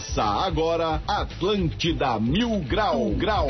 Começa 0.00 0.22
agora 0.22 1.02
Atlântida 1.06 2.18
Mil 2.18 2.60
Grau 2.60 3.10
Grau. 3.10 3.48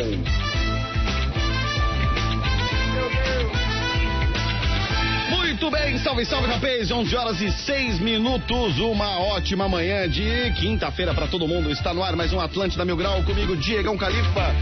Muito 5.30 5.71
bem, 5.71 5.97
salve, 5.98 6.24
salve, 6.24 6.48
rapaz. 6.48 6.91
11 6.91 7.16
horas 7.16 7.41
e 7.41 7.52
6 7.52 8.01
minutos. 8.01 8.80
Uma 8.80 9.21
ótima 9.21 9.69
manhã 9.69 10.09
de 10.09 10.52
quinta-feira 10.59 11.15
para 11.15 11.29
todo 11.29 11.47
mundo. 11.47 11.71
Está 11.71 11.95
no 11.95 12.02
ar 12.02 12.16
mais 12.16 12.33
um 12.33 12.41
Atlântida 12.41 12.85
Mil 12.85 12.96
Grau 12.96 13.23
comigo, 13.23 13.57
Diegão 13.57 13.96
Califa. 13.96 14.52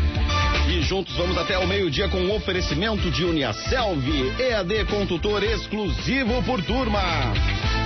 E 0.69 0.83
juntos 0.83 1.17
vamos 1.17 1.39
até 1.39 1.57
o 1.59 1.67
meio-dia 1.67 2.07
com 2.11 2.19
um 2.19 2.37
oferecimento 2.37 3.11
de 3.11 3.25
Uniaselv, 3.25 4.07
EAD 4.39 4.84
com 4.84 5.07
exclusivo 5.43 6.43
por 6.43 6.62
turma. 6.62 7.01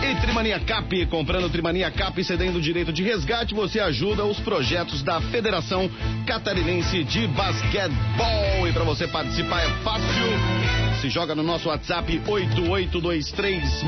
E 0.02 0.16
Trimania 0.20 0.58
Cap, 0.58 1.06
comprando 1.06 1.48
Trimania 1.48 1.90
Cap 1.90 2.20
e 2.20 2.24
cedendo 2.24 2.60
direito 2.60 2.92
de 2.92 3.04
resgate, 3.04 3.54
você 3.54 3.78
ajuda 3.78 4.24
os 4.24 4.40
projetos 4.40 5.02
da 5.02 5.20
Federação 5.20 5.88
Catarinense 6.26 7.04
de 7.04 7.28
Basquetebol. 7.28 8.68
E 8.68 8.72
para 8.72 8.82
você 8.82 9.06
participar 9.06 9.62
é 9.62 9.68
fácil. 9.84 10.72
Se 11.00 11.08
joga 11.08 11.34
no 11.34 11.42
nosso 11.42 11.68
WhatsApp 11.68 12.20
8823 12.26 13.82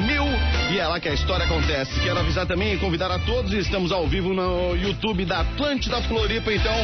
e 0.73 0.79
é 0.79 0.87
lá 0.87 0.99
que 0.99 1.09
a 1.09 1.15
história 1.15 1.45
acontece. 1.45 2.01
Quero 2.01 2.19
avisar 2.19 2.47
também 2.47 2.75
e 2.75 2.79
convidar 2.79 3.11
a 3.11 3.19
todos, 3.21 3.53
estamos 3.53 3.93
ao 3.93 4.07
vivo 4.07 4.33
no 4.33 4.75
YouTube 4.75 5.25
da 5.25 5.41
Atlântida 5.41 6.01
Floripa, 6.03 6.53
então 6.53 6.75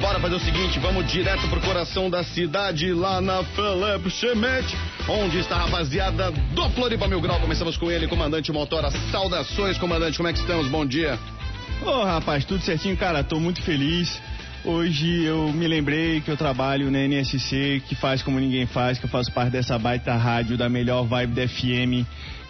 bora 0.00 0.20
fazer 0.20 0.34
o 0.34 0.40
seguinte, 0.40 0.78
vamos 0.78 1.10
direto 1.10 1.48
pro 1.48 1.60
coração 1.60 2.08
da 2.08 2.22
cidade, 2.22 2.92
lá 2.92 3.20
na 3.20 3.42
Felipe 3.42 4.10
Chemet, 4.10 4.76
onde 5.08 5.38
está 5.38 5.56
a 5.56 5.64
rapaziada 5.66 6.30
do 6.30 6.70
Floripa 6.70 7.06
Mil 7.06 7.20
Grau. 7.20 7.40
Começamos 7.40 7.76
com 7.76 7.90
ele, 7.90 8.08
comandante 8.08 8.50
Motora. 8.50 8.90
Saudações, 9.10 9.78
comandante, 9.78 10.16
como 10.16 10.28
é 10.28 10.32
que 10.32 10.40
estamos? 10.40 10.68
Bom 10.68 10.84
dia. 10.84 11.18
Ô, 11.82 11.90
oh, 11.90 12.04
rapaz, 12.04 12.44
tudo 12.44 12.62
certinho, 12.62 12.96
cara, 12.96 13.22
tô 13.22 13.38
muito 13.38 13.62
feliz. 13.62 14.20
Hoje 14.64 15.24
eu 15.24 15.52
me 15.52 15.68
lembrei 15.68 16.20
que 16.20 16.30
eu 16.30 16.36
trabalho 16.36 16.90
na 16.90 16.98
NSC, 16.98 17.82
que 17.88 17.94
faz 17.94 18.22
como 18.22 18.40
ninguém 18.40 18.66
faz, 18.66 18.98
que 18.98 19.04
eu 19.04 19.10
faço 19.10 19.30
parte 19.30 19.52
dessa 19.52 19.78
baita 19.78 20.14
rádio 20.14 20.56
da 20.56 20.68
melhor 20.68 21.04
vibe 21.04 21.34
da 21.34 21.46
FM 21.46 22.04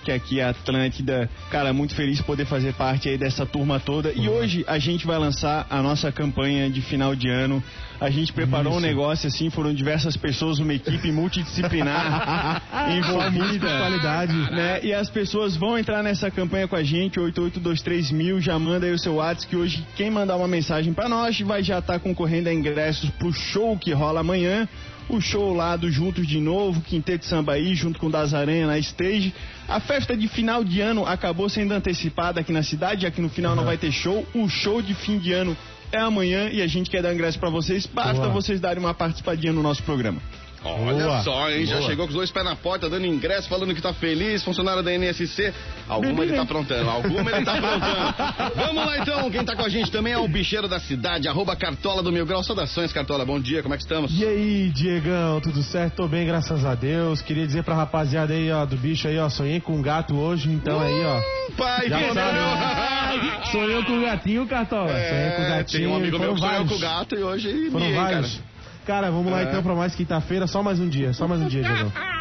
que 0.07 0.13
aqui 0.13 0.39
é 0.39 0.45
Atlântida. 0.45 1.29
Cara, 1.51 1.73
muito 1.73 1.97
feliz 1.97 2.19
de 2.19 2.23
poder 2.23 2.47
fazer 2.47 2.73
parte 2.75 3.09
aí 3.09 3.19
dessa 3.19 3.45
turma 3.45 3.81
toda. 3.81 4.13
E 4.13 4.29
hoje 4.29 4.65
a 4.69 4.79
gente 4.79 5.05
vai 5.05 5.19
lançar 5.19 5.67
a 5.69 5.83
nossa 5.83 6.13
campanha 6.13 6.71
de 6.71 6.81
final 6.81 7.17
de 7.17 7.29
ano. 7.29 7.61
A 8.01 8.09
gente 8.09 8.33
preparou 8.33 8.73
Isso. 8.73 8.79
um 8.79 8.83
negócio 8.83 9.27
assim, 9.27 9.51
foram 9.51 9.75
diversas 9.75 10.17
pessoas, 10.17 10.61
uma 10.61 10.73
equipe 10.75 11.11
multidisciplinar 11.11 12.63
envolvida. 12.97 13.67
qualidade. 13.79 14.33
Né? 14.53 14.81
E 14.85 14.95
as 14.95 15.11
pessoas 15.11 15.57
vão 15.57 15.77
entrar 15.77 16.05
nessa 16.05 16.31
campanha 16.31 16.69
com 16.69 16.77
a 16.77 16.85
gente, 16.85 17.19
8823 17.19 18.13
mil, 18.13 18.41
já 18.41 18.57
manda 18.59 18.87
aí 18.87 18.93
o 18.93 18.99
seu 18.99 19.15
WhatsApp, 19.15 19.49
que 19.49 19.57
hoje 19.57 19.85
quem 19.97 20.09
mandar 20.09 20.37
uma 20.37 20.47
mensagem 20.47 20.93
para 20.93 21.09
nós 21.09 21.41
vai 21.41 21.65
já 21.65 21.81
estar 21.81 21.95
tá 21.95 21.99
concorrendo 21.99 22.49
a 22.49 22.55
ingressos 22.55 23.11
pro 23.11 23.33
show 23.33 23.77
que 23.77 23.93
rola 23.93 24.21
amanhã 24.21 24.69
o 25.09 25.21
show 25.21 25.55
lá 25.55 25.77
do 25.77 25.91
Juntos 25.91 26.27
de 26.27 26.41
Novo, 26.41 26.81
Quinteto 26.81 27.25
Samba 27.25 27.53
aí, 27.53 27.75
junto 27.75 27.99
com 27.99 28.07
o 28.07 28.11
Dazaranha 28.11 28.67
na 28.67 28.79
stage. 28.79 29.33
A 29.69 29.81
festa 29.81 30.17
de 30.17 30.29
final 30.29 30.65
de 30.65 30.81
ano 30.81 31.07
acabou 31.07 31.49
sendo 31.49 31.73
antecipada 31.73 32.41
aqui 32.41 32.53
na 32.53 32.63
cidade, 32.63 33.03
já 33.03 33.11
que 33.11 33.21
no 33.21 33.29
final 33.29 33.53
uhum. 33.53 33.59
não 33.59 33.65
vai 33.65 33.77
ter 33.77 33.93
show. 33.93 34.27
O 34.35 34.49
show 34.49 34.83
de 34.83 34.95
fim 34.95 35.19
de 35.19 35.33
ano 35.33 35.57
é 35.93 35.99
amanhã 35.99 36.49
e 36.51 36.61
a 36.61 36.67
gente 36.67 36.91
quer 36.91 37.03
dar 37.03 37.15
ingresso 37.15 37.39
para 37.39 37.51
vocês. 37.51 37.87
Basta 37.87 38.23
Boa. 38.23 38.31
vocês 38.31 38.61
darem 38.61 38.83
uma 38.83 38.95
participadinha 38.95 39.53
no 39.53 39.63
nosso 39.63 39.83
programa. 39.83 40.21
Olha 40.65 41.05
Boa. 41.05 41.23
só, 41.23 41.51
hein? 41.51 41.65
Boa. 41.65 41.81
Já 41.81 41.87
chegou 41.87 42.07
com 42.07 42.11
os 42.11 42.17
dois 42.17 42.31
pés 42.31 42.45
na 42.45 42.57
porta, 42.57 42.89
dando 42.89 43.07
ingresso, 43.07 43.49
falando 43.49 43.75
que 43.75 43.81
tá 43.81 43.93
feliz, 43.93 44.43
funcionário 44.43 44.83
da 44.83 44.93
NSC. 44.93 45.53
Alguma 45.89 46.25
ele 46.25 46.33
tá 46.35 46.43
aprontando, 46.43 46.91
alguma 46.91 47.31
ele 47.31 47.45
tá 47.45 47.55
aprontando. 47.55 48.55
Vamos 48.57 48.87
lá 48.87 48.99
então, 48.99 49.31
quem 49.31 49.45
tá 49.45 49.55
com 49.55 49.63
a 49.63 49.69
gente 49.69 49.91
também 49.91 50.13
é 50.13 50.19
o 50.19 50.27
bicheiro 50.27 50.69
da 50.69 50.81
cidade, 50.81 51.29
arroba 51.29 51.55
Cartola 51.55 52.03
do 52.03 52.13
Mil 52.13 52.27
Grau. 52.27 52.43
Saudações, 52.43 52.93
Cartola, 52.93 53.25
bom 53.25 53.41
dia, 53.41 53.63
como 53.63 53.75
é 53.75 53.77
que 53.77 53.83
estamos? 53.83 54.19
E 54.19 54.25
aí, 54.25 54.71
Diegão, 54.71 55.41
tudo 55.41 55.63
certo? 55.63 55.97
Tô 55.97 56.09
bem, 56.09 56.27
graças 56.27 56.65
a 56.65 56.75
Deus. 56.75 57.23
Queria 57.23 57.47
dizer 57.47 57.63
pra 57.63 57.75
rapaziada 57.75 58.33
aí, 58.33 58.51
ó, 58.51 58.65
do 58.65 58.77
bicho 58.77 59.09
aí, 59.09 59.19
ó, 59.19 59.29
sonhei 59.29 59.61
com 59.61 59.75
um 59.75 59.83
gato 59.83 60.17
hoje, 60.17 60.51
então 60.51 60.81
aí, 60.81 61.05
ó. 61.05 61.21
Pai, 61.57 61.89
já 61.89 62.13
sabe, 62.13 63.51
Sonhou 63.51 63.85
com 63.85 63.99
o 63.99 64.03
gatinho, 64.03 64.47
Cartola. 64.47 64.93
É, 64.93 65.09
sonhei 65.09 65.31
com 65.31 65.43
o 65.43 65.57
gatinho. 65.57 65.83
Tem 65.83 65.93
um 65.93 65.97
amigo 65.97 66.19
meu 66.19 66.35
que 66.35 66.41
sonhou 66.41 66.67
com 66.67 66.75
o 66.75 66.79
gato 66.79 67.15
e 67.15 67.23
hoje 67.23 67.71
Foram 67.71 67.95
vários. 67.95 68.35
Cara. 68.35 68.56
Cara, 68.87 69.11
vamos 69.11 69.33
lá 69.33 69.41
é. 69.41 69.45
então 69.45 69.63
pra 69.63 69.75
mais 69.75 69.95
quinta-feira, 69.97 70.47
só 70.47 70.63
mais 70.63 70.79
um 70.79 70.89
dia, 70.89 71.13
só 71.13 71.27
mais 71.27 71.41
um 71.41 71.49
dia, 71.49 71.63
Diego. 71.63 71.93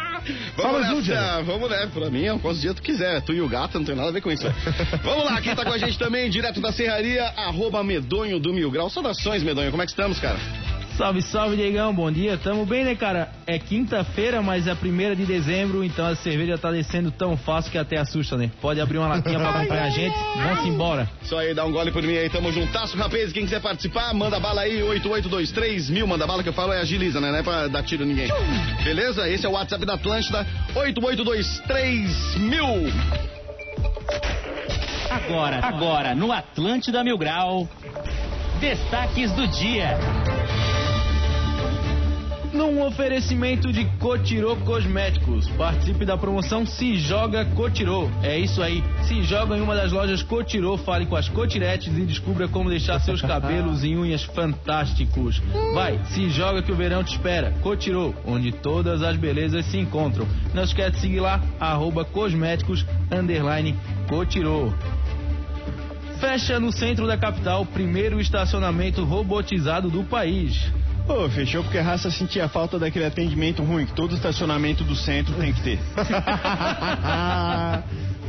Vamos 0.56 0.80
nessa, 0.80 0.94
um 0.94 1.00
dia. 1.00 1.42
vamos 1.44 1.70
né, 1.70 1.88
pra 1.94 2.10
mim, 2.10 2.24
é 2.24 2.36
quantos 2.38 2.60
dias 2.60 2.74
tu 2.74 2.82
quiser. 2.82 3.20
Tu 3.22 3.32
e 3.32 3.40
o 3.40 3.48
gato, 3.48 3.78
não 3.78 3.86
tem 3.86 3.94
nada 3.94 4.08
a 4.08 4.12
ver 4.12 4.20
com 4.20 4.32
isso. 4.32 4.44
vamos 5.04 5.24
lá, 5.24 5.40
quem 5.40 5.54
tá 5.54 5.64
com 5.64 5.72
a 5.72 5.78
gente 5.78 5.96
também, 5.96 6.28
direto 6.28 6.60
da 6.60 6.72
serraria, 6.72 7.22
arroba 7.36 7.84
medonho 7.84 8.40
do 8.40 8.52
Mil 8.52 8.68
Grau. 8.68 8.90
Saudações, 8.90 9.44
medonho, 9.44 9.70
como 9.70 9.84
é 9.84 9.86
que 9.86 9.92
estamos, 9.92 10.18
cara? 10.18 10.36
Salve, 10.96 11.20
salve, 11.20 11.56
Diegão, 11.56 11.94
bom 11.94 12.10
dia. 12.10 12.38
Tamo 12.38 12.64
bem, 12.64 12.82
né, 12.82 12.94
cara? 12.94 13.28
É 13.46 13.58
quinta-feira, 13.58 14.40
mas 14.40 14.66
é 14.66 14.70
a 14.70 14.74
primeira 14.74 15.14
de 15.14 15.26
dezembro, 15.26 15.84
então 15.84 16.06
a 16.06 16.16
cerveja 16.16 16.56
tá 16.56 16.70
descendo 16.70 17.10
tão 17.10 17.36
fácil 17.36 17.70
que 17.70 17.76
até 17.76 17.98
assusta, 17.98 18.34
né? 18.38 18.50
Pode 18.62 18.80
abrir 18.80 18.96
uma 18.96 19.08
latinha 19.08 19.38
pra 19.38 19.50
acompanhar 19.50 19.84
a 19.84 19.90
gente. 19.90 20.16
Vamos 20.36 20.64
embora. 20.64 21.06
Só 21.24 21.38
aí, 21.38 21.52
dá 21.52 21.66
um 21.66 21.70
gole 21.70 21.92
por 21.92 22.02
mim 22.02 22.16
aí, 22.16 22.30
tamo 22.30 22.50
juntasso, 22.50 22.96
rapaz. 22.96 23.30
Quem 23.30 23.44
quiser 23.44 23.60
participar, 23.60 24.14
manda 24.14 24.40
bala 24.40 24.62
aí, 24.62 24.82
8823 24.82 25.90
mil. 25.90 26.06
Manda 26.06 26.26
bala 26.26 26.42
que 26.42 26.48
eu 26.48 26.54
falo 26.54 26.72
é 26.72 26.80
agiliza, 26.80 27.20
né? 27.20 27.30
Não 27.30 27.38
é 27.38 27.42
pra 27.42 27.68
dar 27.68 27.82
tiro 27.82 28.06
ninguém. 28.06 28.28
Beleza? 28.82 29.28
Esse 29.28 29.44
é 29.44 29.48
o 29.50 29.52
WhatsApp 29.52 29.84
da 29.84 29.94
Atlântida, 29.94 30.46
8823 30.74 32.36
mil. 32.36 32.66
Agora, 35.10 35.60
agora, 35.62 36.14
no 36.14 36.32
Atlântida 36.32 37.04
Mil 37.04 37.18
Grau, 37.18 37.68
destaques 38.60 39.30
do 39.32 39.46
dia 39.46 39.98
num 42.56 42.82
oferecimento 42.82 43.70
de 43.70 43.84
Cotirô 43.98 44.56
Cosméticos. 44.56 45.46
Participe 45.50 46.06
da 46.06 46.16
promoção 46.16 46.64
Se 46.64 46.96
Joga 46.96 47.44
Cotirô. 47.44 48.08
É 48.22 48.38
isso 48.38 48.62
aí. 48.62 48.82
Se 49.02 49.22
joga 49.22 49.56
em 49.56 49.60
uma 49.60 49.74
das 49.74 49.92
lojas 49.92 50.22
Cotirô, 50.22 50.78
fale 50.78 51.04
com 51.04 51.14
as 51.14 51.28
cotiretes 51.28 51.88
e 51.88 52.00
descubra 52.00 52.48
como 52.48 52.70
deixar 52.70 52.98
seus 53.00 53.20
cabelos 53.22 53.84
e 53.84 53.94
unhas 53.94 54.24
fantásticos. 54.24 55.42
Vai, 55.74 56.00
se 56.06 56.30
joga 56.30 56.62
que 56.62 56.72
o 56.72 56.76
verão 56.76 57.04
te 57.04 57.12
espera. 57.12 57.52
Cotirô, 57.62 58.14
onde 58.24 58.50
todas 58.50 59.02
as 59.02 59.16
belezas 59.16 59.66
se 59.66 59.78
encontram. 59.78 60.26
Não 60.54 60.64
esquece 60.64 60.92
de 60.92 61.00
seguir 61.00 61.20
lá, 61.20 61.42
arroba 61.60 62.06
cosméticos, 62.06 62.86
underline 63.12 63.76
Cotirô. 64.08 64.72
Fecha 66.18 66.58
no 66.58 66.72
centro 66.72 67.06
da 67.06 67.18
capital, 67.18 67.66
primeiro 67.66 68.18
estacionamento 68.18 69.04
robotizado 69.04 69.90
do 69.90 70.02
país. 70.02 70.72
Pô, 71.06 71.28
fechou 71.28 71.62
porque 71.62 71.78
a 71.78 71.82
raça 71.82 72.10
sentia 72.10 72.48
falta 72.48 72.78
daquele 72.78 73.04
atendimento 73.04 73.62
ruim 73.62 73.86
que 73.86 73.92
todo 73.92 74.14
estacionamento 74.14 74.82
do 74.82 74.96
centro 74.96 75.34
tem 75.34 75.52
que 75.52 75.62
ter. 75.62 75.78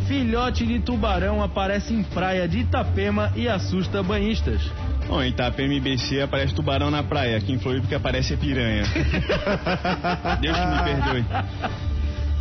Filhote 0.07 0.65
de 0.65 0.79
tubarão 0.79 1.43
aparece 1.43 1.93
em 1.93 2.03
praia 2.03 2.47
de 2.47 2.59
Itapema 2.59 3.31
e 3.35 3.49
assusta 3.49 4.01
banhistas. 4.03 4.61
Bom, 5.07 5.21
em 5.21 5.29
Itapema 5.29 5.73
e 5.73 5.79
BC 5.79 6.21
aparece 6.21 6.53
tubarão 6.53 6.91
na 6.91 7.01
praia, 7.01 7.35
aqui 7.37 7.51
em 7.51 7.59
Floripa 7.59 7.87
que 7.87 7.95
aparece 7.95 8.35
é 8.35 8.37
piranha. 8.37 8.83
Deus 10.39 10.57
que 10.57 10.65
me 10.65 10.83
perdoe. 10.83 11.25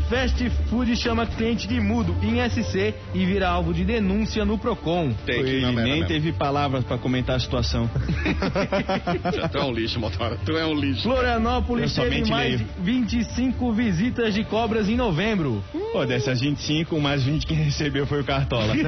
Fast 0.09 0.49
Food 0.71 0.95
chama 0.97 1.27
cliente 1.27 1.67
de 1.67 1.81
mudo 1.81 2.17
em 2.23 2.39
SC 2.49 2.95
e 3.13 3.27
vira 3.27 3.49
alvo 3.49 3.75
de 3.75 3.85
denúncia 3.85 4.45
no 4.45 4.57
Procon. 4.57 5.13
Tem 5.25 5.43
que 5.43 5.51
Ele 5.51 5.73
nem 5.73 6.05
teve 6.05 6.33
palavras 6.33 6.85
para 6.85 6.97
comentar 6.97 7.37
a 7.37 7.41
situação. 7.41 7.91
tu 9.51 9.59
é 9.59 9.65
um 9.65 9.73
lixo, 9.73 9.99
motora. 9.99 10.39
Tu 10.45 10.57
é 10.57 10.65
um 10.65 10.75
lixo. 10.75 11.03
Florianópolis 11.03 11.93
teve 11.93 12.25
mais 12.31 12.61
leio. 12.61 12.69
25 12.79 13.73
visitas 13.73 14.33
de 14.33 14.45
cobras 14.45 14.89
em 14.89 14.97
novembro. 14.97 15.63
Pô, 15.93 16.05
dessas 16.07 16.41
25, 16.41 17.01
mais 17.01 17.25
20 17.25 17.45
quem 17.45 17.57
recebeu 17.65 18.07
foi 18.07 18.21
o 18.21 18.25
Cartola. 18.25 18.75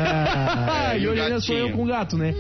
Ah, 0.71 0.97
e, 0.97 1.03
e 1.03 1.09
hoje 1.09 1.21
ainda 1.21 1.41
sou 1.41 1.57
eu 1.57 1.71
com 1.73 1.83
o 1.83 1.87
gato, 1.87 2.17
né? 2.17 2.35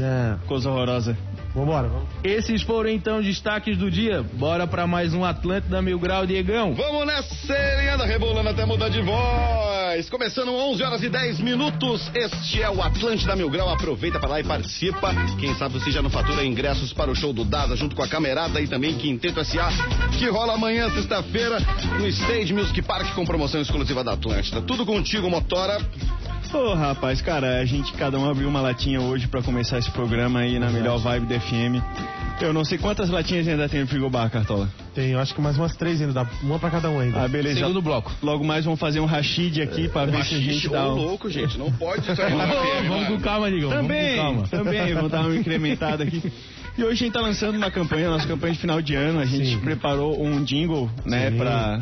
Ah. 0.00 0.38
Coisa 0.46 0.70
horrorosa. 0.70 1.16
Vambora, 1.56 1.88
vamos. 1.88 2.06
Esses 2.22 2.60
foram 2.60 2.90
então 2.90 3.18
os 3.18 3.24
destaques 3.24 3.78
do 3.78 3.90
dia. 3.90 4.22
Bora 4.22 4.66
para 4.66 4.86
mais 4.86 5.14
um 5.14 5.24
Atlântida 5.24 5.80
Mil 5.80 5.98
Grau, 5.98 6.26
Diegão. 6.26 6.74
Vamos 6.74 7.06
nessa, 7.06 7.54
ele 7.54 7.88
anda 7.88 8.04
rebolando 8.04 8.50
até 8.50 8.66
mudar 8.66 8.90
de 8.90 9.00
voz. 9.00 10.10
Começando 10.10 10.52
11 10.52 10.82
horas 10.82 11.02
e 11.02 11.08
10 11.08 11.40
minutos. 11.40 12.10
Este 12.14 12.60
é 12.60 12.68
o 12.68 12.82
Atlântida 12.82 13.34
Mil 13.34 13.48
Grau. 13.48 13.70
Aproveita 13.70 14.20
para 14.20 14.28
lá 14.28 14.40
e 14.40 14.44
participa. 14.44 15.14
Quem 15.40 15.54
sabe 15.54 15.80
você 15.80 15.90
já 15.90 16.02
não 16.02 16.10
fatura 16.10 16.44
ingressos 16.44 16.92
para 16.92 17.10
o 17.10 17.14
show 17.14 17.32
do 17.32 17.42
Dada 17.42 17.74
junto 17.74 17.96
com 17.96 18.02
a 18.02 18.08
Camerada 18.08 18.60
e 18.60 18.68
também 18.68 18.92
Quinteto 18.98 19.42
SA, 19.42 19.70
que 20.18 20.28
rola 20.28 20.52
amanhã, 20.56 20.90
sexta-feira, 20.90 21.56
no 21.98 22.06
Stage 22.06 22.52
Music 22.52 22.82
Park 22.82 23.14
com 23.14 23.24
promoção 23.24 23.62
exclusiva 23.62 24.04
da 24.04 24.12
Atlântida. 24.12 24.60
Tudo 24.60 24.84
contigo, 24.84 25.30
Motora. 25.30 25.78
Ô, 26.52 26.58
oh, 26.58 26.74
rapaz, 26.74 27.20
cara, 27.20 27.60
a 27.60 27.64
gente 27.64 27.92
cada 27.94 28.18
um 28.18 28.28
abriu 28.28 28.48
uma 28.48 28.60
latinha 28.60 29.00
hoje 29.00 29.26
para 29.26 29.42
começar 29.42 29.78
esse 29.78 29.90
programa 29.90 30.40
aí 30.40 30.58
na 30.58 30.70
melhor 30.70 30.98
vibe 30.98 31.26
da 31.26 31.40
FM. 31.40 31.82
Eu 32.40 32.52
não 32.52 32.64
sei 32.64 32.78
quantas 32.78 33.10
latinhas 33.10 33.48
ainda 33.48 33.68
tem 33.68 33.80
no 33.80 33.86
frigobar, 33.86 34.30
Cartola. 34.30 34.68
Tem, 34.94 35.10
eu 35.10 35.18
acho 35.18 35.34
que 35.34 35.40
mais 35.40 35.58
umas 35.58 35.74
três 35.76 36.00
ainda, 36.00 36.12
dá 36.12 36.26
uma 36.42 36.58
pra 36.58 36.70
cada 36.70 36.88
um 36.88 37.00
ainda. 37.00 37.22
Ah, 37.24 37.28
beleza. 37.28 37.60
Segundo 37.60 37.82
bloco. 37.82 38.12
Logo 38.22 38.44
mais 38.44 38.64
vamos 38.64 38.78
fazer 38.78 39.00
um 39.00 39.06
rashid 39.06 39.60
aqui 39.60 39.88
pra 39.88 40.04
ver 40.04 40.24
se 40.24 40.34
a 40.34 40.38
gente 40.38 40.68
dá 40.68 40.88
um... 40.88 40.94
louco, 40.94 41.28
gente. 41.28 41.58
Não 41.58 41.70
pode 41.72 42.04
sair 42.14 42.34
na 42.34 42.46
vamos 42.46 43.08
com 43.08 43.20
calma, 43.20 43.50
com 43.50 43.68
Também, 43.68 44.16
calma. 44.16 44.48
também, 44.48 44.94
vamos 44.94 45.10
dar 45.10 45.22
uma 45.22 45.34
incrementada 45.36 46.04
aqui. 46.04 46.32
E 46.78 46.82
hoje 46.82 46.92
a 46.92 47.06
gente 47.06 47.12
tá 47.12 47.20
lançando 47.20 47.56
uma 47.56 47.70
campanha, 47.70 48.10
nossa 48.10 48.26
campanha 48.26 48.52
de 48.52 48.60
final 48.60 48.80
de 48.80 48.94
ano. 48.94 49.18
A 49.18 49.24
gente 49.24 49.48
Sim. 49.48 49.60
preparou 49.60 50.22
um 50.22 50.44
jingle, 50.44 50.90
né, 51.04 51.30
Sim. 51.30 51.38
pra 51.38 51.80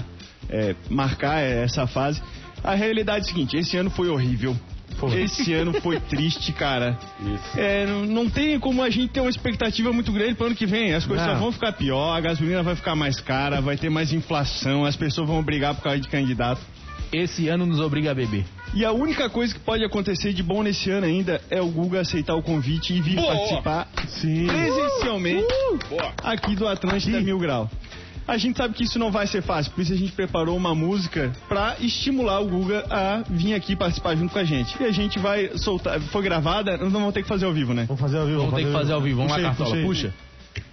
é, 0.49 0.75
marcar 0.89 1.41
essa 1.41 1.87
fase. 1.87 2.23
A 2.65 2.75
realidade 2.75 3.19
é 3.19 3.21
a 3.21 3.33
seguinte, 3.33 3.57
esse 3.57 3.77
ano 3.77 3.91
foi 3.91 4.09
horrível. 4.09 4.57
Foi. 4.97 5.23
Esse 5.23 5.53
ano 5.53 5.73
foi 5.83 6.01
triste, 6.09 6.53
cara. 6.53 6.99
Isso. 7.21 7.61
É, 7.61 7.85
não, 7.87 8.07
não 8.07 8.31
tem 8.31 8.59
como 8.59 8.83
a 8.83 8.89
gente 8.89 9.09
ter 9.13 9.21
uma 9.21 9.29
expectativa 9.29 9.93
muito 9.93 10.11
grande 10.13 10.35
pro 10.35 10.47
ano 10.47 10.55
que 10.55 10.65
vem. 10.67 10.95
As 10.95 11.05
coisas 11.05 11.27
Não. 11.27 11.35
só 11.35 11.41
vão 11.41 11.53
ficar 11.53 11.73
pior, 11.73 12.17
a 12.17 12.21
gasolina 12.21 12.63
vai 12.63 12.75
ficar 12.75 12.95
mais 12.95 13.21
cara, 13.21 13.61
vai 13.61 13.77
ter 13.77 13.91
mais 13.91 14.13
inflação, 14.13 14.85
as 14.85 14.97
pessoas 14.97 15.29
vão 15.29 15.43
brigar 15.43 15.75
por 15.75 15.83
causa 15.83 16.01
de 16.01 16.09
candidato. 16.09 16.61
Esse 17.13 17.49
ano 17.49 17.67
nos 17.67 17.81
obriga 17.81 18.11
a 18.11 18.15
beber. 18.15 18.45
E 18.73 18.85
a 18.85 18.91
única 18.91 19.31
coisa 19.31 19.55
que 19.55 19.61
pode 19.61 19.85
acontecer 19.85 20.33
de 20.33 20.43
bom 20.43 20.63
nesse 20.63 20.91
ano 20.91 21.07
ainda 21.07 21.41
é 21.49 21.61
o 21.61 21.69
Guga 21.69 22.01
aceitar 22.01 22.35
o 22.35 22.43
convite 22.43 22.93
e 22.93 23.01
vir 23.01 23.15
Boa! 23.17 23.33
participar 23.33 23.89
Sim. 24.09 24.47
presencialmente 24.49 25.47
Boa. 25.89 26.13
aqui 26.25 26.57
do 26.57 26.67
Atlântida 26.67 27.19
Aqui. 27.19 27.27
Mil 27.27 27.39
Grau. 27.39 27.71
A 28.26 28.38
gente 28.38 28.56
sabe 28.56 28.75
que 28.75 28.85
isso 28.85 28.99
não 28.99 29.11
vai 29.11 29.26
ser 29.26 29.43
fácil, 29.43 29.73
por 29.73 29.82
isso 29.82 29.93
a 29.93 29.97
gente 29.97 30.12
preparou 30.12 30.56
uma 30.56 30.75
música 30.75 31.32
pra 31.49 31.76
estimular 31.81 32.41
o 32.41 32.49
Guga 32.49 32.85
a 32.88 33.23
vir 33.29 33.55
aqui 33.55 33.76
participar 33.76 34.17
junto 34.17 34.32
com 34.32 34.38
a 34.38 34.44
gente. 34.44 34.75
E 34.81 34.85
a 34.85 34.91
gente 34.91 35.19
vai 35.19 35.50
soltar, 35.59 36.00
foi 36.00 36.23
gravada, 36.23 36.76
nós 36.79 36.93
não 36.93 37.00
vamos 37.00 37.15
ter 37.15 37.23
que 37.23 37.29
fazer 37.29 37.44
ao 37.44 37.53
vivo, 37.53 37.75
né? 37.75 37.85
Vamos 37.87 38.00
fazer 38.00 38.19
ao 38.19 38.26
vivo. 38.26 38.38
Vamos 38.38 38.55
ter 38.55 38.65
que 38.65 38.73
fazer 38.73 38.93
ao 38.93 39.00
vivo. 39.00 39.17
Vamos 39.19 39.32
lá, 39.32 39.41
Cartola. 39.41 39.76
Puxa. 39.82 40.15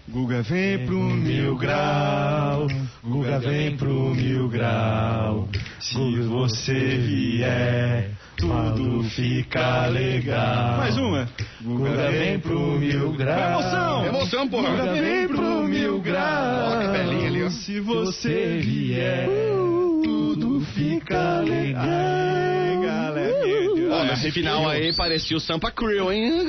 Guga 0.07 0.42
vem 0.42 0.86
pro 0.86 1.00
Mil 1.00 1.56
grau, 1.56 2.68
Guga 3.03 3.39
vem 3.39 3.77
pro 3.77 4.13
mil 4.13 4.50
grau. 4.50 5.47
Se 5.80 6.19
você 6.21 6.74
vier, 6.74 8.12
tudo 8.42 9.04
fica 9.10 9.88
legal. 9.88 10.78
Mais 10.78 10.98
uma. 10.98 11.28
Guga 11.62 12.12
vem 12.12 12.40
pro 12.40 12.60
mil 12.80 13.14
grau. 13.14 13.62
Emoção! 13.62 14.06
Emoção, 14.06 14.48
porra. 14.48 14.70
Guga 14.70 14.94
vem 14.94 15.28
pro 15.28 15.64
mil 15.64 16.00
grau. 16.00 16.74
Ó, 16.74 16.82
que 16.82 16.88
belinha 16.88 17.28
ali, 17.28 17.44
ó. 17.44 17.50
Se 17.50 17.80
você 17.80 18.58
vier, 18.58 19.28
tudo 20.04 20.62
fica 20.74 21.40
legal. 21.42 21.84
Ai, 21.86 22.86
galera, 22.86 23.46
meu 23.46 23.76
Deus. 23.76 23.94
Ó, 23.94 24.04
nesse 24.04 24.32
final 24.32 24.70
aí 24.70 24.94
parecia 24.96 25.38
o 25.38 25.40
Sampa 25.40 25.72
Crew, 25.72 26.12
hein? 26.12 26.32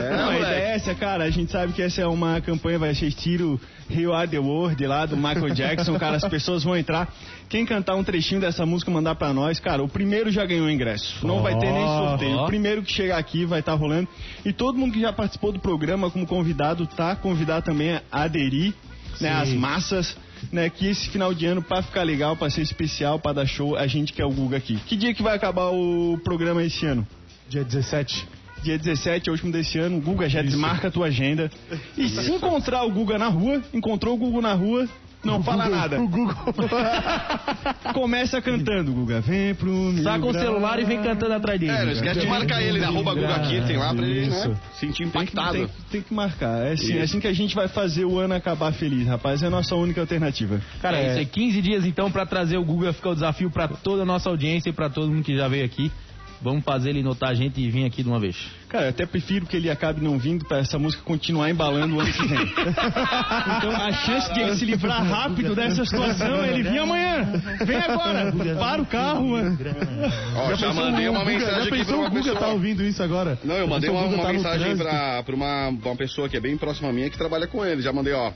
É, 0.00 0.16
Não, 0.16 0.30
a 0.30 0.38
ideia 0.38 0.64
é 0.64 0.74
essa, 0.74 0.94
cara. 0.94 1.24
A 1.24 1.30
gente 1.30 1.50
sabe 1.50 1.72
que 1.72 1.82
essa 1.82 2.00
é 2.00 2.06
uma 2.06 2.40
campanha, 2.40 2.78
vai 2.78 2.94
ser 2.94 3.06
estilo 3.06 3.60
Rio 3.88 4.12
Are 4.12 4.28
the 4.28 4.38
World 4.38 4.86
lá 4.86 5.06
do 5.06 5.16
Michael 5.16 5.50
Jackson. 5.50 5.96
Cara, 5.98 6.16
as 6.16 6.24
pessoas 6.24 6.62
vão 6.62 6.76
entrar. 6.76 7.12
Quem 7.48 7.64
cantar 7.64 7.94
um 7.94 8.02
trechinho 8.02 8.40
dessa 8.40 8.66
música 8.66 8.90
mandar 8.90 9.14
pra 9.14 9.32
nós, 9.32 9.60
cara, 9.60 9.82
o 9.82 9.88
primeiro 9.88 10.30
já 10.30 10.44
ganhou 10.44 10.68
ingresso. 10.68 11.24
Não 11.26 11.42
vai 11.42 11.56
ter 11.58 11.70
nem 11.70 11.86
sorteio. 11.86 12.38
O 12.38 12.46
primeiro 12.46 12.82
que 12.82 12.92
chegar 12.92 13.18
aqui 13.18 13.44
vai 13.44 13.60
estar 13.60 13.74
rolando. 13.74 14.08
E 14.44 14.52
todo 14.52 14.76
mundo 14.76 14.92
que 14.92 15.00
já 15.00 15.12
participou 15.12 15.52
do 15.52 15.60
programa 15.60 16.10
como 16.10 16.26
convidado 16.26 16.86
tá 16.86 17.14
convidado 17.14 17.64
também 17.64 17.92
a 17.92 18.02
aderir, 18.10 18.74
né, 19.20 19.30
Sim. 19.30 19.42
as 19.42 19.52
massas. 19.52 20.16
Né, 20.52 20.68
que 20.68 20.86
esse 20.86 21.08
final 21.08 21.32
de 21.32 21.46
ano, 21.46 21.62
pra 21.62 21.82
ficar 21.82 22.02
legal, 22.02 22.36
pra 22.36 22.50
ser 22.50 22.60
especial, 22.60 23.18
pra 23.18 23.32
dar 23.32 23.46
show, 23.46 23.74
a 23.74 23.86
gente 23.86 24.12
quer 24.12 24.26
o 24.26 24.30
Guga 24.30 24.58
aqui. 24.58 24.76
Que 24.86 24.94
dia 24.94 25.14
que 25.14 25.22
vai 25.22 25.34
acabar 25.34 25.70
o 25.70 26.20
programa 26.22 26.62
esse 26.62 26.84
ano? 26.84 27.06
Dia 27.48 27.64
17. 27.64 28.28
Dia 28.66 28.76
17, 28.78 29.28
é 29.28 29.30
o 29.30 29.34
último 29.34 29.52
desse 29.52 29.78
ano. 29.78 30.00
Guga, 30.00 30.28
já 30.28 30.42
desmarca 30.42 30.88
a 30.88 30.90
tua 30.90 31.06
agenda. 31.06 31.48
E 31.96 32.08
se 32.08 32.32
encontrar 32.32 32.82
o 32.82 32.90
Guga 32.90 33.16
na 33.16 33.28
rua, 33.28 33.62
encontrou 33.72 34.14
o 34.14 34.16
Guga 34.18 34.40
na 34.42 34.54
rua, 34.54 34.88
não 35.22 35.40
fala 35.40 35.68
nada. 35.68 36.00
O 36.00 36.08
Google. 36.08 36.34
Começa 37.94 38.42
cantando, 38.42 38.92
Guga. 38.92 39.20
Vem 39.20 39.54
pro 39.54 39.70
meu 39.70 40.02
Saca 40.02 40.26
o 40.26 40.32
grau. 40.32 40.44
celular 40.44 40.80
e 40.80 40.84
vem 40.84 41.00
cantando 41.00 41.34
atrás 41.34 41.60
dele. 41.60 41.70
É, 41.70 41.84
não 41.84 41.92
esquece 41.92 42.18
de 42.18 42.26
marcar 42.26 42.60
ele, 42.60 42.80
né? 42.80 42.86
Arroba 42.86 43.14
Guga 43.14 43.36
aqui, 43.36 43.60
tem 43.68 43.76
lá 43.76 43.94
pra 43.94 44.04
ele, 44.04 44.26
né? 44.26 44.36
Isso. 44.36 44.56
Sentir 44.80 45.08
Tem 45.10 45.24
que, 45.24 45.32
impactado. 45.32 45.58
tem, 45.58 45.68
tem 45.92 46.02
que 46.02 46.12
marcar. 46.12 46.66
É 46.66 46.72
assim, 46.72 46.86
Isso. 46.86 46.98
é 46.98 47.02
assim 47.02 47.20
que 47.20 47.28
a 47.28 47.32
gente 47.32 47.54
vai 47.54 47.68
fazer 47.68 48.04
o 48.04 48.18
ano 48.18 48.34
acabar 48.34 48.72
feliz, 48.72 49.06
rapaz. 49.06 49.44
É 49.44 49.46
a 49.46 49.50
nossa 49.50 49.76
única 49.76 50.00
alternativa. 50.00 50.60
Cara, 50.82 50.98
é 50.98 51.10
isso 51.10 51.18
aí. 51.18 51.26
15 51.26 51.62
dias 51.62 51.84
então 51.84 52.10
pra 52.10 52.26
trazer 52.26 52.56
o 52.56 52.64
Guga. 52.64 52.92
Fica 52.92 53.10
o 53.10 53.14
desafio 53.14 53.48
pra 53.48 53.68
toda 53.68 54.02
a 54.02 54.06
nossa 54.06 54.28
audiência 54.28 54.70
e 54.70 54.72
pra 54.72 54.90
todo 54.90 55.08
mundo 55.08 55.22
que 55.22 55.36
já 55.36 55.46
veio 55.46 55.64
aqui. 55.64 55.92
Vamos 56.42 56.64
fazer 56.64 56.90
ele 56.90 57.02
notar 57.02 57.30
a 57.30 57.34
gente 57.34 57.60
e 57.60 57.70
vir 57.70 57.84
aqui 57.86 58.02
de 58.02 58.08
uma 58.08 58.20
vez. 58.20 58.36
Cara, 58.68 58.84
eu 58.86 58.90
até 58.90 59.06
prefiro 59.06 59.46
que 59.46 59.56
ele 59.56 59.70
acabe 59.70 60.02
não 60.02 60.18
vindo 60.18 60.44
pra 60.44 60.58
essa 60.58 60.78
música 60.78 61.02
continuar 61.02 61.50
embalando 61.50 61.96
o 61.96 62.00
ano 62.00 62.12
que 62.12 62.26
vem. 62.26 62.38
então 63.56 63.70
a 63.74 63.92
chance 63.92 64.32
de 64.34 64.40
ele 64.40 64.54
se 64.56 64.64
livrar 64.64 65.02
rápido 65.04 65.54
dessa 65.54 65.84
situação 65.84 66.44
é 66.44 66.50
ele 66.52 66.62
vir 66.68 66.78
amanhã. 66.78 67.24
Vem 67.64 67.76
agora. 67.78 68.32
Para 68.58 68.82
o 68.82 68.86
carro, 68.86 69.28
mano. 69.30 69.58
Ó, 70.36 70.54
já 70.54 70.72
mandei 70.74 71.08
uma 71.08 71.20
O 71.20 71.24
Guga- 71.24 71.32
mensagem 71.32 71.54
Já 71.54 71.60
aqui 71.60 71.68
pra 71.68 71.78
pensou 71.78 71.96
uma 71.98 72.06
o 72.06 72.10
Guga 72.10 72.22
pessoa. 72.22 72.40
tá 72.40 72.48
ouvindo 72.48 72.82
isso 72.84 73.02
agora? 73.02 73.38
Não, 73.44 73.54
eu 73.56 73.66
mandei 73.66 73.88
uma, 73.90 74.02
uma 74.02 74.22
tá 74.24 74.32
mensagem 74.32 74.60
trânsito? 74.76 74.84
pra, 74.88 75.22
pra 75.22 75.34
uma, 75.34 75.68
uma 75.68 75.96
pessoa 75.96 76.28
que 76.28 76.36
é 76.36 76.40
bem 76.40 76.56
próxima 76.56 76.90
a 76.90 76.92
minha 76.92 77.08
que 77.10 77.16
trabalha 77.16 77.46
com 77.46 77.64
ele. 77.64 77.80
Já 77.82 77.92
mandei, 77.92 78.12
ó. 78.12 78.30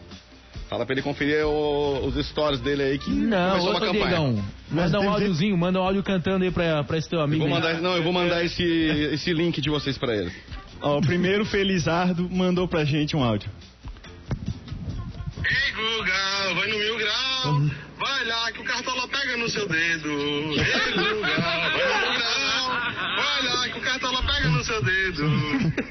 Fala 0.71 0.87
pra 0.87 0.95
ele 0.95 1.03
conferir 1.03 1.45
o- 1.45 2.07
os 2.07 2.15
stories 2.29 2.61
dele 2.61 2.83
aí 2.85 2.97
que 2.99 3.11
Não, 3.11 3.59
começou 3.59 3.71
uma. 3.77 3.91
Diegão. 3.93 4.45
Manda 4.71 5.01
um 5.01 5.11
áudiozinho, 5.11 5.59
manda 5.59 5.81
um 5.81 5.83
áudio 5.83 6.01
cantando 6.05 6.45
aí 6.45 6.51
pra, 6.53 6.85
pra 6.85 6.97
esse 6.97 7.09
teu 7.09 7.19
Eu 7.19 7.25
amigo. 7.25 7.45
vou 7.45 7.49
aí. 7.57 7.61
mandar, 7.61 7.81
não, 7.83 7.97
eu 7.97 8.03
vou 8.05 8.13
mandar 8.13 8.45
esse, 8.45 8.63
esse 8.63 9.33
link 9.33 9.61
de 9.61 9.69
vocês 9.69 9.99
pra 9.99 10.15
ele. 10.17 10.31
Ó, 10.81 10.99
o 10.99 11.01
primeiro 11.01 11.45
Felizardo 11.45 12.31
mandou 12.31 12.69
pra 12.69 12.85
gente 12.85 13.17
um 13.17 13.25
áudio. 13.25 13.51
Ei, 15.39 15.73
Guga, 15.73 16.55
vai 16.55 16.69
no 16.69 16.79
mil 16.79 16.97
grau. 16.99 17.61
Vai 17.99 18.25
lá 18.27 18.53
que 18.53 18.61
o 18.61 18.65
cartola 18.65 19.09
pega 19.09 19.37
no 19.39 19.49
seu 19.51 19.69
dedo. 19.69 20.09
Ei, 20.09 20.93
Guga, 20.93 21.41
vai 21.41 21.95
no 21.95 22.13
mil 22.13 22.19
grau. 22.19 22.81
Lá 23.43 23.69
que 23.69 23.79
o 23.79 23.81
cartola 23.81 24.23
pega 24.23 24.49
no 24.49 24.65
seu 24.65 24.83
dedo. 24.83 25.31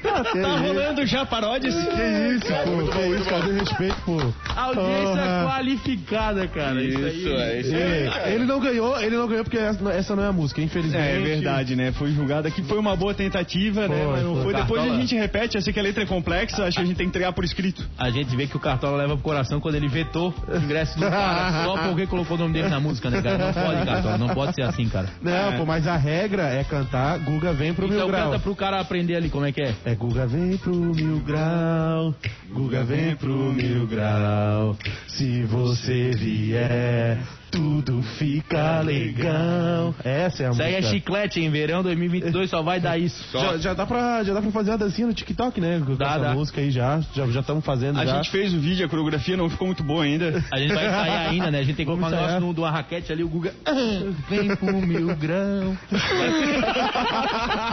Tá 0.10 0.56
rolando 0.58 1.06
já 1.06 1.24
paródias? 1.24 1.74
Que 1.74 1.80
isso, 1.80 2.46
pô? 2.46 2.92
Que 2.92 3.06
isso, 3.16 3.24
cadê 3.28 3.52
respeito, 3.52 3.96
pô? 4.04 4.16
Audiência 4.56 5.14
Porra. 5.14 5.44
qualificada, 5.46 6.48
cara. 6.48 6.82
Isso, 6.82 6.98
Isso, 6.98 7.28
aí. 7.28 7.34
é 7.34 7.60
isso 7.60 7.74
aí. 7.74 8.34
Ele, 8.34 8.44
não 8.44 8.60
ganhou, 8.60 9.00
ele 9.00 9.16
não 9.16 9.28
ganhou 9.28 9.44
porque 9.44 9.58
essa, 9.58 10.16
não 10.16 10.22
é 10.22 10.28
a 10.28 10.32
música, 10.32 10.60
infelizmente. 10.60 11.02
É, 11.02 11.16
é 11.16 11.20
verdade, 11.20 11.76
né? 11.76 11.92
Foi 11.92 12.12
julgado 12.12 12.48
aqui. 12.48 12.62
Foi 12.62 12.78
uma 12.78 12.96
boa 12.96 13.14
tentativa, 13.14 13.88
né? 13.88 14.04
Foi, 14.04 14.12
Mas 14.12 14.22
não 14.22 14.42
foi. 14.42 14.54
Depois 14.54 14.82
a 14.82 14.96
gente 14.96 15.14
repete. 15.14 15.56
Eu 15.56 15.62
sei 15.62 15.72
que 15.72 15.80
a 15.80 15.82
letra 15.82 16.02
é 16.02 16.06
complexa. 16.06 16.64
Acho 16.64 16.76
que 16.76 16.82
a 16.82 16.86
gente 16.86 16.96
tem 16.96 17.06
que 17.06 17.10
entregar 17.10 17.32
por 17.32 17.44
escrito. 17.44 17.88
A 17.98 18.10
gente 18.10 18.34
vê 18.36 18.46
que 18.46 18.56
o 18.56 18.60
Cartola 18.60 18.96
leva 18.98 19.14
pro 19.14 19.22
coração 19.22 19.60
quando 19.60 19.74
ele 19.74 19.88
vetou 19.88 20.34
o 20.48 20.56
ingresso 20.56 20.98
do 20.98 21.08
cara 21.08 21.64
só 21.64 21.76
porque 21.78 22.06
colocou 22.06 22.36
o 22.36 22.40
nome 22.40 22.54
dele 22.54 22.68
na 22.68 22.80
música, 22.80 23.10
né, 23.10 23.22
cara? 23.22 23.38
Não 23.38 23.52
pode, 23.52 23.86
Cartola. 23.86 24.18
Não 24.18 24.28
pode 24.28 24.54
ser 24.54 24.62
assim, 24.62 24.88
cara. 24.88 25.08
Não, 25.22 25.56
pô, 25.58 25.66
mas 25.66 25.86
a 25.86 25.96
regra 25.96 26.42
é 26.44 26.64
cantar 26.64 27.18
Guga 27.40 27.54
vem 27.54 27.72
pro 27.72 27.86
Então 27.86 27.96
mil 27.96 28.06
grau. 28.06 28.24
canta 28.32 28.38
pro 28.38 28.54
cara 28.54 28.80
aprender 28.80 29.16
ali 29.16 29.30
como 29.30 29.46
é 29.46 29.52
que 29.52 29.62
é. 29.62 29.74
É 29.86 29.94
Guga 29.94 30.26
vem 30.26 30.58
pro 30.58 30.74
mil 30.74 31.20
grau, 31.20 32.14
Guga 32.52 32.84
vem 32.84 33.16
pro 33.16 33.32
mil 33.32 33.86
grau. 33.86 34.76
Se 35.08 35.42
você 35.44 36.10
vier, 36.10 37.18
tudo 37.50 38.02
fica 38.18 38.80
legal. 38.80 39.94
Essa 40.04 40.44
é 40.44 40.46
a 40.46 40.50
Isso 40.50 40.62
aí 40.62 40.74
é 40.74 40.76
música. 40.76 40.94
chiclete, 40.94 41.40
em 41.40 41.50
verão 41.50 41.82
2022 41.82 42.48
só 42.50 42.62
vai 42.62 42.78
dar 42.80 42.96
isso. 42.98 43.24
Já, 43.32 43.56
já 43.58 43.74
dá 43.74 43.84
pra, 43.86 44.22
já 44.22 44.32
dá 44.34 44.40
pra 44.40 44.50
fazer 44.50 44.70
uma 44.70 44.78
dancinha 44.78 45.06
no 45.06 45.14
TikTok, 45.14 45.60
né? 45.60 45.82
Com 45.84 45.94
Dá, 45.96 46.10
essa 46.10 46.18
dá. 46.20 46.32
música 46.34 46.60
aí 46.60 46.70
já. 46.70 47.00
Já 47.14 47.26
já 47.26 47.40
estamos 47.40 47.64
fazendo 47.64 47.98
A 47.98 48.04
já. 48.06 48.16
gente 48.16 48.30
fez 48.30 48.54
o 48.54 48.60
vídeo, 48.60 48.86
a 48.86 48.88
coreografia 48.88 49.36
não 49.36 49.48
ficou 49.50 49.66
muito 49.66 49.82
boa 49.82 50.04
ainda. 50.04 50.42
A 50.52 50.58
gente 50.58 50.72
vai 50.74 50.86
ensaiar 50.86 51.28
ainda, 51.30 51.50
né? 51.50 51.58
A 51.58 51.62
gente 51.62 51.76
tem 51.76 51.84
que 51.86 51.90
colocar 51.92 52.06
um 52.06 52.10
negócio 52.10 52.40
no- 52.40 52.54
de 52.54 52.60
uma 52.60 52.70
raquete 52.70 53.12
ali, 53.12 53.22
o 53.24 53.28
Guga. 53.28 53.52
"Ah, 53.66 54.12
vem 54.28 54.54
pro 54.56 54.80
mil 54.80 55.14
grau. 55.16 55.76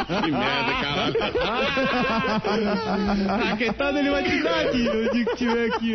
Que 0.08 0.32
merda, 0.32 0.74
caralho. 0.82 1.16
Raquetada 3.48 4.00
ele 4.00 4.10
vai 4.10 4.24
te 4.24 4.44
dar 4.44 4.60
aqui, 4.62 4.88
o 4.90 5.12
dia 5.12 5.26
que 5.26 5.36
tiver 5.36 5.66
aqui. 5.68 5.94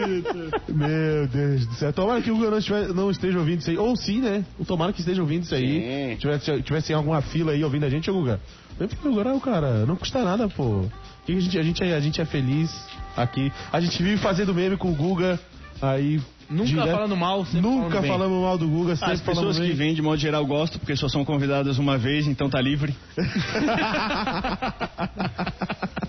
Meu 0.69 1.27
Deus 1.29 1.67
do 1.67 1.75
céu. 1.75 1.93
Tomara 1.93 2.21
que 2.23 2.31
o 2.31 2.37
Guga 2.37 2.51
não, 2.51 2.59
estiver- 2.59 2.89
não 2.95 3.11
esteja 3.11 3.39
ouvindo 3.39 3.61
isso 3.61 3.71
aí. 3.73 3.79
Ou 3.79 3.97
sim, 3.97 4.21
né? 4.21 4.45
Tomara 4.67 4.93
que 4.93 5.01
esteja 5.01 5.23
ouvindo 5.23 5.45
isso 5.45 5.55
aí. 5.55 6.11
Sim. 6.13 6.17
Tivesse, 6.19 6.63
tivesse 6.63 6.93
em 6.93 6.97
alguma 6.97 7.21
fila 7.23 7.53
aí 7.53 7.63
ouvindo 7.65 7.85
a 7.85 7.91
gente, 7.91 8.11
ô 8.11 8.15
Guga. 8.15 8.41
Vem 8.79 8.89
pro 8.89 9.15
grau, 9.15 9.41
cara. 9.41 9.87
Não 9.87 9.97
custa 9.97 10.23
nada, 10.23 10.49
pô. 10.49 10.85
A 11.29 11.33
gente, 11.33 11.59
a, 11.59 11.63
gente, 11.63 11.83
é- 11.85 11.95
a 11.95 12.01
gente 12.01 12.21
é 12.21 12.25
feliz 12.25 12.71
aqui. 13.17 13.53
A 13.73 13.81
gente 13.81 14.03
vive 14.03 14.17
fazendo 14.19 14.53
meme 14.55 14.77
com 14.77 14.91
o 14.91 14.95
Guga. 14.95 15.39
Aí. 15.81 16.21
Nunca 16.51 16.67
direto- 16.69 16.91
falando 16.91 17.17
mal, 17.17 17.47
Nunca 17.55 18.03
falando 18.03 18.43
mal 18.43 18.59
do 18.59 18.69
Guga, 18.69 18.93
As 19.01 19.21
pessoas 19.23 19.59
que 19.59 19.73
vêm, 19.73 19.95
de 19.95 20.03
modo 20.03 20.19
geral, 20.19 20.45
gostam, 20.45 20.79
porque 20.79 20.95
só 20.95 21.09
são 21.09 21.25
convidadas 21.25 21.79
uma 21.79 21.97
vez, 21.97 22.27
então 22.27 22.51
tá 22.51 22.61
livre. 22.61 22.95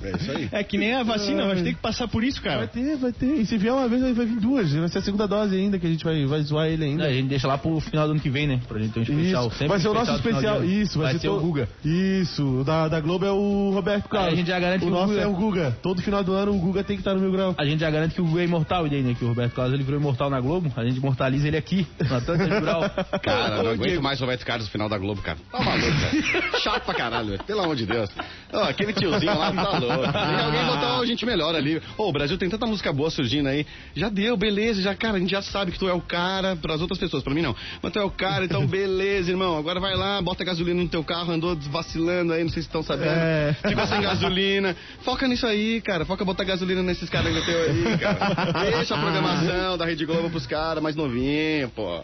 É 0.03 0.15
isso 0.17 0.31
aí. 0.31 0.49
É 0.51 0.63
que 0.63 0.77
nem 0.77 0.93
a 0.93 1.03
vacina, 1.03 1.45
vai 1.47 1.55
ter 1.61 1.73
que 1.73 1.79
passar 1.79 2.07
por 2.07 2.23
isso, 2.23 2.41
Vai 2.41 2.53
cara. 2.53 2.67
ter, 2.67 2.97
vai 2.97 3.11
ter. 3.11 3.33
E 3.39 3.45
se 3.45 3.57
vier 3.57 3.73
uma 3.73 3.87
vez, 3.87 4.01
vai 4.15 4.25
vir 4.25 4.39
duas. 4.39 4.71
Vai 4.73 4.89
ser 4.89 4.99
a 4.99 5.01
segunda 5.01 5.27
dose 5.27 5.55
ainda, 5.55 5.79
que 5.79 5.85
a 5.85 5.89
gente 5.89 6.03
vai, 6.03 6.25
vai 6.25 6.41
zoar 6.41 6.67
ele 6.67 6.83
ainda. 6.85 7.05
A 7.05 7.13
gente 7.13 7.27
deixa 7.27 7.47
lá 7.47 7.57
pro 7.57 7.79
final 7.79 8.05
do 8.07 8.11
ano 8.11 8.19
que 8.19 8.29
vem, 8.29 8.47
né? 8.47 8.59
Pra 8.67 8.79
gente 8.79 8.91
ter 8.93 8.99
um 8.99 9.03
especial. 9.03 9.47
Isso, 9.47 9.51
Sempre 9.57 9.67
vai 9.69 9.79
ser 9.79 9.87
o 9.89 9.93
nosso 9.93 10.11
especial. 10.13 10.63
Isso, 10.63 10.99
vai, 10.99 11.11
vai 11.13 11.19
ser 11.21 11.27
to- 11.27 11.35
o 11.37 11.39
Guga. 11.39 11.69
Isso, 11.83 12.59
o 12.61 12.63
da, 12.63 12.87
da 12.87 12.99
Globo 12.99 13.25
é 13.25 13.31
o 13.31 13.71
Roberto 13.73 14.09
Carlos. 14.09 14.29
Aí 14.29 14.33
a 14.33 14.37
gente 14.37 14.47
já 14.47 14.59
garante 14.59 14.83
o 14.83 14.87
que 14.87 14.91
o 14.93 14.95
nosso 14.95 15.07
Guga- 15.13 15.21
é 15.21 15.27
o 15.27 15.33
Guga. 15.33 15.77
Todo 15.81 16.01
final 16.01 16.23
do 16.23 16.33
ano 16.33 16.51
o 16.53 16.59
Guga 16.59 16.83
tem 16.83 16.95
que 16.97 17.01
estar 17.01 17.13
no 17.13 17.19
Mil 17.21 17.31
Grau. 17.31 17.55
A 17.57 17.65
gente 17.65 17.79
já 17.79 17.89
garante 17.89 18.15
que 18.15 18.21
o 18.21 18.25
Guga 18.25 18.41
é 18.41 18.45
imortal, 18.45 18.87
e 18.87 18.95
aí, 18.95 19.01
né? 19.01 19.15
Que 19.17 19.23
o 19.23 19.27
Roberto 19.29 19.53
Carlos 19.53 19.73
ele 19.73 19.83
virou 19.83 19.99
imortal 19.99 20.29
na 20.29 20.39
Globo. 20.39 20.71
A 20.75 20.83
gente 20.83 20.97
imortaliza 20.97 21.47
ele 21.47 21.57
aqui, 21.57 21.87
na 22.09 22.19
Tanta 22.21 22.43
Rural. 22.59 22.81
Cara, 23.21 23.63
não 23.63 23.71
aguento 23.71 24.01
mais 24.01 24.19
o 24.19 24.23
Roberto 24.23 24.45
Carlos 24.45 24.65
no 24.67 24.71
final 24.71 24.89
da 24.89 24.97
Globo, 24.97 25.21
cara. 25.21 25.37
Tá 25.51 25.59
maluco, 25.59 25.91
velho. 25.91 26.59
Chato 26.59 26.83
pra 26.85 26.93
caralho, 26.93 27.27
velho. 27.29 27.43
Pelo 27.43 27.61
amor 27.61 27.75
de 27.75 27.85
Deus. 27.85 28.09
Ó, 28.51 28.63
aquele 28.63 28.93
tiozinho 28.93 29.37
lá 29.37 29.51
tá 29.51 29.77
louco. 29.79 29.92
Tem 30.13 30.45
alguém 30.45 30.65
botar 30.65 30.95
uma 30.95 31.05
gente 31.05 31.25
melhor 31.25 31.55
ali. 31.55 31.81
Ô, 31.97 32.09
o 32.09 32.11
Brasil 32.11 32.37
tem 32.37 32.49
tanta 32.49 32.65
música 32.65 32.91
boa 32.91 33.09
surgindo 33.09 33.49
aí. 33.49 33.65
Já 33.95 34.09
deu, 34.09 34.35
beleza, 34.37 34.81
já, 34.81 34.95
cara, 34.95 35.17
a 35.17 35.19
gente 35.19 35.31
já 35.31 35.41
sabe 35.41 35.71
que 35.71 35.79
tu 35.79 35.87
é 35.87 35.93
o 35.93 36.01
cara 36.01 36.55
pras 36.55 36.81
outras 36.81 36.99
pessoas, 36.99 37.23
pra 37.23 37.33
mim 37.33 37.41
não. 37.41 37.55
Mas 37.81 37.91
tu 37.91 37.99
é 37.99 38.03
o 38.03 38.09
cara, 38.09 38.45
então 38.45 38.65
beleza, 38.67 39.31
irmão. 39.31 39.57
Agora 39.57 39.79
vai 39.79 39.95
lá, 39.95 40.21
bota 40.21 40.43
gasolina 40.43 40.81
no 40.81 40.89
teu 40.89 41.03
carro, 41.03 41.31
andou 41.31 41.55
vacilando 41.55 42.33
aí, 42.33 42.43
não 42.43 42.49
sei 42.49 42.61
se 42.61 42.67
estão 42.67 42.83
sabendo. 42.83 43.11
É. 43.11 43.55
Ficou 43.67 43.85
sem 43.87 44.01
gasolina. 44.01 44.75
Foca 45.01 45.27
nisso 45.27 45.45
aí, 45.45 45.81
cara. 45.81 46.05
Foca 46.05 46.23
botar 46.25 46.43
gasolina 46.43 46.81
nesses 46.81 47.09
caras 47.09 47.33
que 47.33 47.45
teu 47.45 47.63
aí, 47.63 47.97
cara. 47.97 48.71
Deixa 48.71 48.95
a 48.95 48.99
programação 48.99 49.77
da 49.77 49.85
Rede 49.85 50.05
Globo 50.05 50.29
pros 50.29 50.45
caras 50.45 50.81
mais 50.81 50.95
novinhos, 50.95 51.71
pô. 51.71 52.01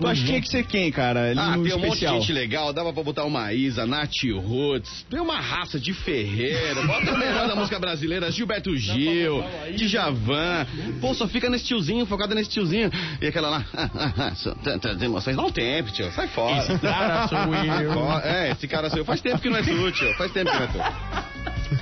Tu 0.00 0.06
acha 0.06 0.20
que 0.20 0.26
tinha 0.26 0.40
que 0.40 0.48
ser 0.48 0.64
quem, 0.66 0.90
cara? 0.90 1.30
Ali 1.30 1.38
Ah, 1.38 1.56
no 1.56 1.64
tem 1.64 1.72
um 1.74 1.76
monte 1.76 1.80
de 1.80 1.86
especial. 1.94 2.20
gente 2.20 2.32
legal. 2.32 2.72
Dava 2.72 2.92
pra 2.92 3.02
botar 3.02 3.24
uma 3.24 3.52
Isa, 3.52 3.86
Nath 3.86 4.22
Roots. 4.42 5.04
Tem 5.08 5.20
uma 5.20 5.38
raça 5.40 5.78
de 5.78 5.92
Ferreira. 5.92 6.82
Bota 6.86 7.12
o 7.12 7.18
melhor 7.18 7.46
da 7.46 7.54
música 7.54 7.78
brasileira. 7.78 8.30
Gilberto 8.30 8.76
Gil, 8.76 9.44
Djavan. 9.76 10.66
Pô, 11.00 11.14
só 11.14 11.28
fica 11.28 11.48
nesse 11.50 11.66
tiozinho, 11.66 12.04
focada 12.06 12.34
nesse 12.34 12.50
tiozinho. 12.50 12.90
E 13.20 13.26
aquela 13.26 13.48
lá. 13.50 13.64
ah, 13.74 13.90
ah, 13.94 14.12
ah, 14.18 14.34
são 14.34 14.54
tantas 14.56 15.00
emoções. 15.02 15.36
Dá 15.36 15.42
um 15.42 15.50
tempo, 15.52 15.90
tio. 15.92 16.10
Sai 16.12 16.26
fora. 16.28 16.58
Esse 16.58 16.78
cara 16.78 17.28
sou 17.28 17.38
eu. 17.54 18.12
É, 18.24 18.50
esse 18.52 18.66
cara 18.68 18.88
sou 18.90 18.98
eu. 18.98 19.04
Faz 19.04 19.20
tempo 19.20 19.38
que 19.40 19.48
não 19.50 19.56
é 19.58 19.62
tu, 19.62 19.92
tio. 19.92 20.14
Faz 20.16 20.32
tempo 20.32 20.50
que 20.50 20.56
não 20.56 20.64
é 20.64 20.68
tu. 20.68 20.78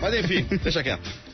Mas 0.01 0.15
enfim, 0.15 0.47
deixa 0.63 0.83
quieto. 0.83 1.30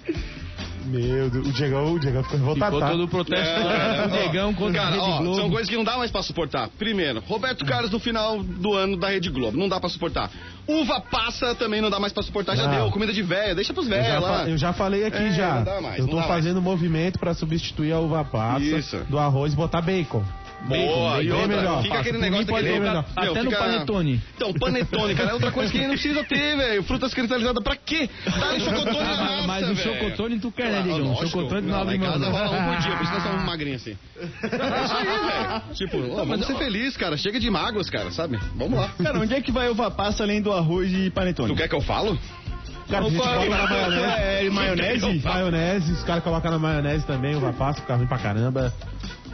Meu 0.86 1.28
Deus, 1.30 1.46
o 1.48 1.52
Diegão, 1.52 1.92
o 1.92 1.98
Diegão 1.98 2.22
ficou 2.22 2.38
revoltado. 2.38 2.74
Ficou 2.76 2.80
tá? 2.80 2.90
todo 2.92 3.04
o 3.04 3.08
protesto 3.08 3.44
É, 3.60 4.08
do 4.08 4.14
Negão 4.14 4.54
contra 4.54 4.80
cara, 4.82 4.88
a 4.88 4.98
Rede 4.98 5.10
ó, 5.10 5.18
Globo. 5.18 5.36
São 5.36 5.50
coisas 5.50 5.68
que 5.68 5.76
não 5.76 5.84
dá 5.84 5.96
mais 5.98 6.10
pra 6.10 6.22
suportar. 6.22 6.68
Primeiro, 6.78 7.20
Roberto 7.26 7.64
Carlos 7.64 7.90
no 7.90 7.98
final 7.98 8.42
do 8.42 8.72
ano 8.74 8.96
da 8.96 9.08
Rede 9.08 9.28
Globo. 9.30 9.56
Não 9.58 9.68
dá 9.68 9.80
pra 9.80 9.88
suportar. 9.88 10.30
Uva 10.66 11.00
passa 11.00 11.54
também 11.54 11.80
não 11.80 11.90
dá 11.90 11.98
mais 12.00 12.12
pra 12.12 12.22
suportar. 12.22 12.56
Já 12.56 12.66
Não. 12.68 12.74
deu. 12.82 12.90
Comida 12.90 13.12
de 13.12 13.22
véia. 13.22 13.54
Deixa 13.54 13.72
pros 13.72 13.86
velhos 13.88 14.22
lá. 14.22 14.48
eu 14.48 14.56
já 14.58 14.72
falei 14.72 15.04
aqui 15.04 15.16
É, 15.22 15.30
já. 15.32 15.54
não 15.56 15.64
dá 15.64 15.80
mais, 15.80 15.98
eu 15.98 16.02
não 16.04 16.10
tô 16.10 16.16
dá 16.16 16.22
mais. 16.22 16.34
fazendo 16.34 16.62
movimento 16.62 17.18
pra 17.18 17.34
substituir 17.34 17.92
a 17.92 17.98
uva 18.00 18.24
passa 18.24 18.62
Isso. 18.64 18.96
do 19.08 19.18
arroz 19.18 19.52
e 19.52 19.56
botar 19.56 19.80
bacon. 19.80 20.22
Boa, 20.64 21.16
bem 21.18 21.26
e 21.26 21.32
outra, 21.32 21.48
melhor. 21.56 21.82
fica 21.82 21.98
aquele 22.00 22.18
negócio 22.18 22.46
pode 22.46 22.64
daquele... 22.66 22.82
ser 22.84 22.88
melhor. 22.88 23.04
Meu, 23.20 23.30
Até 23.32 23.42
no 23.42 23.50
fica- 23.50 23.62
panetone. 23.62 24.20
Então, 24.36 24.52
panetone, 24.54 25.14
cara, 25.14 25.30
é 25.30 25.34
outra 25.34 25.52
coisa 25.52 25.70
que 25.70 25.78
não 25.80 25.90
precisa 25.90 26.24
ter, 26.24 26.56
velho. 26.56 26.82
Frutas 26.82 27.14
cristalizadas, 27.14 27.62
pra 27.62 27.76
quê? 27.76 28.08
Dá 28.24 28.56
em 28.56 28.60
chocotone 28.60 28.98
na 28.98 29.14
raça, 29.14 29.46
Mas 29.46 29.68
o 29.68 29.76
chocotone 29.76 30.38
tu 30.40 30.50
quer, 30.50 30.72
né, 30.72 30.78
Ah, 30.78 30.82
Digão? 30.82 30.98
lógico. 31.12 31.28
Chocotone 31.28 31.66
não 31.68 31.80
abre 31.82 31.96
em 31.96 31.98
mão. 31.98 32.08
casa 32.08 32.18
não. 32.18 32.32
rola 32.32 32.58
um 32.58 32.72
por 32.74 32.82
dia, 32.82 32.96
por 32.96 33.02
isso 33.04 33.12
nós 33.12 33.22
somos 33.22 33.44
magrinhos 33.46 33.82
assim. 33.82 33.96
É 34.18 34.84
isso 34.84 34.96
aí, 34.96 35.06
velho. 35.06 35.62
Tipo, 35.74 36.18
ó, 36.20 36.24
vamos 36.24 36.46
ser 36.46 36.56
felizes, 36.56 36.96
cara. 36.96 37.16
Chega 37.16 37.38
de 37.38 37.50
mágoas, 37.50 37.88
cara, 37.88 38.10
sabe? 38.10 38.38
Vamos 38.56 38.78
lá. 38.78 38.90
Cara, 39.02 39.18
onde 39.20 39.34
é 39.34 39.40
que 39.40 39.52
vai 39.52 39.68
uva 39.68 39.90
passa 39.90 40.24
além 40.24 40.40
do 40.42 40.52
arroz 40.52 40.90
e 40.92 41.10
panetone? 41.10 41.48
Tu 41.48 41.56
quer 41.56 41.68
que 41.68 41.74
eu 41.74 41.80
falo? 41.80 42.18
Cara, 42.90 43.04
a 43.04 43.10
gente 43.10 43.18
na 43.48 43.66
maionese. 43.66 44.46
É, 44.46 44.50
maionese? 44.50 45.20
Maionese, 45.24 45.92
os 45.92 46.04
caras 46.04 46.22
colocam 46.22 46.52
na 46.52 46.58
maionese 46.58 47.04
também, 47.04 47.34
uva 47.34 47.52
passa, 47.52 47.80
fica 47.80 47.96
ruim 47.96 48.06
pra 48.06 48.16
caramba. 48.18 48.72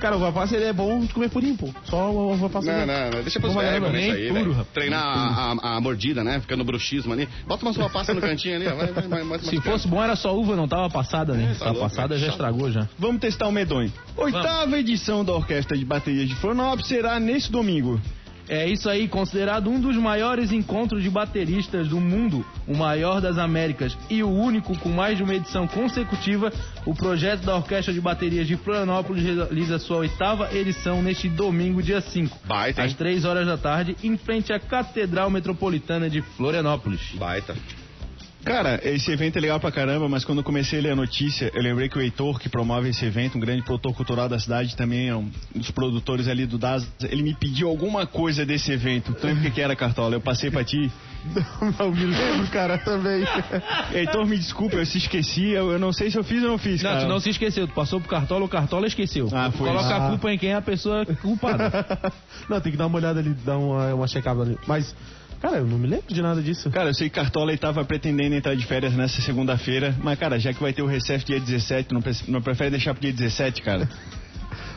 Cara, 0.01 0.17
o 0.17 0.19
uva 0.19 0.33
passa 0.33 0.57
ele 0.57 0.65
é 0.65 0.73
bom 0.73 1.01
de 1.01 1.13
comer 1.13 1.29
purinho, 1.31 1.57
pô. 1.57 1.69
Só 1.85 2.11
o 2.11 2.33
uva 2.33 2.49
passa. 2.51 2.71
Não, 2.73 2.87
não, 2.87 3.11
não. 3.11 3.23
Deixa 3.23 3.39
pros 3.41 3.55
Vamos 3.55 3.69
velhos 3.71 3.93
nem 3.93 4.03
isso 4.09 4.17
aí, 4.19 4.29
puro, 4.29 4.53
velho. 4.53 4.67
Treinar 4.75 5.03
a, 5.03 5.53
a- 5.53 5.77
a 5.77 5.81
mordida, 5.81 6.25
né? 6.25 6.41
Ficando 6.41 6.65
bruxismo 6.65 7.13
ali. 7.13 7.29
Bota 7.47 7.65
uma 7.65 7.73
sua 7.73 7.89
pasta 7.89 8.13
no 8.13 8.21
cantinho 8.21 8.57
ali, 8.57 8.67
ó. 8.69 8.75
Vai, 8.75 8.87
vai, 8.93 9.09
vai, 9.09 9.25
vai, 9.25 9.39
Se 9.41 9.61
fosse 9.61 9.87
bom 9.87 10.03
era 10.03 10.17
só 10.17 10.37
uva, 10.37 10.57
não 10.57 10.67
tava 10.67 10.89
passada, 10.91 11.35
né? 11.35 11.45
É, 11.45 11.53
tá 11.55 11.59
tava 11.61 11.71
louco, 11.73 11.89
passada 11.89 12.15
já 12.17 12.27
Chato. 12.27 12.33
estragou 12.35 12.71
já. 12.71 12.89
Vamos 12.99 13.21
testar 13.21 13.47
o 13.49 13.53
medonho. 13.53 13.93
Oitava 14.17 14.79
edição 14.79 15.25
da 15.25 15.33
Orquestra 15.33 15.77
de 15.77 15.85
Baterias 15.85 16.29
de 16.29 16.35
Florianópolis 16.35 16.87
será 16.89 17.19
nesse 17.21 17.51
domingo. 17.51 18.01
É 18.49 18.69
isso 18.69 18.89
aí, 18.89 19.09
considerado 19.09 19.71
um 19.71 19.81
dos 19.81 19.97
maiores 19.97 20.53
encontros 20.53 21.03
de 21.03 21.09
bateristas 21.09 21.89
do 21.89 22.01
mundo, 22.01 22.45
o 22.67 22.77
maior 22.77 23.21
das 23.21 23.39
Américas 23.39 23.97
e 24.11 24.23
o 24.23 24.29
único 24.29 24.77
com 24.79 24.89
mais 24.89 25.17
de 25.17 25.23
uma 25.23 25.35
edição 25.35 25.67
consecutiva, 25.67 26.53
o 26.85 26.95
projeto 26.95 27.43
da 27.43 27.57
Orquestra 27.57 27.93
de 27.93 28.01
Baterias 28.01 28.47
de 28.47 28.57
Florianópolis 28.57 29.23
realiza 29.23 29.79
sua 29.79 29.99
oitava 29.99 30.53
edição 30.55 31.03
neste 31.03 31.29
domingo, 31.29 31.83
dia 31.83 32.01
5, 32.01 32.39
Baita, 32.45 32.83
às 32.83 32.95
3 32.95 33.25
horas 33.25 33.47
da 33.47 33.57
tarde, 33.57 33.97
em 34.03 34.17
frente 34.17 34.53
à 34.53 34.59
Catedral 34.59 35.31
Metropolitana 35.31 36.11
de 36.11 36.21
Florianópolis. 36.21 37.01
Baita. 37.15 37.55
Cara, 38.45 38.81
esse 38.83 39.11
evento 39.11 39.37
é 39.39 39.41
legal 39.41 39.61
pra 39.61 39.71
caramba, 39.71 40.09
mas 40.09 40.25
quando 40.25 40.39
eu 40.39 40.45
comecei 40.45 40.81
a 40.81 40.83
ler 40.83 40.91
a 40.91 40.97
notícia, 40.97 41.51
eu 41.55 41.63
lembrei 41.63 41.89
que 41.89 41.97
o 41.97 42.01
Heitor, 42.01 42.39
que 42.41 42.49
promove 42.49 42.89
esse 42.89 43.05
evento, 43.05 43.39
um 43.39 43.41
grande 43.41 43.63
produtor 43.63 43.95
cultural 43.95 44.29
da 44.29 44.39
cidade, 44.39 44.77
também 44.77 45.09
é 45.09 45.17
um 45.17 45.31
dos 45.55 45.71
produtores 45.71 46.27
ali 46.27 46.45
do 46.45 46.59
DAS, 46.59 46.87
ele 47.03 47.23
me 47.23 47.35
pediu 47.35 47.69
alguma 47.69 48.05
coisa 48.07 48.45
desse 48.45 48.73
evento. 48.73 49.15
Tu 49.15 49.27
lembra 49.27 49.49
o 49.49 49.53
que 49.53 49.61
era, 49.61 49.77
Cartola? 49.77 50.17
Eu 50.17 50.21
passei 50.21 50.51
pra 50.51 50.65
ti. 50.65 50.91
Não 51.79 51.93
me 51.93 52.05
lembro, 52.05 52.49
cara, 52.49 52.79
também. 52.79 53.25
Heitor, 53.95 54.27
me 54.27 54.37
desculpa, 54.37 54.75
eu 54.75 54.85
se 54.87 54.99
esqueci, 54.99 55.51
eu, 55.51 55.71
eu 55.71 55.79
não 55.79 55.93
sei 55.93 56.11
se 56.11 56.19
eu 56.19 56.25
fiz 56.25 56.43
ou 56.43 56.49
não 56.49 56.59
fiz, 56.59 56.83
Não, 56.83 56.91
cara. 56.91 57.03
tu 57.05 57.09
não 57.09 57.21
se 57.21 57.31
esqueceu, 57.31 57.69
tu 57.69 57.75
passou 57.75 58.01
pro 58.01 58.09
Cartola, 58.09 58.45
o 58.45 58.49
Cartola 58.49 58.89
esqueceu. 58.89 59.29
Ah, 59.33 59.53
foi 59.53 59.69
Coloca 59.69 59.87
isso. 59.87 59.95
a 59.95 60.09
culpa 60.09 60.33
em 60.33 60.39
quem 60.39 60.51
é 60.51 60.57
a 60.57 60.63
pessoa 60.63 61.07
culpada. 61.07 61.71
Não, 62.51 62.61
tem 62.61 62.73
que 62.73 62.79
dar 62.79 62.87
uma 62.89 62.97
olhada 62.99 63.21
ali, 63.21 63.31
dar 63.31 63.57
uma, 63.57 63.95
uma 63.95 64.09
checada 64.09 64.43
ali. 64.43 64.59
Mas, 64.67 64.95
cara, 65.43 65.57
eu 65.59 65.67
não 65.67 65.79
me 65.79 65.87
lembro 65.89 66.07
de 66.15 66.23
nada 66.23 66.41
disso. 66.41 66.71
Cara, 66.71 66.91
eu 66.91 66.95
sei 66.95 67.09
que 67.11 67.17
Cartola 67.17 67.53
estava 67.53 67.85
pretendendo 67.85 68.35
entrar 68.35 68.55
de 68.55 68.65
férias 68.65 68.95
nessa 68.95 69.21
segunda-feira, 69.21 69.95
mas, 70.01 70.19
cara, 70.19 70.39
já 70.39 70.53
que 70.55 70.61
vai 70.63 70.73
ter 70.73 70.83
o 70.83 70.87
recesso 70.87 71.27
dia 71.27 71.39
17, 71.41 71.89
tu 71.89 71.95
não, 71.95 72.01
pre- 72.01 72.13
não 72.29 72.41
prefere 72.41 72.71
deixar 72.71 72.95
pro 72.95 73.03
dia 73.03 73.13
17, 73.13 73.61
cara? 73.63 73.89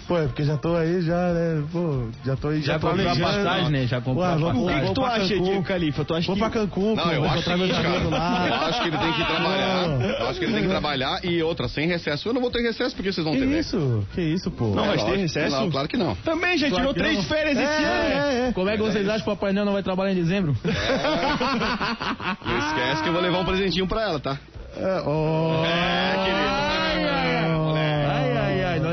Pô, 0.08 0.20
é 0.20 0.28
porque 0.28 0.44
já 0.44 0.56
tô 0.56 0.76
aí, 0.76 1.02
já, 1.02 1.34
né? 1.34 1.64
Pô, 1.72 2.08
já 2.24 2.36
tô 2.36 2.50
aí, 2.50 2.62
já, 2.62 2.74
Já 2.74 2.80
comprou 2.80 3.10
a 3.10 3.16
passagem, 3.16 3.70
né? 3.72 3.88
Já 3.88 4.00
comprou 4.02 4.24
a 4.24 4.36
vou- 4.36 4.50
O 4.50 4.54
que, 4.54 4.60
passagem. 4.66 4.88
que 4.88 4.94
tu 4.94 5.04
acha. 5.06 5.26
Diego 5.40 5.64
Califa? 5.64 6.06
Tu 6.06 6.14
acha 6.14 6.28
Vou 6.28 6.36
que... 6.36 6.42
pra 6.42 6.50
Cancún, 6.52 6.96
Não, 6.96 7.04
pô, 7.04 7.10
eu 7.10 7.22
vou 7.22 7.30
acho, 7.32 7.38
que, 7.40 7.46
cara, 7.46 7.58
eu 7.58 8.56
acho 8.68 8.82
que 8.82 8.88
ele 8.88 8.98
tem 9.00 9.14
que 9.14 9.26
trabalhar. 9.26 9.88
Eu 10.20 10.28
acho 10.28 10.40
que 10.40 10.46
ele 10.46 10.54
tem 10.54 10.62
que 10.64 10.70
trabalhar 10.70 11.20
e 11.26 11.42
outra, 11.42 11.68
sem 11.68 11.88
recesso. 11.88 12.30
Eu 12.30 12.34
não 12.36 12.42
vou 12.42 12.52
ter 12.52 12.62
recesso 12.62 12.96
porque 12.96 13.12
vocês 13.12 13.24
vão 13.26 13.34
Que 13.34 13.40
ter. 13.40 13.46
né? 13.48 13.60
isso? 13.60 14.08
Que 14.14 14.22
isso, 14.22 14.52
pô? 14.52 14.66
Não, 14.76 14.86
É, 14.86 14.92
ter 14.92 14.98
lógico. 15.02 15.18
recesso? 15.22 15.56
Não, 15.56 15.72
claro 15.72 15.88
que 15.88 15.98
não. 15.98 16.14
Também 16.18 16.56
já 16.60 16.70
tirou 16.70 16.94
que 16.94 17.00
três 17.00 17.16
não. 17.18 17.24
férias 17.24 17.58
esse 17.58 17.64
ano, 17.84 18.10
né? 18.10 18.14
É, 18.14 18.46
é, 18.46 18.48
é. 18.50 18.52
Como 18.54 18.70
é 18.70 18.78
que 18.78 18.84
vocês 18.84 19.08
acham 19.10 19.24
que 19.26 19.30
o 19.32 19.36
Papai 19.36 19.54
Noel 19.54 19.66
não 19.66 19.74
vai 19.74 19.82
trabalhar 19.82 20.12
em 20.12 20.16
dezembro? 20.16 20.56
Não 20.64 20.72
esquece 22.60 23.02
que 23.02 23.10
eu 23.10 23.14
vou 23.14 23.22
levar 23.24 23.40
um 23.40 23.46
presentinho 23.46 23.88
pra 23.88 24.04
ela, 24.04 24.20
tá? 24.20 24.38
É, 24.78 25.02
ó. 25.06 25.64
É, 25.66 26.26
querido. 26.26 26.65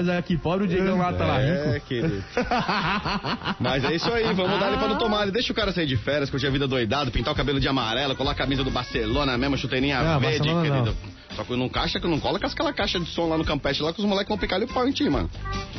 Nós 0.07 0.19
aqui, 0.19 0.37
pobre 0.37 0.65
o 0.65 0.69
Diegão 0.69 0.99
lá 0.99 1.13
tá 1.13 1.25
lá 1.27 1.39
rico. 1.39 1.69
É, 1.69 1.81
querido. 1.81 2.25
Mas 3.61 3.85
é 3.85 3.95
isso 3.95 4.11
aí, 4.13 4.25
vamos 4.35 4.59
dar 4.59 4.69
ele 4.69 4.77
pra 4.79 4.89
não 4.89 4.99
tomar. 4.99 5.31
Deixa 5.31 5.53
o 5.53 5.57
cara 5.57 5.73
sair 5.73 5.87
de 5.87 5.97
férias, 5.97 6.31
curtir 6.31 6.47
a 6.47 6.51
vida 6.51 6.67
doidado, 6.67 7.11
pintar 7.11 7.33
o 7.33 7.37
cabelo 7.37 7.61
de 7.61 7.69
amarelo, 7.69 8.15
colar 8.17 8.33
a 8.33 8.35
camisa 8.35 8.63
do 8.65 8.71
Barcelona 8.71 9.37
mesmo, 9.39 9.57
chuteirinha 9.57 10.03
Não, 10.03 10.21
verde, 10.21 10.39
Barcelona 10.39 10.69
não. 10.69 10.85
querido. 10.85 10.97
Só 11.37 11.45
que 11.45 11.57
não 11.57 11.69
caixa, 11.69 11.99
que 11.99 12.07
não 12.07 12.21
cola 12.21 12.39
com 12.39 12.47
aquela 12.47 12.73
caixa 12.73 13.01
de 13.01 13.07
som 13.07 13.27
lá 13.27 13.39
no 13.39 13.45
campestre 13.45 13.83
lá 13.85 13.93
que 13.93 14.01
os 14.01 14.07
moleques 14.07 14.29
vão 14.29 14.37
picar 14.37 14.57
ali 14.57 14.67
o 14.67 14.69
pau 14.69 14.87
em 14.87 14.93
ti, 14.93 15.09
mano. 15.09 15.31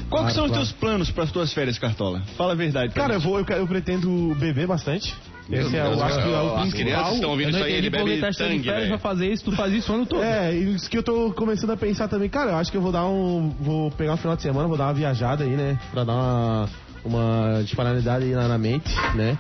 Qual 0.10 0.26
que 0.26 0.34
Claro, 0.34 0.34
são 0.34 0.46
os 0.46 0.50
claro. 0.52 0.54
teus 0.66 0.72
planos 0.72 1.12
para 1.12 1.24
as 1.26 1.32
tuas 1.32 1.54
férias, 1.54 1.78
Cartola? 1.78 2.24
Fala 2.36 2.54
a 2.54 2.56
verdade. 2.56 2.94
Cara, 2.94 3.14
eu 3.16 3.20
vou, 3.20 3.40
eu, 3.40 3.46
eu 3.48 3.68
pretendo 3.68 4.36
beber 4.40 4.66
bastante. 4.66 5.14
Esse 5.52 5.76
é, 5.78 5.86
eu 5.86 6.04
acho 6.04 6.16
que 6.24 6.24
é 6.24 6.38
o 6.38 6.56
As 6.56 6.62
principal. 6.62 6.72
crianças 6.72 7.14
estão 7.16 7.30
ouvindo 7.32 7.50
isso 7.50 7.64
aí, 7.64 7.74
ele 7.74 7.90
bebe 7.90 8.22
tá 8.22 8.30
de 8.30 8.38
tangue, 8.38 8.64
férias 8.64 8.64
pra 8.64 8.86
velho. 8.88 9.00
fazer 9.00 9.28
isso, 9.34 9.44
tu 9.44 9.52
faz 9.52 9.74
isso 9.74 9.92
o 9.92 9.96
ano 9.96 10.06
todo. 10.06 10.24
É, 10.24 10.54
isso 10.56 10.90
que 10.90 10.98
eu 10.98 11.04
tô 11.04 11.34
começando 11.34 11.72
a 11.72 11.78
pensar 11.78 12.08
também. 12.08 12.30
Cara, 12.30 12.52
eu 12.52 12.56
acho 12.58 12.72
que 12.72 12.78
eu 12.78 12.82
vou 12.82 12.92
dar 12.92 13.06
um. 13.06 13.50
Vou 13.60 13.92
pegar 13.92 14.14
um 14.14 14.18
final 14.18 14.36
de 14.38 14.42
semana, 14.42 14.68
vou 14.68 14.78
dar 14.78 14.86
uma 14.86 14.94
viajada 14.94 15.44
aí, 15.44 15.50
né? 15.52 15.78
Pra 15.92 16.04
dar 16.06 16.14
uma, 16.14 16.70
uma 17.04 17.62
disparidade 17.64 18.24
aí 18.24 18.32
na, 18.32 18.48
na 18.48 18.58
mente, 18.58 18.90
né? 19.16 19.38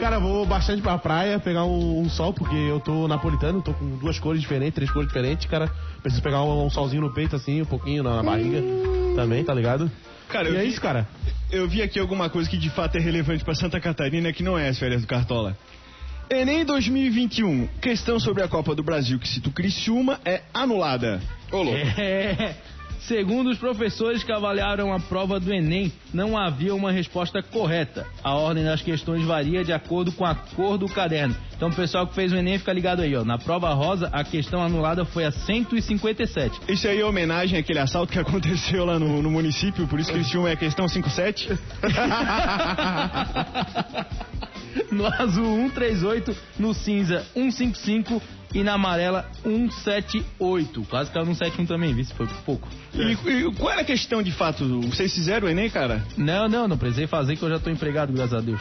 Cara, 0.00 0.16
eu 0.16 0.20
vou 0.20 0.44
bastante 0.46 0.82
pra 0.82 0.98
praia, 0.98 1.38
pegar 1.38 1.64
um, 1.64 2.00
um 2.00 2.10
sol, 2.10 2.32
porque 2.32 2.54
eu 2.56 2.80
tô 2.80 3.06
napolitano, 3.06 3.62
tô 3.62 3.72
com 3.72 3.96
duas 3.98 4.18
cores 4.18 4.40
diferentes, 4.40 4.74
três 4.74 4.90
cores 4.90 5.08
diferentes, 5.08 5.46
cara. 5.46 5.70
Preciso 6.02 6.22
pegar 6.22 6.42
um, 6.42 6.66
um 6.66 6.70
solzinho 6.70 7.02
no 7.02 7.10
peito, 7.14 7.36
assim, 7.36 7.62
um 7.62 7.66
pouquinho 7.66 8.02
na, 8.02 8.16
na 8.16 8.22
barriga 8.22 8.60
também, 9.14 9.44
tá 9.44 9.54
ligado? 9.54 9.90
Cara, 10.32 10.48
e 10.48 10.52
eu 10.54 10.58
é 10.58 10.62
vi- 10.62 10.68
isso, 10.68 10.80
cara. 10.80 11.06
Eu 11.50 11.68
vi 11.68 11.82
aqui 11.82 11.98
alguma 11.98 12.30
coisa 12.30 12.48
que 12.48 12.56
de 12.56 12.70
fato 12.70 12.96
é 12.96 13.00
relevante 13.00 13.44
para 13.44 13.54
Santa 13.54 13.78
Catarina, 13.78 14.32
que 14.32 14.42
não 14.42 14.58
é 14.58 14.68
as 14.68 14.78
férias 14.78 15.02
do 15.02 15.06
Cartola. 15.06 15.56
Enem 16.30 16.64
2021, 16.64 17.66
questão 17.80 18.18
sobre 18.18 18.42
a 18.42 18.48
Copa 18.48 18.74
do 18.74 18.82
Brasil 18.82 19.18
que 19.18 19.28
cita 19.28 19.50
o 19.50 19.52
Criciúma 19.52 20.18
é 20.24 20.40
anulada. 20.54 21.20
Ô, 21.50 21.62
louco. 21.62 21.78
É. 22.00 22.54
Segundo 23.06 23.50
os 23.50 23.58
professores 23.58 24.22
que 24.22 24.30
avaliaram 24.30 24.92
a 24.92 25.00
prova 25.00 25.40
do 25.40 25.52
Enem, 25.52 25.92
não 26.14 26.38
havia 26.38 26.72
uma 26.72 26.92
resposta 26.92 27.42
correta. 27.42 28.06
A 28.22 28.34
ordem 28.34 28.64
das 28.64 28.80
questões 28.80 29.24
varia 29.24 29.64
de 29.64 29.72
acordo 29.72 30.12
com 30.12 30.24
a 30.24 30.34
cor 30.34 30.78
do 30.78 30.88
caderno. 30.88 31.34
Então, 31.56 31.68
o 31.68 31.74
pessoal 31.74 32.06
que 32.06 32.14
fez 32.14 32.32
o 32.32 32.36
Enem 32.36 32.58
fica 32.58 32.72
ligado 32.72 33.02
aí, 33.02 33.14
ó. 33.16 33.24
Na 33.24 33.38
prova 33.38 33.72
rosa, 33.74 34.08
a 34.12 34.22
questão 34.22 34.62
anulada 34.62 35.04
foi 35.04 35.24
a 35.24 35.32
157. 35.32 36.60
Isso 36.68 36.86
aí 36.86 37.00
é 37.00 37.04
homenagem 37.04 37.58
àquele 37.58 37.80
assalto 37.80 38.12
que 38.12 38.18
aconteceu 38.20 38.84
lá 38.84 38.98
no, 38.98 39.20
no 39.20 39.30
município, 39.30 39.86
por 39.88 39.98
isso 39.98 40.10
que 40.10 40.16
eles 40.16 40.28
tinham 40.28 40.46
a 40.46 40.54
questão 40.54 40.86
57. 40.86 41.50
No 44.90 45.06
azul, 45.06 45.56
138. 45.56 46.36
No 46.58 46.74
cinza, 46.74 47.24
155. 47.34 48.22
E 48.54 48.62
na 48.62 48.74
amarela, 48.74 49.24
178. 49.42 50.82
Quase 50.88 51.10
caiu 51.10 51.26
no 51.26 51.34
71 51.34 51.66
também, 51.66 51.94
viu? 51.94 52.04
Se 52.04 52.14
foi 52.14 52.26
pouco. 52.44 52.68
E, 52.94 53.12
e 53.12 53.52
qual 53.54 53.70
era 53.72 53.80
a 53.82 53.84
questão 53.84 54.22
de 54.22 54.32
fato? 54.32 54.64
Vocês 54.82 55.12
fizeram 55.14 55.46
o 55.46 55.50
Enem, 55.50 55.70
cara? 55.70 56.04
Não, 56.16 56.48
não, 56.48 56.68
não 56.68 56.76
precisei 56.78 57.06
fazer 57.06 57.36
que 57.36 57.42
eu 57.42 57.48
já 57.50 57.58
tô 57.58 57.70
empregado, 57.70 58.12
graças 58.12 58.34
a 58.34 58.40
Deus. 58.40 58.60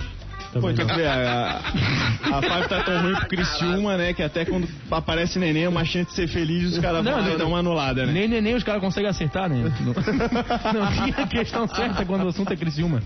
Pô, 0.60 0.70
então, 0.70 0.86
tu 0.86 0.94
vê, 0.96 1.06
a, 1.08 1.14
a, 1.14 2.38
a 2.38 2.42
Five 2.42 2.68
tá 2.68 2.84
tão 2.84 3.02
ruim 3.04 3.16
pro 3.16 3.28
Criciúma, 3.30 3.96
né? 3.96 4.14
Que 4.14 4.22
até 4.22 4.44
quando 4.44 4.68
aparece 4.90 5.40
neném, 5.40 5.64
é 5.64 5.70
uma 5.70 5.86
chance 5.86 6.10
de 6.10 6.16
ser 6.16 6.28
feliz, 6.28 6.74
os 6.74 6.78
caras 6.80 7.04
vão 7.06 7.38
dão 7.38 7.48
uma 7.50 7.60
anulada, 7.60 8.06
né? 8.06 8.12
Nem, 8.12 8.28
nem, 8.28 8.42
nem 8.42 8.56
os 8.56 8.64
caras 8.64 8.82
conseguem 8.82 9.10
acertar, 9.10 9.48
né? 9.50 9.72
Não, 9.80 9.94
não 10.74 10.92
tinha 10.92 11.16
a 11.24 11.28
questão 11.28 11.66
certa 11.70 12.04
quando 12.06 12.26
o 12.26 12.28
assunto 12.28 12.52
é 12.52 12.56
Criciúma. 12.58 13.02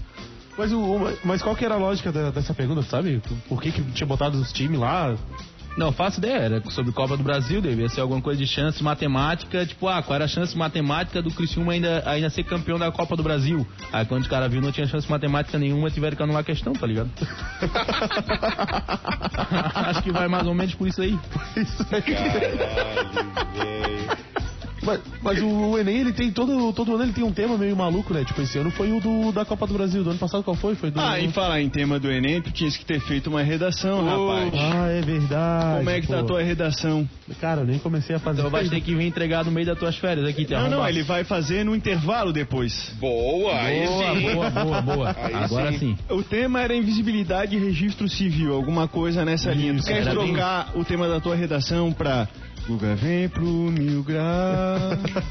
Mas, 0.57 0.71
o, 0.71 0.79
o- 0.79 1.17
mas 1.23 1.41
qual 1.43 1.55
que 1.55 1.63
era 1.63 1.75
a 1.75 1.77
lógica 1.77 2.11
da- 2.11 2.31
dessa 2.31 2.51
pergunta, 2.53 2.81
sabe? 2.81 3.21
Por 3.47 3.61
que, 3.61 3.71
que 3.71 3.81
tinha 3.91 4.07
botado 4.07 4.39
os 4.39 4.51
times 4.51 4.79
lá? 4.79 5.15
Não, 5.77 5.91
faço 5.91 6.19
ideia, 6.19 6.37
era 6.37 6.71
sobre 6.71 6.93
Copa 6.93 7.17
do 7.17 7.23
Brasil, 7.23 7.61
devia 7.61 7.89
ser 7.89 8.01
alguma 8.01 8.21
coisa 8.21 8.39
de 8.39 8.47
chance 8.47 8.81
matemática, 8.81 9.65
tipo, 9.65 9.87
ah, 9.87 10.01
qual 10.01 10.15
era 10.15 10.25
a 10.25 10.27
chance 10.27 10.57
matemática 10.57 11.21
do 11.21 11.29
Criciúma 11.31 11.73
ainda, 11.73 12.01
ainda 12.05 12.29
ser 12.29 12.43
campeão 12.43 12.79
da 12.79 12.89
Copa 12.91 13.17
do 13.17 13.23
Brasil? 13.23 13.67
Aí 13.91 14.05
quando 14.05 14.21
os 14.21 14.27
caras 14.27 14.49
viram 14.49 14.63
não 14.63 14.71
tinha 14.71 14.87
chance 14.87 15.09
matemática 15.09 15.57
nenhuma, 15.57 15.91
tiveram 15.91 16.15
que 16.15 16.23
anular 16.23 16.41
a 16.41 16.45
questão, 16.45 16.71
tá 16.73 16.87
ligado? 16.87 17.09
Acho 19.75 20.01
que 20.01 20.11
vai 20.11 20.29
mais 20.29 20.47
ou 20.47 20.53
menos 20.53 20.73
por 20.75 20.87
isso 20.87 21.01
aí. 21.01 21.19
Mas, 24.85 24.99
mas 25.21 25.41
o, 25.41 25.47
o 25.47 25.77
Enem, 25.79 25.97
ele 26.01 26.13
tem 26.13 26.31
todo, 26.31 26.71
todo 26.73 26.93
ano 26.95 27.03
ele 27.03 27.13
tem 27.13 27.23
um 27.23 27.31
tema 27.31 27.57
meio 27.57 27.75
maluco, 27.75 28.13
né? 28.13 28.23
Tipo, 28.23 28.41
esse 28.41 28.57
ano 28.57 28.69
foi 28.71 28.91
o 28.91 28.99
do, 28.99 29.31
da 29.31 29.43
Copa 29.43 29.65
do 29.67 29.73
Brasil. 29.73 30.03
Do 30.03 30.11
ano 30.11 30.19
passado 30.19 30.43
qual 30.43 30.55
foi? 30.55 30.75
Foi 30.75 30.91
do. 30.91 30.99
Ah, 30.99 31.19
em 31.19 31.31
falar 31.31 31.61
em 31.61 31.69
tema 31.69 31.99
do 31.99 32.11
Enem, 32.11 32.41
tu 32.41 32.51
tinhas 32.51 32.77
que 32.77 32.85
ter 32.85 32.99
feito 32.99 33.27
uma 33.29 33.41
redação, 33.41 34.05
rapaz. 34.05 34.53
Ah, 34.55 34.87
é 34.89 35.01
verdade. 35.01 35.77
Como 35.77 35.89
é 35.89 36.01
que 36.01 36.07
tá 36.07 36.17
a 36.17 36.21
pô. 36.21 36.27
tua 36.27 36.43
redação? 36.43 37.09
Cara, 37.41 37.61
eu 37.61 37.65
nem 37.65 37.79
comecei 37.79 38.15
a 38.15 38.19
fazer. 38.19 38.39
Então 38.39 38.51
vai 38.51 38.67
ter 38.69 38.81
que 38.81 38.93
vir 38.95 39.05
entregar 39.05 39.43
no 39.43 39.51
meio 39.51 39.65
das 39.65 39.77
tuas 39.79 39.95
férias 39.97 40.27
aqui, 40.27 40.43
Não, 40.49 40.57
não, 40.59 40.65
arrombar. 40.67 40.89
ele 40.89 41.03
vai 41.03 41.23
fazer 41.23 41.63
no 41.65 41.75
intervalo 41.75 42.31
depois. 42.31 42.91
Boa, 42.99 43.55
aí 43.59 43.85
Boa, 43.87 44.15
sim. 44.15 44.33
boa, 44.33 44.49
boa, 44.49 44.81
boa. 44.81 45.15
Aí 45.17 45.33
Agora 45.33 45.71
sim. 45.73 45.77
sim. 45.79 45.97
O 46.09 46.21
tema 46.23 46.61
era 46.61 46.75
invisibilidade 46.75 47.55
e 47.55 47.59
registro 47.59 48.07
civil, 48.07 48.53
alguma 48.53 48.87
coisa 48.87 49.25
nessa 49.25 49.51
linha. 49.51 49.73
Tu 49.73 49.79
Isso, 49.79 49.87
queres 49.87 50.07
era 50.07 50.15
bem- 50.19 50.33
trocar 50.33 50.71
o 50.75 50.83
tema 50.85 51.07
da 51.07 51.19
tua 51.19 51.35
redação 51.35 51.91
pra 51.91 52.27
Guga 52.67 52.95
vem 52.95 53.29
pro 53.29 53.45
mil 53.45 54.01
grau, 54.03 54.23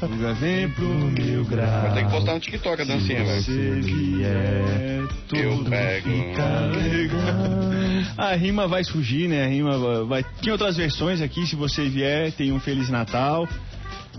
Guga 0.01 0.33
vem 0.33 0.69
pro 0.69 0.87
mil 0.87 1.45
grau. 1.45 1.81
Vai 1.81 1.93
ter 1.93 2.05
que 2.05 2.11
postar 2.11 2.33
no 2.33 2.39
TikTok 2.39 2.81
a 2.81 2.85
dancinha, 2.85 3.23
velho. 3.23 3.41
Se 3.41 3.51
vier, 3.81 5.07
Eu 5.33 5.63
pego. 5.63 6.09
fica 6.09 6.59
legal. 6.71 8.15
A 8.17 8.35
rima 8.35 8.67
vai 8.67 8.83
surgir, 8.83 9.27
né? 9.27 9.45
A 9.45 9.47
rima 9.47 10.05
vai, 10.05 10.23
Tem 10.41 10.51
outras 10.51 10.77
versões 10.77 11.21
aqui, 11.21 11.45
se 11.45 11.55
você 11.55 11.87
vier, 11.87 12.31
tem 12.31 12.51
um 12.51 12.59
Feliz 12.59 12.89
Natal. 12.89 13.47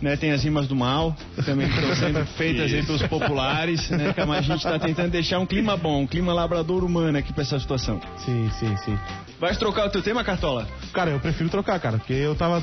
Né, 0.03 0.15
tem 0.15 0.31
as 0.31 0.45
rimas 0.45 0.69
do 0.69 0.77
mal, 0.77 1.17
também 1.47 1.67
que 1.71 1.75
estão 1.75 1.97
sendo 1.97 2.27
feitas 2.37 2.71
aí 2.71 2.85
pelos 2.85 3.03
populares, 3.05 3.89
né? 3.89 4.13
Que 4.13 4.21
a 4.21 4.41
gente 4.43 4.59
está 4.59 4.79
tentando 4.79 5.11
deixar 5.11 5.39
um 5.39 5.47
clima 5.47 5.75
bom, 5.75 6.03
um 6.03 6.07
clima 6.07 6.35
labrador 6.35 6.85
humano 6.85 7.17
aqui 7.17 7.33
pra 7.33 7.41
essa 7.43 7.59
situação. 7.59 7.99
Sim, 8.19 8.51
sim, 8.61 8.77
sim. 8.85 8.99
Vai 9.41 9.57
trocar 9.57 9.87
o 9.87 9.91
teu 9.91 10.03
tema, 10.03 10.23
Cartola? 10.23 10.69
Cara, 10.93 11.13
eu 11.13 11.19
prefiro 11.19 11.49
trocar, 11.49 11.81
cara, 11.81 11.97
porque 11.97 12.13
eu 12.13 12.35
tava, 12.35 12.63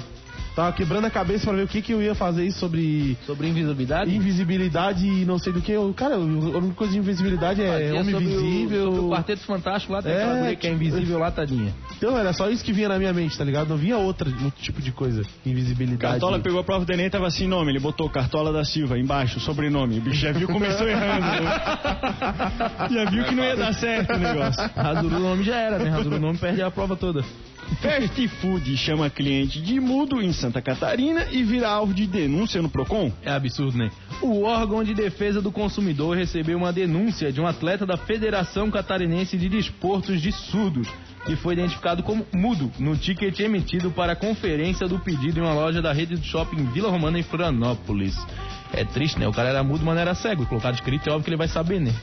tava 0.56 0.72
quebrando 0.74 1.06
a 1.06 1.10
cabeça 1.10 1.46
pra 1.48 1.56
ver 1.56 1.64
o 1.64 1.68
que, 1.68 1.82
que 1.82 1.92
eu 1.94 2.02
ia 2.02 2.14
fazer 2.16 2.46
isso 2.46 2.60
sobre 2.60 3.18
Sobre 3.26 3.48
invisibilidade? 3.48 4.16
invisibilidade 4.16 5.06
e 5.08 5.26
não 5.26 5.38
sei 5.40 5.52
do 5.54 5.62
que. 5.62 5.72
Eu, 5.72 5.94
cara, 5.94 6.16
a 6.16 6.18
única 6.20 6.74
coisa 6.76 6.94
de 6.94 7.00
invisibilidade 7.00 7.62
é 7.62 7.72
Fazia 7.72 8.00
homem 8.00 8.12
sobre 8.14 8.28
o- 8.28 8.32
invisível. 8.32 8.86
sobre 8.86 9.00
o 9.00 9.10
Quarteto 9.10 9.42
Fantástico 9.46 9.94
lá, 9.94 10.02
tem 10.02 10.12
É, 10.12 10.16
aquela 10.16 10.36
mulher 10.40 10.56
que 10.56 10.68
é 10.68 10.70
tipo- 10.72 10.84
invisível 10.84 11.20
lá, 11.20 11.32
tadinha. 11.32 11.74
Então 11.98 12.18
era 12.18 12.34
só 12.34 12.50
isso 12.50 12.64
que 12.64 12.72
vinha 12.74 12.90
na 12.90 12.98
minha 13.00 13.14
mente, 13.14 13.38
tá 13.38 13.44
ligado? 13.44 13.68
Não 13.70 13.78
vinha 13.78 13.98
outra 13.98 14.30
outro 14.30 14.62
tipo 14.62 14.82
de 14.82 14.92
coisa. 14.92 15.24
Invisibilidade. 15.46 16.00
Cartola 16.14 16.40
pegou 16.40 16.60
a 16.60 16.64
prova 16.64 16.86
do 16.86 16.92
Enem, 16.94 17.10
tava 17.10 17.28
assim, 17.28 17.48
nome, 17.48 17.72
ele 17.72 17.80
botou 17.80 18.10
Cartola 18.10 18.52
da 18.54 18.64
Silva 18.64 18.98
embaixo, 19.00 19.40
sobrenome. 19.40 19.98
O 20.00 20.02
bicho 20.02 20.18
já 20.20 20.32
viu, 20.32 20.48
começou 20.48 20.88
errando. 20.88 21.22
né? 21.26 21.52
já 22.92 23.10
viu 23.10 23.24
que 23.26 23.36
não 23.36 23.44
ia 23.44 23.56
dar 23.56 23.74
certo 23.74 24.14
o 24.14 24.18
negócio. 24.20 24.70
Rasura 24.76 25.16
o 25.16 25.20
nome 25.20 25.44
já 25.44 25.56
era, 25.56 25.80
né? 25.80 25.90
Rasura 25.90 26.16
o 26.16 26.20
nome 26.20 26.38
perde 26.38 26.62
a 26.62 26.70
prova 26.72 26.96
toda. 26.96 27.24
Fast 27.82 28.28
Food 28.40 28.78
chama 28.78 29.10
cliente 29.10 29.62
de 29.62 29.80
mudo 29.80 30.22
em 30.22 30.32
Santa 30.32 30.62
Catarina 30.62 31.28
e 31.32 31.44
vira 31.44 31.68
alvo 31.68 31.94
de 31.94 32.08
denúncia 32.08 32.62
no 32.62 32.70
Procon. 32.70 33.12
É 33.22 33.32
absurdo, 33.32 33.78
né? 33.78 33.90
O 34.22 34.44
órgão 34.44 34.84
de 34.84 34.94
defesa 34.94 35.42
do 35.42 35.52
consumidor 35.52 36.16
recebeu 36.16 36.58
uma 36.58 36.72
denúncia 36.72 37.32
de 37.32 37.42
um 37.42 37.48
atleta 37.48 37.86
da 37.86 37.98
Federação 37.98 38.72
Catarinense 38.72 39.38
de 39.38 39.50
Desportos 39.50 40.22
de 40.22 40.32
Surdos, 40.32 40.88
que 41.26 41.36
foi 41.36 41.54
identificado 41.54 42.04
como 42.04 42.26
mudo 42.34 42.72
no 42.80 42.96
ticket 42.96 43.40
emitido 43.40 43.92
para 43.92 44.14
a 44.14 44.16
conferência 44.16 44.88
do 44.88 45.00
pedido 45.00 45.40
em 45.40 45.44
uma 45.44 45.54
loja 45.54 45.82
da 45.82 45.92
rede 45.92 46.18
de 46.18 46.28
shopping 46.28 46.66
Vila 46.72 46.90
Romana 46.90 47.20
em 47.20 47.24
Florianópolis. 47.24 48.16
É 48.74 48.84
triste, 48.84 49.20
né? 49.20 49.28
O 49.28 49.32
cara 49.32 49.50
era 49.50 49.64
mudo, 49.64 49.86
mas 49.86 49.96
não 49.96 50.02
era 50.02 50.16
cego. 50.16 50.46
Colocaram 50.46 50.76
escrito, 50.76 51.10
é 51.10 51.12
óbvio 51.12 51.26
que 51.26 51.30
ele 51.30 51.38
vai 51.38 51.48
saber, 51.48 51.80
né? 51.80 51.94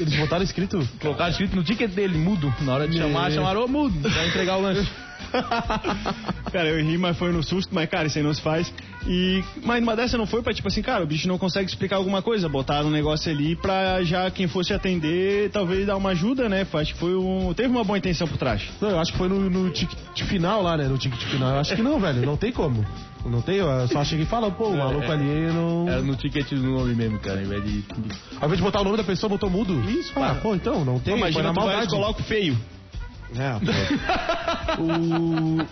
Eles 0.00 0.16
botaram 0.18 0.42
escrito. 0.42 0.88
Colocaram 1.00 1.30
escrito 1.30 1.54
no 1.54 1.62
ticket 1.62 1.90
dele, 1.90 2.16
mudo. 2.18 2.52
Na 2.62 2.74
hora 2.74 2.88
de 2.88 2.96
chamar, 2.96 3.30
É. 3.30 3.34
chamaram, 3.34 3.64
ô 3.64 3.68
mudo, 3.68 4.08
vai 4.08 4.28
entregar 4.28 4.56
o 4.56 4.62
lanche. 4.62 4.88
Cara, 6.50 6.68
eu 6.68 6.84
ri, 6.84 6.98
mas 6.98 7.16
foi 7.16 7.30
no 7.32 7.42
susto, 7.42 7.72
mas 7.74 7.88
cara, 7.88 8.06
isso 8.06 8.18
aí 8.18 8.24
não 8.24 8.34
se 8.34 8.40
faz. 8.40 8.72
E, 9.06 9.44
mas 9.62 9.82
uma 9.82 9.94
dessa 9.94 10.18
não 10.18 10.26
foi 10.26 10.42
pra 10.42 10.52
tipo 10.52 10.66
assim, 10.66 10.82
cara, 10.82 11.04
o 11.04 11.06
bicho 11.06 11.28
não 11.28 11.38
consegue 11.38 11.68
explicar 11.68 11.96
alguma 11.96 12.20
coisa. 12.22 12.48
Botaram 12.48 12.88
um 12.88 12.90
negócio 12.90 13.30
ali 13.30 13.54
pra 13.54 14.02
já 14.02 14.30
quem 14.30 14.48
fosse 14.48 14.72
atender, 14.72 15.50
talvez 15.50 15.86
dar 15.86 15.96
uma 15.96 16.10
ajuda, 16.10 16.48
né? 16.48 16.66
Acho 16.72 16.94
que 16.94 16.98
foi 16.98 17.14
um. 17.14 17.52
Teve 17.54 17.68
uma 17.68 17.84
boa 17.84 17.98
intenção 17.98 18.26
por 18.26 18.36
trás. 18.38 18.62
Não, 18.80 18.90
eu 18.90 18.98
acho 18.98 19.12
que 19.12 19.18
foi 19.18 19.28
no, 19.28 19.48
no 19.48 19.70
ticket 19.70 19.98
final 20.24 20.62
lá, 20.62 20.76
né? 20.76 20.88
No 20.88 20.98
ticket 20.98 21.20
final. 21.24 21.50
Eu 21.50 21.60
acho 21.60 21.76
que 21.76 21.82
não, 21.82 22.00
velho. 22.00 22.26
Não 22.26 22.36
tem 22.36 22.50
como. 22.50 22.84
Não 23.24 23.42
tem, 23.42 23.56
eu 23.56 23.88
só 23.88 24.02
cheguei 24.02 24.24
e 24.24 24.28
falo, 24.28 24.50
pô, 24.52 24.68
o 24.68 24.76
maluco 24.76 25.04
é. 25.04 25.12
ali 25.12 25.52
não. 25.52 25.88
Era 25.88 26.00
no 26.00 26.16
ticket 26.16 26.48
do 26.50 26.62
nome 26.62 26.94
mesmo, 26.94 27.18
cara, 27.18 27.38
ao 27.38 27.44
invés 27.44 27.64
de... 27.64 27.84
Ao 28.40 28.46
invés 28.46 28.56
de 28.56 28.62
botar 28.62 28.80
o 28.80 28.84
nome 28.84 28.96
da 28.96 29.04
pessoa, 29.04 29.28
botou 29.28 29.50
mudo. 29.50 29.78
Isso, 29.90 30.12
ah, 30.16 30.36
pô, 30.42 30.54
então, 30.54 30.84
não 30.84 30.98
tem. 30.98 31.14
Pô, 31.14 31.20
foi 31.20 31.30
imagina, 31.30 31.42
na 31.44 31.52
tu 31.52 31.60
maldade. 31.60 31.90
coloca 31.90 32.20
o 32.20 32.24
feio. 32.24 32.56
É, 33.36 34.74
pô. 34.76 34.82
o... 34.82 35.66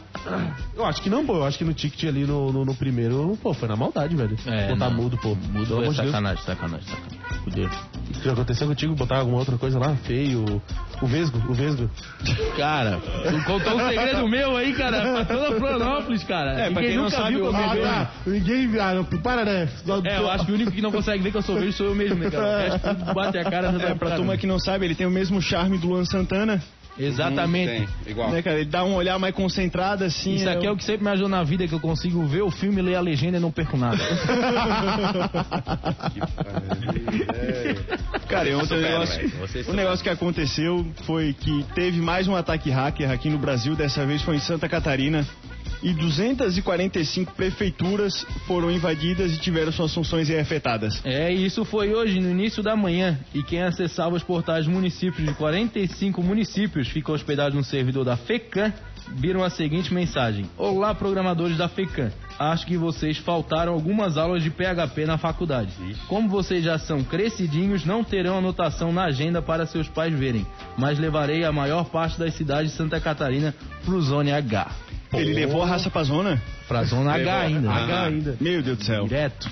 Eu 0.76 0.84
acho 0.84 1.02
que 1.02 1.10
não, 1.10 1.24
pô. 1.24 1.36
Eu 1.36 1.44
acho 1.44 1.58
que 1.58 1.64
no 1.64 1.74
ticket 1.74 2.04
ali 2.08 2.24
no, 2.24 2.52
no, 2.52 2.64
no 2.64 2.74
primeiro, 2.74 3.36
pô, 3.42 3.52
foi 3.54 3.68
na 3.68 3.76
maldade, 3.76 4.14
velho. 4.14 4.36
É, 4.46 4.68
botar 4.68 4.90
não. 4.90 4.96
mudo, 4.96 5.16
pô. 5.18 5.34
Mudo 5.34 5.82
é 5.82 5.92
sacanagem, 5.92 6.44
sacanagem, 6.44 6.86
sacanagem. 6.86 7.18
Fudeu. 7.44 7.70
O 8.16 8.20
que 8.20 8.28
aconteceu 8.28 8.66
contigo? 8.66 8.94
Botar 8.94 9.18
alguma 9.18 9.38
outra 9.38 9.56
coisa 9.56 9.78
lá? 9.78 9.94
Feio. 9.96 10.62
O 11.00 11.06
Vesgo, 11.06 11.38
o 11.48 11.54
Vesgo. 11.54 11.88
Cara, 12.56 12.98
tu 12.98 13.44
contou 13.44 13.76
um 13.76 13.88
segredo 13.88 14.26
meu 14.28 14.56
aí, 14.56 14.72
cara, 14.74 15.00
pra 15.00 15.24
toda 15.24 15.56
Florianópolis, 15.58 16.24
cara. 16.24 16.52
É, 16.52 16.70
pra 16.70 16.82
Ninguém 16.82 16.88
quem 16.88 16.96
não 16.96 17.04
nunca 17.04 17.16
sabe, 17.16 17.34
que 17.36 17.40
eu 17.40 17.52
sou 17.52 17.60
Ah, 17.60 17.76
tá. 17.76 18.10
Ninguém. 18.26 18.80
Ah, 18.80 18.94
não, 18.94 19.04
para, 19.04 19.44
né? 19.44 19.68
É, 20.04 20.18
eu 20.18 20.30
acho 20.30 20.46
que 20.46 20.52
o 20.52 20.54
único 20.54 20.72
que 20.72 20.82
não 20.82 20.90
consegue 20.90 21.22
ver 21.22 21.30
que 21.30 21.36
eu 21.36 21.42
sou 21.42 21.56
verde 21.56 21.72
sou 21.72 21.86
eu 21.86 21.94
mesmo, 21.94 22.16
né, 22.16 22.30
cara? 22.30 22.44
O 22.44 22.70
resto 22.70 22.94
tudo 22.94 23.14
bate 23.14 23.38
a 23.38 23.44
cara. 23.44 23.78
já 23.78 23.88
É, 23.88 23.94
pra 23.94 24.16
turma 24.16 24.36
que 24.36 24.46
não 24.46 24.58
sabe, 24.58 24.84
ele 24.84 24.94
tem 24.94 25.06
o 25.06 25.10
mesmo 25.10 25.40
charme 25.40 25.78
do 25.78 25.88
Luan 25.88 26.04
Santana. 26.04 26.60
Exatamente. 26.98 27.88
Tem, 28.04 28.12
igual. 28.12 28.30
Né, 28.30 28.42
cara? 28.42 28.56
Ele 28.56 28.68
dá 28.68 28.84
um 28.84 28.94
olhar 28.94 29.18
mais 29.18 29.34
concentrado 29.34 30.04
assim. 30.04 30.34
Isso 30.34 30.48
aqui 30.48 30.66
é 30.66 30.70
o 30.70 30.76
que 30.76 30.84
sempre 30.84 31.04
me 31.04 31.10
ajudou 31.10 31.28
na 31.28 31.42
vida, 31.42 31.66
que 31.66 31.74
eu 31.74 31.80
consigo 31.80 32.24
ver 32.26 32.42
o 32.42 32.50
filme, 32.50 32.82
ler 32.82 32.96
a 32.96 33.00
legenda 33.00 33.38
e 33.38 33.40
não 33.40 33.50
perco 33.50 33.76
nada. 33.76 33.98
Cara, 38.28 38.56
ontem 38.56 38.58
o 38.58 38.66
Supera, 38.66 38.90
negócio, 38.90 39.26
o 39.26 39.48
supera. 39.48 39.76
negócio 39.76 40.04
que 40.04 40.10
aconteceu 40.10 40.86
foi 41.06 41.32
que 41.32 41.64
teve 41.74 42.00
mais 42.00 42.28
um 42.28 42.36
ataque 42.36 42.70
hacker 42.70 43.10
aqui 43.10 43.30
no 43.30 43.38
Brasil, 43.38 43.74
dessa 43.74 44.04
vez 44.04 44.22
foi 44.22 44.36
em 44.36 44.40
Santa 44.40 44.68
Catarina, 44.68 45.26
e 45.82 45.92
245 45.92 47.34
prefeituras 47.34 48.26
foram 48.46 48.70
invadidas 48.70 49.32
e 49.32 49.38
tiveram 49.38 49.72
suas 49.72 49.94
funções 49.94 50.30
afetadas. 50.30 51.00
É, 51.04 51.32
e 51.32 51.46
isso 51.46 51.64
foi 51.64 51.94
hoje, 51.94 52.20
no 52.20 52.30
início 52.30 52.62
da 52.62 52.76
manhã. 52.76 53.18
E 53.34 53.42
quem 53.42 53.62
acessava 53.62 54.16
os 54.16 54.22
portais 54.22 54.66
municípios 54.66 55.26
de 55.26 55.34
45 55.34 56.22
municípios 56.22 56.88
ficam 56.88 57.14
hospedados 57.14 57.54
no 57.54 57.64
servidor 57.64 58.04
da 58.04 58.16
FECAM, 58.16 58.72
viram 59.14 59.42
a 59.42 59.50
seguinte 59.50 59.92
mensagem: 59.92 60.46
Olá, 60.56 60.94
programadores 60.94 61.56
da 61.56 61.68
FECAM. 61.68 62.10
Acho 62.38 62.66
que 62.66 62.76
vocês 62.76 63.18
faltaram 63.18 63.72
algumas 63.72 64.16
aulas 64.16 64.44
de 64.44 64.50
PHP 64.50 65.06
na 65.06 65.18
faculdade. 65.18 65.72
Como 66.06 66.28
vocês 66.28 66.62
já 66.64 66.78
são 66.78 67.02
crescidinhos, 67.02 67.84
não 67.84 68.04
terão 68.04 68.38
anotação 68.38 68.92
na 68.92 69.04
agenda 69.04 69.42
para 69.42 69.66
seus 69.66 69.88
pais 69.88 70.14
verem. 70.14 70.46
Mas 70.76 71.00
levarei 71.00 71.44
a 71.44 71.50
maior 71.50 71.86
parte 71.86 72.16
das 72.18 72.34
cidades 72.34 72.70
de 72.70 72.76
Santa 72.76 73.00
Catarina 73.00 73.52
pro 73.84 74.00
Zone 74.00 74.30
H. 74.30 74.87
Ele 75.12 75.32
levou 75.34 75.62
a 75.62 75.66
raça 75.66 75.88
pra 75.90 76.02
zona? 76.02 76.40
Pra 76.66 76.84
Zona 76.84 77.12
H 77.14 77.18
Levou. 77.18 77.40
ainda. 77.40 77.70
Ah. 77.70 77.84
H 77.84 78.02
ainda. 78.04 78.36
Meu 78.40 78.62
Deus 78.62 78.78
do 78.78 78.84
céu. 78.84 79.04
Direto. 79.04 79.50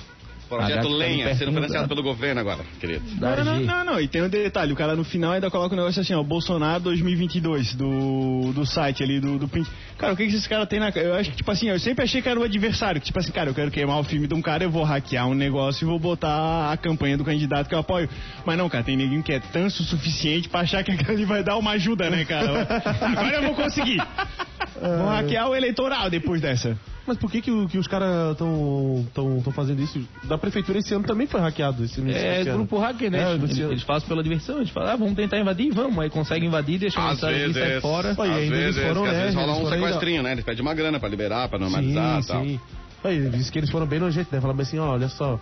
Projeto 0.49 0.87
H 0.87 0.89
Lenha, 0.89 1.35
sendo 1.35 1.51
financiado 1.53 1.83
da- 1.83 1.89
pelo 1.89 2.05
governo 2.05 2.41
agora, 2.41 2.61
querido. 2.79 3.03
da 3.17 3.35
Não, 3.35 3.45
não, 3.45 3.59
G. 3.59 3.65
não, 3.65 3.85
não, 3.85 4.01
e 4.01 4.07
tem 4.07 4.23
um 4.23 4.29
detalhe, 4.29 4.73
o 4.73 4.77
cara 4.77 4.95
no 4.95 5.03
final 5.03 5.33
ainda 5.33 5.51
coloca 5.51 5.75
um 5.75 5.77
negócio 5.77 6.01
assim, 6.01 6.15
ó, 6.15 6.23
Bolsonaro 6.23 6.85
2022, 6.85 7.75
do, 7.75 8.53
do 8.55 8.65
site 8.65 9.03
ali, 9.03 9.19
do, 9.19 9.41
do 9.41 9.49
print. 9.49 9.69
Cara, 9.99 10.13
o 10.13 10.17
que 10.17 10.23
que 10.25 10.29
esses 10.37 10.47
caras 10.47 10.69
têm 10.69 10.79
na... 10.79 10.91
Eu 10.91 11.17
acho 11.17 11.31
que, 11.31 11.37
tipo 11.39 11.51
assim, 11.51 11.69
eu 11.69 11.81
sempre 11.81 12.05
achei 12.05 12.23
que 12.23 12.29
era 12.29 12.39
o 12.39 12.45
adversário, 12.45 13.01
que 13.01 13.07
tipo 13.09 13.19
assim, 13.19 13.33
cara, 13.33 13.51
eu 13.51 13.55
quero 13.55 13.73
queimar 13.73 13.99
o 13.99 14.05
filme 14.05 14.29
de 14.29 14.35
um 14.35 14.41
cara, 14.41 14.63
eu 14.63 14.71
vou 14.71 14.85
hackear 14.85 15.27
um 15.27 15.35
negócio 15.35 15.85
e 15.85 15.89
vou 15.89 15.99
botar 15.99 16.71
a 16.71 16.77
campanha 16.77 17.19
do 17.19 17.25
candidato 17.25 17.69
que 17.69 17.75
eu 17.75 17.81
apoio. 17.81 18.09
Mas 18.45 18.57
não, 18.57 18.69
cara, 18.69 18.85
tem 18.85 18.97
ninguém 18.97 19.23
que 19.23 19.33
é 19.33 19.41
tanso 19.41 19.83
o 19.83 19.87
suficiente 19.87 20.49
pra 20.49 20.61
achar 20.61 20.85
que 20.85 20.93
aquilo 20.93 21.11
ali 21.17 21.25
vai 21.25 21.43
dar 21.43 21.57
uma 21.57 21.73
ajuda, 21.73 22.09
né, 22.09 22.25
cara? 22.25 22.69
Agora 23.01 23.35
eu 23.35 23.43
vou 23.43 23.55
conseguir. 23.57 24.01
Vou 24.81 25.09
hackear 25.09 25.49
o 25.49 25.55
eleitoral 25.55 26.09
depois 26.11 26.41
dessa. 26.41 26.77
Mas 27.07 27.17
por 27.19 27.31
que, 27.31 27.41
que, 27.41 27.51
o- 27.53 27.69
que 27.69 27.79
os 27.79 27.87
caras 27.87 28.33
estão 28.33 29.07
tão, 29.15 29.41
tão 29.41 29.53
fazendo 29.53 29.81
isso? 29.81 30.01
Da 30.25 30.37
prefeitura 30.37 30.79
esse 30.81 30.93
ano 30.93 31.05
também 31.05 31.27
foi 31.29 31.41
hackeado. 31.41 31.85
Esse, 31.85 32.01
É 32.11 32.41
esse 32.41 32.51
grupo 32.51 32.79
hacker, 32.79 33.11
né? 33.13 33.23
É, 33.31 33.35
eles, 33.35 33.57
eles 33.59 33.83
fazem 33.85 34.09
pela 34.09 34.23
diversão, 34.25 34.57
eles 34.59 34.71
falam, 34.71 34.91
ah, 34.93 34.97
vamos 34.97 35.15
tentar 35.15 35.39
invadir, 35.39 35.73
vamos. 35.73 35.97
Aí 36.01 36.11
conseguem 36.11 36.49
invadir, 36.49 36.79
deixa 36.81 37.01
mensagem 37.01 37.45
ali, 37.45 37.55
sai 37.55 37.81
fora. 37.81 38.15
Olha, 38.19 38.35
às 38.35 38.49
vezes, 38.49 38.83
foram, 38.83 39.03
que 39.03 39.09
às 39.09 39.15
né, 39.15 39.21
vezes 39.21 39.35
rola 39.37 39.47
eles 39.47 39.57
um 39.59 39.63
foram 39.63 39.75
ainda- 39.77 39.87
sequestrinho, 39.87 40.23
né? 40.25 40.33
Eles 40.33 40.45
pedem 40.45 40.63
uma 40.63 40.75
grana 40.75 40.99
pra 40.99 41.09
liberar, 41.09 41.49
pra 41.49 41.59
normalizar 41.61 42.21
e 42.21 42.27
tal. 42.27 42.45
sim. 42.45 42.61
Aí, 43.05 43.29
disse 43.31 43.53
que 43.53 43.59
eles 43.61 43.71
foram 43.71 43.87
bem 43.87 44.01
nojentos, 44.01 44.33
né? 44.33 44.41
Falaram 44.41 44.61
assim, 44.61 44.79
ó, 44.81 44.91
olha 44.95 45.09
só, 45.09 45.39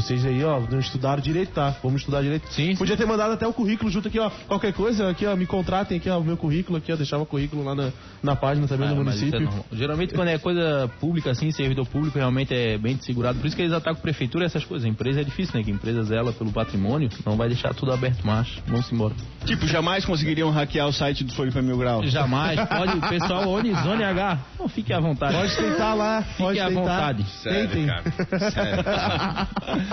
vocês 0.00 0.24
aí, 0.24 0.44
ó, 0.44 0.60
não 0.70 0.78
estudaram 0.78 1.20
direito, 1.22 1.52
tá? 1.52 1.74
Vamos 1.82 2.00
estudar 2.00 2.22
direito. 2.22 2.46
Sim, 2.52 2.70
sim. 2.72 2.76
Podia 2.76 2.96
ter 2.96 3.06
mandado 3.06 3.32
até 3.32 3.46
o 3.46 3.52
currículo 3.52 3.90
junto 3.90 4.08
aqui, 4.08 4.18
ó. 4.18 4.30
Qualquer 4.46 4.72
coisa, 4.72 5.08
aqui, 5.10 5.26
ó, 5.26 5.34
me 5.36 5.46
contratem 5.46 5.96
aqui, 5.98 6.08
ó, 6.08 6.18
o 6.18 6.24
meu 6.24 6.36
currículo 6.36 6.78
aqui, 6.78 6.92
ó. 6.92 6.96
Deixava 6.96 7.22
o 7.22 7.26
currículo 7.26 7.64
lá 7.64 7.74
na, 7.74 7.90
na 8.22 8.36
página 8.36 8.66
também 8.68 8.88
Ah, 8.88 8.92
do 8.94 9.00
é 9.00 9.04
município. 9.04 9.48
Geralmente 9.72 10.14
quando 10.14 10.28
é 10.28 10.38
coisa 10.38 10.90
pública 11.00 11.30
assim, 11.30 11.50
servidor 11.50 11.86
público 11.86 12.18
realmente 12.18 12.54
é 12.54 12.78
bem 12.78 12.96
segurado. 13.00 13.38
Por 13.38 13.46
isso 13.46 13.56
que 13.56 13.62
eles 13.62 13.72
atacam 13.72 14.00
prefeitura 14.00 14.44
e 14.44 14.46
essas 14.46 14.64
coisas. 14.64 14.86
A 14.86 14.88
empresa 14.88 15.20
é 15.20 15.24
difícil, 15.24 15.56
né? 15.58 15.64
Que 15.64 15.70
a 15.70 15.74
empresa 15.74 16.02
zela 16.02 16.32
pelo 16.32 16.52
patrimônio, 16.52 17.08
não 17.24 17.36
vai 17.36 17.48
deixar 17.48 17.74
tudo 17.74 17.92
aberto, 17.92 18.20
mas 18.24 18.48
vamos 18.66 18.90
embora. 18.92 19.14
Tipo, 19.44 19.66
jamais 19.66 20.04
conseguiriam 20.04 20.50
hackear 20.50 20.86
o 20.88 20.92
site 20.92 21.24
do 21.24 21.32
Floripa 21.32 21.62
Mil 21.62 21.78
Grau. 21.78 22.04
Jamais. 22.06 22.58
Pode, 22.68 22.98
o 22.98 23.00
pessoal 23.08 23.48
Onizone 23.48 24.04
H, 24.04 24.38
não 24.58 24.68
fique 24.68 24.92
à 24.92 25.00
vontade. 25.00 25.34
Pode 25.34 25.56
tentar 25.56 25.94
lá, 25.94 26.24
pode 26.36 26.58
à 26.60 26.68
tentar. 26.68 26.80
vontade. 26.80 27.24
Sério, 27.42 27.68
Tentem. 27.68 27.86
cara. 27.86 28.50
Sério. 28.50 28.84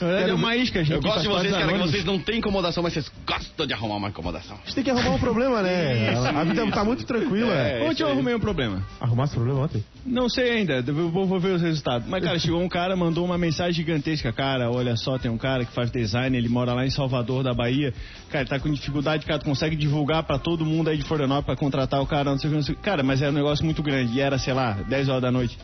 Verdade, 0.00 0.30
é 0.30 0.34
uma 0.34 0.56
isca, 0.56 0.80
gente. 0.82 0.94
Eu 0.94 1.00
gosto 1.00 1.22
de 1.22 1.28
vocês, 1.28 1.52
cara, 1.52 1.72
que 1.72 1.78
vocês 1.78 2.04
não 2.04 2.18
têm 2.18 2.38
incomodação, 2.38 2.82
mas 2.82 2.92
vocês 2.92 3.10
gostam 3.24 3.66
de 3.66 3.72
arrumar 3.72 3.96
uma 3.96 4.08
incomodação. 4.08 4.56
A 4.56 4.64
gente 4.64 4.74
tem 4.74 4.84
que 4.84 4.90
arrumar 4.90 5.10
um 5.10 5.18
problema, 5.18 5.62
né? 5.62 6.10
A, 6.10 6.40
a 6.40 6.44
vida 6.44 6.66
tá 6.72 6.84
muito 6.84 7.04
tranquila. 7.04 7.52
É, 7.52 7.82
Ontem 7.82 7.92
isso 7.92 8.02
eu 8.02 8.06
aí. 8.08 8.12
arrumei 8.12 8.34
um 8.34 8.40
problema. 8.40 8.84
Arrumar 9.00 9.24
esse 9.24 9.34
problema 9.34 9.60
ontem? 9.60 9.84
Não 10.04 10.28
sei 10.28 10.50
ainda, 10.50 10.82
vou, 10.82 11.26
vou 11.26 11.38
ver 11.38 11.52
os 11.54 11.62
resultados. 11.62 12.08
Mas, 12.08 12.24
cara, 12.24 12.38
chegou 12.38 12.60
um 12.60 12.68
cara, 12.68 12.96
mandou 12.96 13.24
uma 13.24 13.38
mensagem 13.38 13.74
gigantesca. 13.74 14.32
Cara, 14.32 14.70
olha 14.70 14.96
só, 14.96 15.18
tem 15.18 15.30
um 15.30 15.38
cara 15.38 15.64
que 15.64 15.72
faz 15.72 15.90
design, 15.90 16.36
ele 16.36 16.48
mora 16.48 16.74
lá 16.74 16.84
em 16.84 16.90
Salvador, 16.90 17.44
da 17.44 17.54
Bahia. 17.54 17.92
Cara, 18.28 18.42
ele 18.42 18.50
tá 18.50 18.58
com 18.58 18.70
dificuldade, 18.72 19.24
cara, 19.24 19.38
tu 19.38 19.44
consegue 19.44 19.76
divulgar 19.76 20.24
pra 20.24 20.38
todo 20.38 20.64
mundo 20.64 20.90
aí 20.90 20.96
de 20.96 21.04
Florianópolis 21.04 21.46
pra 21.46 21.56
contratar 21.56 22.00
o 22.00 22.06
cara, 22.06 22.30
não 22.30 22.38
sei 22.38 22.48
o 22.48 22.50
que, 22.50 22.56
não 22.56 22.64
sei 22.64 22.74
o 22.74 22.76
que. 22.76 22.82
Cara, 22.82 23.02
mas 23.04 23.22
é 23.22 23.28
um 23.28 23.32
negócio 23.32 23.64
muito 23.64 23.82
grande. 23.82 24.14
E 24.16 24.20
era, 24.20 24.36
sei 24.38 24.52
lá, 24.52 24.72
10 24.72 25.08
horas 25.08 25.22
da 25.22 25.30
noite. 25.30 25.56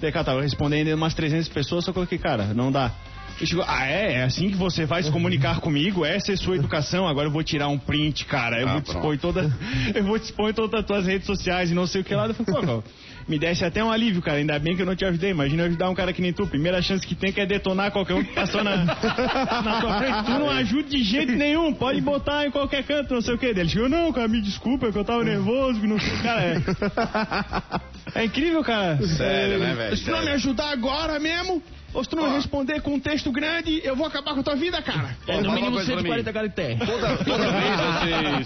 Daí, 0.00 0.12
cara, 0.12 0.24
tava 0.26 0.42
respondendo 0.42 0.92
umas 0.94 1.14
300 1.14 1.48
pessoas, 1.48 1.84
só 1.84 1.92
coloquei, 1.92 2.18
cara, 2.18 2.52
não 2.52 2.70
dá. 2.70 2.92
Ele 3.38 3.46
chegou, 3.46 3.64
ah, 3.68 3.86
é? 3.86 4.14
É 4.14 4.22
assim 4.24 4.48
que 4.48 4.56
você 4.56 4.86
vai 4.86 5.02
se 5.02 5.10
comunicar 5.10 5.60
comigo? 5.60 6.04
Essa 6.04 6.32
é 6.32 6.36
sua 6.36 6.56
educação? 6.56 7.06
Agora 7.06 7.26
eu 7.28 7.30
vou 7.32 7.42
tirar 7.42 7.68
um 7.68 7.78
print, 7.78 8.24
cara. 8.24 8.60
Eu 8.60 8.68
Ah, 8.68 8.72
vou 8.72 8.80
te 8.80 8.88
expor 8.88 9.14
em 9.14 9.18
toda, 9.18 9.52
eu 9.94 10.04
vou 10.04 10.18
te 10.18 10.24
expor 10.24 10.54
todas 10.54 10.80
as 10.80 10.86
tuas 10.86 11.06
redes 11.06 11.26
sociais 11.26 11.70
e 11.70 11.74
não 11.74 11.86
sei 11.86 12.00
o 12.00 12.04
que 12.04 12.14
lá. 12.14 12.26
Eu 12.26 12.34
falei, 12.34 12.54
pô, 12.54 12.66
cara, 12.66 12.82
me 13.28 13.38
desse 13.38 13.62
até 13.64 13.84
um 13.84 13.90
alívio, 13.90 14.22
cara. 14.22 14.38
Ainda 14.38 14.58
bem 14.58 14.74
que 14.74 14.80
eu 14.82 14.86
não 14.86 14.96
te 14.96 15.04
ajudei. 15.04 15.30
Imagina 15.32 15.62
eu 15.64 15.66
ajudar 15.66 15.90
um 15.90 15.94
cara 15.94 16.12
que 16.14 16.22
nem 16.22 16.32
tu. 16.32 16.46
Primeira 16.46 16.80
chance 16.80 17.06
que 17.06 17.14
tem 17.14 17.30
que 17.30 17.40
é 17.40 17.44
detonar 17.46 17.90
qualquer 17.90 18.14
um 18.14 18.24
que 18.24 18.32
passou 18.32 18.64
na, 18.64 18.84
na 18.84 19.80
tua 19.80 19.98
frente. 19.98 20.24
Tu 20.24 20.30
não 20.30 20.48
ajuda 20.50 20.88
de 20.88 21.02
jeito 21.04 21.32
nenhum. 21.32 21.74
Pode 21.74 22.00
botar 22.00 22.46
em 22.46 22.50
qualquer 22.50 22.84
canto, 22.84 23.12
não 23.12 23.20
sei 23.20 23.34
o 23.34 23.38
que. 23.38 23.46
Ele 23.46 23.68
chegou, 23.68 23.88
não, 23.88 24.12
cara, 24.12 24.28
me 24.28 24.40
desculpa, 24.40 24.86
é 24.86 24.92
que 24.92 24.98
eu 24.98 25.04
tava 25.04 25.22
nervoso, 25.24 25.78
que 25.80 25.86
não 25.86 26.00
sei. 26.00 26.16
Cara, 26.22 26.42
é. 26.42 28.20
É 28.20 28.24
incrível, 28.24 28.62
cara. 28.64 28.96
Sério, 29.06 29.56
É, 29.56 29.58
né, 29.58 29.74
velho? 29.74 29.96
Se 29.96 30.10
não 30.10 30.22
me 30.24 30.30
ajudar 30.30 30.70
agora 30.70 31.18
mesmo, 31.18 31.62
ou 31.96 32.04
se 32.04 32.10
tu 32.10 32.16
não 32.16 32.24
Ó. 32.26 32.34
responder 32.34 32.80
com 32.82 32.94
um 32.94 33.00
texto 33.00 33.32
grande, 33.32 33.80
eu 33.84 33.96
vou 33.96 34.06
acabar 34.06 34.34
com 34.34 34.40
a 34.40 34.42
tua 34.42 34.54
vida, 34.56 34.80
cara. 34.82 35.16
Ó, 35.28 35.40
No 35.40 35.52
mínimo 35.52 35.72
coisa 35.76 35.92
pra 35.92 36.02
mim. 36.02 36.08
140 36.08 36.32
caracteres. 36.32 36.78
Toda, 36.78 37.16
toda 37.24 37.50
vez 37.52 37.76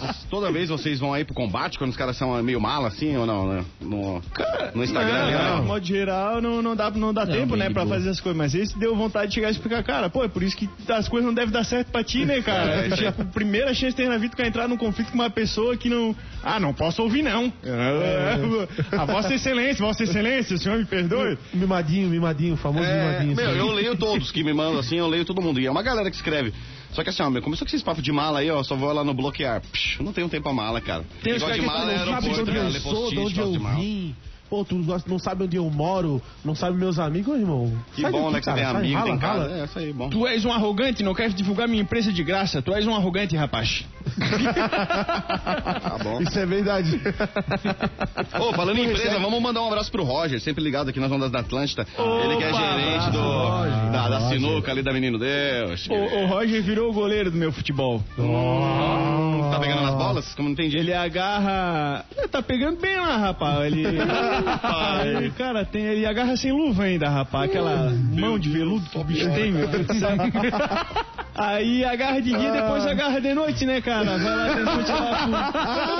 vocês. 0.00 0.26
Toda 0.30 0.52
vez 0.52 0.68
vocês 0.68 0.98
vão 1.00 1.12
aí 1.12 1.24
pro 1.24 1.34
combate 1.34 1.78
quando 1.78 1.90
os 1.90 1.96
caras 1.96 2.16
são 2.16 2.40
meio 2.42 2.60
mala 2.60 2.88
assim 2.88 3.16
ou 3.16 3.26
não, 3.26 3.46
né? 3.48 3.64
No, 3.80 4.22
no 4.74 4.84
Instagram 4.84 5.22
ali, 5.24 5.32
Não, 5.34 5.50
não. 5.56 5.60
de 5.62 5.66
modo 5.66 5.84
geral, 5.86 6.40
não, 6.40 6.62
não 6.62 6.76
dá, 6.76 6.90
não 6.90 7.12
dá 7.12 7.26
Não, 7.26 7.32
tempo, 7.34 7.56
né, 7.56 7.68
de 7.68 7.74
pra 7.74 7.84
boa. 7.84 7.96
fazer 7.96 8.10
as 8.10 8.20
coisas. 8.20 8.36
Mas 8.38 8.54
esse 8.54 8.78
deu 8.78 8.94
vontade 8.96 9.28
de 9.28 9.34
chegar 9.34 9.48
e 9.48 9.52
explicar, 9.52 9.82
cara, 9.82 10.08
pô, 10.08 10.22
é 10.24 10.28
por 10.28 10.42
isso 10.42 10.56
que 10.56 10.68
as 10.88 11.08
coisas 11.08 11.26
não 11.26 11.34
devem 11.34 11.50
dar 11.52 11.64
certo 11.64 11.90
pra 11.90 12.04
ti, 12.04 12.24
né, 12.24 12.40
cara? 12.42 12.84
É, 12.84 12.86
isso 12.88 13.00
aí. 13.00 13.06
a 13.08 13.12
primeira 13.12 13.74
chance 13.74 13.94
que 13.96 14.02
tem 14.02 14.08
na 14.08 14.18
vida 14.18 14.34
que 14.36 14.42
é 14.42 14.46
entrar 14.46 14.68
num 14.68 14.76
conflito 14.76 15.08
com 15.10 15.14
uma 15.16 15.30
pessoa 15.30 15.76
que 15.76 15.88
não. 15.88 16.14
Ah, 16.42 16.58
não 16.60 16.72
posso 16.72 17.02
ouvir, 17.02 17.22
não. 17.22 17.52
A 18.92 19.04
Vossa 19.04 19.34
Excelência, 19.34 19.84
Vossa 19.84 20.04
Excelência, 20.04 20.54
o 20.56 20.58
senhor 20.58 20.78
me 20.78 20.84
perdoe. 20.84 21.36
Mimadinho, 21.52 22.08
mimadinho, 22.08 22.56
famoso 22.56 22.84
É, 22.84 23.08
mimadinho. 23.08 23.36
Meu, 23.40 23.57
eu 23.57 23.72
leio 23.72 23.96
todos 23.96 24.31
que 24.31 24.44
me 24.44 24.53
mandam 24.53 24.79
assim, 24.81 24.96
eu 24.96 25.07
leio 25.09 25.24
todo 25.24 25.40
mundo. 25.40 25.61
E 25.61 25.66
é 25.66 25.70
uma 25.70 25.83
galera 25.83 26.11
que 26.11 26.16
escreve. 26.16 26.53
Só 26.92 27.03
que 27.05 27.11
assim, 27.11 27.22
ó, 27.22 27.31
meu, 27.31 27.40
começou 27.42 27.66
com 27.66 27.70
esses 27.70 27.83
papos 27.83 28.03
de 28.03 28.11
mala 28.12 28.40
aí, 28.40 28.50
ó, 28.50 28.62
só 28.62 28.74
vou 28.74 28.92
lá 28.92 29.05
no 29.05 29.14
bloquear. 29.14 29.61
Psh, 29.61 29.98
eu 29.98 30.05
não 30.05 30.12
tenho 30.12 30.29
tempo 30.29 30.44
pra 30.44 30.53
mala, 30.53 30.81
cara. 30.81 31.05
Tem 31.22 31.35
Negócio 31.35 31.55
de 31.55 31.62
mala 31.62 31.92
é 31.92 31.98
aeroporto, 31.98 32.26
eu 32.29 32.81
sou, 32.81 33.11
de 33.11 33.18
onde 33.18 33.40
eu 33.40 33.53
de 33.53 33.59
mala. 33.59 33.76
vim. 33.76 34.14
Pô, 34.50 34.64
tu 34.64 34.76
gosta- 34.82 35.08
não 35.08 35.18
sabe 35.18 35.44
onde 35.44 35.56
eu 35.56 35.70
moro, 35.70 36.20
não 36.44 36.56
sabe 36.56 36.76
meus 36.76 36.98
amigos, 36.98 37.38
irmão. 37.38 37.72
Que 37.94 38.02
Sai 38.02 38.10
bom, 38.10 38.30
daqui, 38.30 38.32
né, 38.32 38.38
que 38.40 38.44
você 38.44 38.50
cara, 38.50 38.80
tem 38.80 38.94
amigo, 38.94 38.98
rala, 38.98 39.10
tem 39.10 39.18
casa. 39.18 39.40
rala. 39.42 39.60
É, 39.60 39.64
isso 39.64 39.78
aí, 39.78 39.92
bom. 39.92 40.10
Tu 40.10 40.26
és 40.26 40.44
um 40.44 40.52
arrogante, 40.52 41.02
não 41.04 41.14
queres 41.14 41.34
divulgar 41.34 41.68
minha 41.68 41.80
empresa 41.82 42.12
de 42.12 42.24
graça. 42.24 42.60
Tu 42.60 42.74
és 42.74 42.84
um 42.86 42.94
arrogante, 42.94 43.36
rapaz. 43.36 43.84
Tá 45.80 45.98
bom. 46.02 46.20
Isso 46.20 46.38
é 46.38 46.46
verdade. 46.46 47.00
Ô, 48.40 48.52
falando 48.54 48.78
em 48.78 48.86
empresa, 48.90 49.18
vamos 49.18 49.40
mandar 49.40 49.62
um 49.62 49.66
abraço 49.68 49.90
pro 49.90 50.02
Roger, 50.02 50.40
sempre 50.40 50.62
ligado 50.64 50.88
aqui 50.90 50.98
nas 51.00 51.10
ondas 51.12 51.30
da 51.30 51.40
Atlântida. 51.40 51.86
Ele 52.24 52.36
que 52.36 52.44
é 52.44 52.52
gerente 52.52 53.10
do, 53.10 53.92
da, 53.92 54.08
da 54.08 54.20
sinuca 54.28 54.70
ali 54.72 54.82
da 54.82 54.92
Menino 54.92 55.18
Deus. 55.18 55.86
O, 55.88 55.94
o 55.94 56.26
Roger 56.26 56.62
virou 56.62 56.90
o 56.90 56.92
goleiro 56.92 57.30
do 57.30 57.36
meu 57.36 57.52
futebol. 57.52 58.02
Tá 59.50 59.60
pegando 59.60 59.82
nas 59.82 59.94
bolas? 59.94 60.34
Como 60.34 60.48
não 60.48 60.52
entendi. 60.52 60.76
Ele 60.78 60.92
agarra. 60.92 62.04
Ele 62.16 62.28
tá 62.28 62.42
pegando 62.42 62.80
bem 62.80 62.96
lá, 62.96 63.16
rapaz. 63.16 63.66
Ele. 63.66 63.84
ele 65.16 65.30
cara, 65.32 65.64
tem, 65.64 65.82
ele 65.82 66.06
agarra 66.06 66.36
sem 66.36 66.52
luva 66.52 66.84
ainda, 66.84 67.08
rapaz. 67.08 67.50
Aquela 67.50 67.90
mão 67.90 68.38
de 68.38 68.48
veludo 68.48 68.88
que 68.88 68.98
o 68.98 69.04
bicho 69.04 69.30
tem, 69.32 69.52
meu. 69.52 69.68
Aí 71.34 71.84
agarra 71.84 72.20
de 72.20 72.36
dia, 72.36 72.52
depois 72.52 72.86
agarra 72.86 73.20
de 73.20 73.32
noite, 73.32 73.64
né, 73.64 73.80
cara? 73.80 74.18
Vai 74.18 74.36
lá 74.36 74.48
de 74.54 74.62
noite 74.62 74.90
lá 74.90 75.99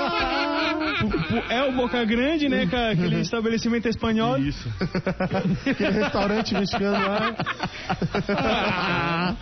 pro, 1.31 1.41
pro 1.41 1.53
El 1.53 1.71
Boca 1.73 2.03
Grande, 2.05 2.49
né, 2.49 2.65
cara? 2.67 2.91
Aquele 2.91 3.21
estabelecimento 3.21 3.87
espanhol. 3.87 4.37
Isso. 4.37 4.67
Aquele 5.65 5.91
restaurante 5.91 6.53
mexicano 6.53 6.91
lá. 6.91 7.35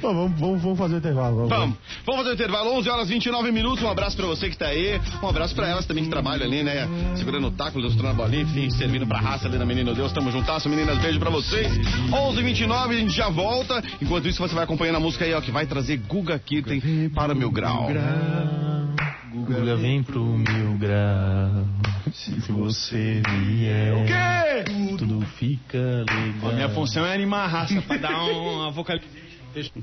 Pô, 0.00 0.14
vamos, 0.14 0.40
vamos, 0.40 0.62
vamos 0.62 0.78
fazer 0.78 0.94
o 0.94 0.98
intervalo. 0.98 1.36
Vamos. 1.36 1.50
Vamos, 1.50 1.76
vamos 2.06 2.20
fazer 2.20 2.30
o 2.30 2.34
intervalo, 2.34 2.78
11 2.78 2.88
horas 2.88 3.08
29 3.08 3.52
minutos. 3.52 3.82
Um 3.82 3.88
abraço 3.88 4.16
pra 4.16 4.26
você 4.26 4.48
que 4.50 4.56
tá 4.56 4.66
aí. 4.66 5.00
Um 5.22 5.28
abraço 5.28 5.54
pra 5.54 5.68
elas 5.68 5.86
também 5.86 6.04
que 6.04 6.10
trabalham 6.10 6.46
ali, 6.46 6.62
né? 6.62 6.88
Segurando 7.16 7.48
o 7.48 7.50
taco, 7.50 7.78
ilustrando 7.78 8.08
a 8.08 8.12
bolinha, 8.12 8.42
enfim, 8.42 8.70
servindo 8.70 9.06
pra 9.06 9.20
raça 9.20 9.46
ali 9.46 9.58
da 9.58 9.66
Menino 9.66 9.94
Deus. 9.94 10.12
Tamo 10.12 10.30
juntasso, 10.30 10.68
meninas. 10.68 10.98
Beijo 10.98 11.18
pra 11.18 11.30
vocês. 11.30 11.70
11 12.12 12.42
29 12.42 12.94
a 12.94 12.98
gente 12.98 13.12
já 13.14 13.28
volta. 13.28 13.82
Enquanto 14.00 14.28
isso, 14.28 14.40
você 14.40 14.54
vai 14.54 14.64
acompanhando 14.64 14.96
a 14.96 15.00
música 15.00 15.24
aí, 15.24 15.34
ó, 15.34 15.40
que 15.40 15.50
vai 15.50 15.66
trazer 15.66 15.96
Guga 15.98 16.38
Kitten 16.38 17.10
para 17.14 17.34
Mil 17.34 17.50
Grau. 17.50 17.88
Guga 19.50 19.74
vem 19.74 20.00
pro 20.00 20.24
mil 20.24 20.78
grau. 20.78 21.66
Se 22.12 22.30
você 22.52 23.20
vier, 23.28 23.92
O 23.94 24.06
quê? 24.06 24.94
Tudo 24.96 25.20
fica 25.38 26.04
legal. 26.08 26.50
A 26.50 26.52
minha 26.54 26.68
função 26.68 27.04
é 27.04 27.12
animar 27.12 27.46
a 27.46 27.48
raça 27.48 27.82
pra 27.82 27.96
dar 27.96 28.22
um, 28.26 28.30
uma 28.62 28.70
vocalização. 28.70 29.82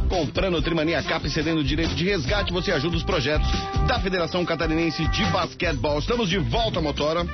Comprando 0.08 0.62
Trimania 0.62 1.02
Cap 1.02 1.26
e 1.26 1.30
cedendo 1.30 1.62
direito 1.62 1.94
de 1.94 2.04
resgate, 2.04 2.52
você 2.52 2.72
ajuda 2.72 2.96
os 2.96 3.02
projetos 3.02 3.48
da 3.86 4.00
Federação 4.00 4.44
Catarinense 4.44 5.06
de 5.08 5.24
Basquetebol. 5.26 5.98
Estamos 5.98 6.28
de 6.28 6.38
volta, 6.38 6.80
Motora. 6.80 7.26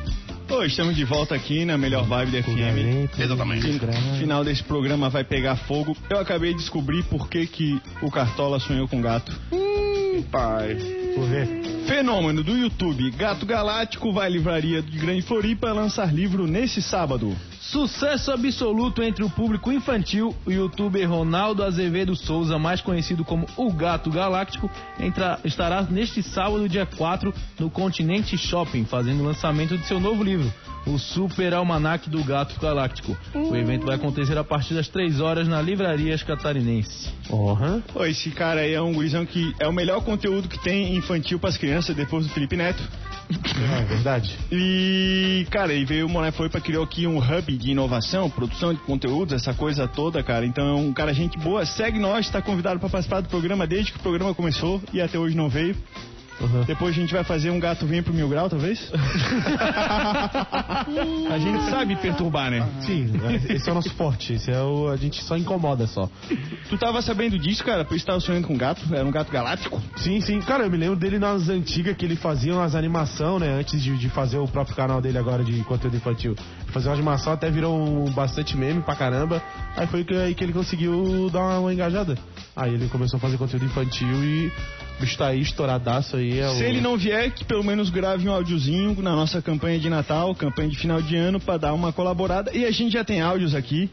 Oi, 0.50 0.66
estamos 0.66 0.96
de 0.96 1.04
volta 1.04 1.34
aqui 1.34 1.64
na 1.66 1.76
melhor 1.76 2.04
vibe 2.04 2.32
da 2.32 2.42
FM. 2.42 3.20
Exatamente. 3.20 3.78
Final 4.18 4.42
desse 4.42 4.64
programa 4.64 5.10
vai 5.10 5.22
pegar 5.22 5.56
fogo. 5.56 5.94
Eu 6.08 6.18
acabei 6.18 6.52
de 6.52 6.60
descobrir 6.60 7.04
por 7.04 7.28
que, 7.28 7.46
que 7.46 7.80
o 8.02 8.10
Cartola 8.10 8.58
sonhou 8.58 8.88
com 8.88 9.00
gato. 9.00 9.30
Hum, 9.52 10.22
pai. 10.30 10.74
Por 11.14 11.26
ver. 11.26 11.77
Fenômeno 11.88 12.44
do 12.44 12.54
YouTube, 12.54 13.10
Gato 13.12 13.46
Galáctico 13.46 14.12
vai 14.12 14.26
à 14.26 14.28
livraria 14.28 14.82
de 14.82 14.98
Grande 14.98 15.22
Floripa 15.22 15.72
lançar 15.72 16.12
livro 16.12 16.46
nesse 16.46 16.82
sábado. 16.82 17.34
Sucesso 17.62 18.30
absoluto 18.30 19.02
entre 19.02 19.24
o 19.24 19.30
público 19.30 19.72
infantil, 19.72 20.36
o 20.46 20.50
youtuber 20.50 21.08
Ronaldo 21.08 21.62
Azevedo 21.64 22.14
Souza, 22.14 22.58
mais 22.58 22.82
conhecido 22.82 23.24
como 23.24 23.46
o 23.56 23.72
Gato 23.72 24.10
Galáctico, 24.10 24.70
entra- 25.00 25.38
estará 25.44 25.80
neste 25.82 26.22
sábado, 26.22 26.68
dia 26.68 26.84
4, 26.84 27.32
no 27.58 27.70
Continente 27.70 28.36
Shopping, 28.36 28.84
fazendo 28.84 29.22
o 29.22 29.24
lançamento 29.26 29.76
de 29.76 29.86
seu 29.86 29.98
novo 29.98 30.22
livro, 30.22 30.50
o 30.86 30.98
Super 30.98 31.52
Almanac 31.52 32.08
do 32.08 32.22
Gato 32.24 32.58
Galáctico. 32.60 33.16
O 33.34 33.54
evento 33.56 33.84
vai 33.86 33.96
acontecer 33.96 34.36
a 34.38 34.44
partir 34.44 34.74
das 34.74 34.88
3 34.88 35.20
horas 35.20 35.46
na 35.48 35.60
Livrarias 35.60 36.22
Catarinense. 36.22 37.08
Pô, 37.92 38.04
esse 38.06 38.30
cara 38.30 38.60
aí 38.60 38.72
é 38.72 38.80
um 38.80 38.94
gurizão 38.94 39.26
que 39.26 39.52
é 39.58 39.68
o 39.68 39.72
melhor 39.72 40.02
conteúdo 40.02 40.48
que 40.48 40.58
tem 40.58 40.94
infantil 40.96 41.38
pras 41.38 41.58
crianças 41.58 41.77
depois 41.94 42.26
do 42.26 42.32
Felipe 42.32 42.56
Neto. 42.56 42.82
É 43.30 43.84
verdade. 43.84 44.38
E, 44.50 45.46
cara, 45.50 45.72
e 45.74 45.84
veio 45.84 46.06
o 46.06 46.32
Floripa 46.32 46.60
criou 46.60 46.82
aqui 46.82 47.06
um 47.06 47.18
hub 47.18 47.56
de 47.56 47.70
inovação, 47.70 48.30
produção 48.30 48.72
de 48.72 48.80
conteúdos, 48.80 49.34
essa 49.34 49.52
coisa 49.52 49.86
toda, 49.86 50.22
cara. 50.22 50.46
Então 50.46 50.66
é 50.66 50.74
um 50.74 50.92
cara 50.92 51.12
gente 51.12 51.38
boa. 51.38 51.64
Segue 51.66 51.98
nós, 51.98 52.30
tá 52.30 52.40
convidado 52.40 52.80
pra 52.80 52.88
participar 52.88 53.20
do 53.20 53.28
programa 53.28 53.66
desde 53.66 53.92
que 53.92 53.98
o 53.98 54.02
programa 54.02 54.34
começou 54.34 54.82
e 54.92 55.00
até 55.00 55.18
hoje 55.18 55.36
não 55.36 55.48
veio. 55.48 55.76
Uhum. 56.40 56.64
Depois 56.64 56.96
a 56.96 57.00
gente 57.00 57.12
vai 57.12 57.24
fazer 57.24 57.50
um 57.50 57.58
gato 57.58 57.84
vem 57.86 58.02
pro 58.02 58.14
mil 58.14 58.28
grau, 58.28 58.48
talvez? 58.48 58.90
a 61.30 61.38
gente 61.38 61.70
sabe 61.70 61.96
perturbar, 61.96 62.50
né? 62.50 62.66
Sim, 62.80 63.10
esse 63.48 63.68
é 63.68 63.72
o 63.72 63.74
nosso 63.74 63.90
forte. 63.94 64.34
Esse 64.34 64.50
é 64.50 64.60
o. 64.62 64.88
A 64.88 64.96
gente 64.96 65.22
só 65.22 65.36
incomoda 65.36 65.86
só. 65.86 66.08
Tu 66.68 66.78
tava 66.78 67.02
sabendo 67.02 67.38
disso, 67.38 67.64
cara? 67.64 67.84
Por 67.84 67.96
isso 67.96 68.06
tava 68.06 68.20
sonhando 68.20 68.46
com 68.46 68.54
um 68.54 68.58
gato? 68.58 68.82
Era 68.92 69.04
um 69.04 69.10
gato 69.10 69.32
galáctico? 69.32 69.80
Sim, 69.96 70.20
sim. 70.20 70.40
Cara, 70.40 70.64
eu 70.64 70.70
me 70.70 70.76
lembro 70.76 70.96
dele 70.96 71.18
nas 71.18 71.48
antigas 71.48 71.96
que 71.96 72.04
ele 72.04 72.16
fazia 72.16 72.54
umas 72.54 72.74
animação, 72.74 73.38
né? 73.38 73.58
Antes 73.58 73.82
de, 73.82 73.96
de 73.96 74.08
fazer 74.08 74.38
o 74.38 74.46
próprio 74.46 74.76
canal 74.76 75.00
dele 75.00 75.18
agora 75.18 75.42
de 75.42 75.62
conteúdo 75.64 75.96
infantil. 75.96 76.36
Fazer 76.68 76.88
uma 76.88 76.94
animação 76.94 77.32
até 77.32 77.50
virou 77.50 77.76
um 77.76 78.10
bastante 78.10 78.56
meme 78.56 78.82
pra 78.82 78.94
caramba. 78.94 79.42
Aí 79.76 79.86
foi 79.86 80.04
que, 80.04 80.14
aí 80.14 80.34
que 80.34 80.44
ele 80.44 80.52
conseguiu 80.52 81.28
dar 81.32 81.40
uma, 81.40 81.58
uma 81.60 81.72
engajada. 81.72 82.16
Aí 82.54 82.74
ele 82.74 82.88
começou 82.88 83.16
a 83.18 83.20
fazer 83.20 83.36
conteúdo 83.36 83.64
infantil 83.64 84.08
e 84.08 84.52
o 84.98 85.00
bicho 85.00 85.16
tá 85.16 85.28
aí 85.28 85.40
estouradaço 85.40 86.16
aí. 86.16 86.27
É 86.36 86.48
Se 86.48 86.62
o... 86.62 86.66
ele 86.66 86.80
não 86.80 86.96
vier, 86.96 87.30
que 87.30 87.44
pelo 87.44 87.62
menos 87.64 87.90
grave 87.90 88.28
um 88.28 88.32
áudiozinho 88.32 89.00
na 89.00 89.14
nossa 89.14 89.40
campanha 89.40 89.78
de 89.78 89.88
Natal, 89.88 90.34
campanha 90.34 90.68
de 90.68 90.76
final 90.76 91.00
de 91.00 91.16
ano, 91.16 91.38
pra 91.38 91.56
dar 91.56 91.72
uma 91.72 91.92
colaborada. 91.92 92.50
E 92.54 92.64
a 92.64 92.70
gente 92.70 92.92
já 92.92 93.04
tem 93.04 93.20
áudios 93.20 93.54
aqui. 93.54 93.90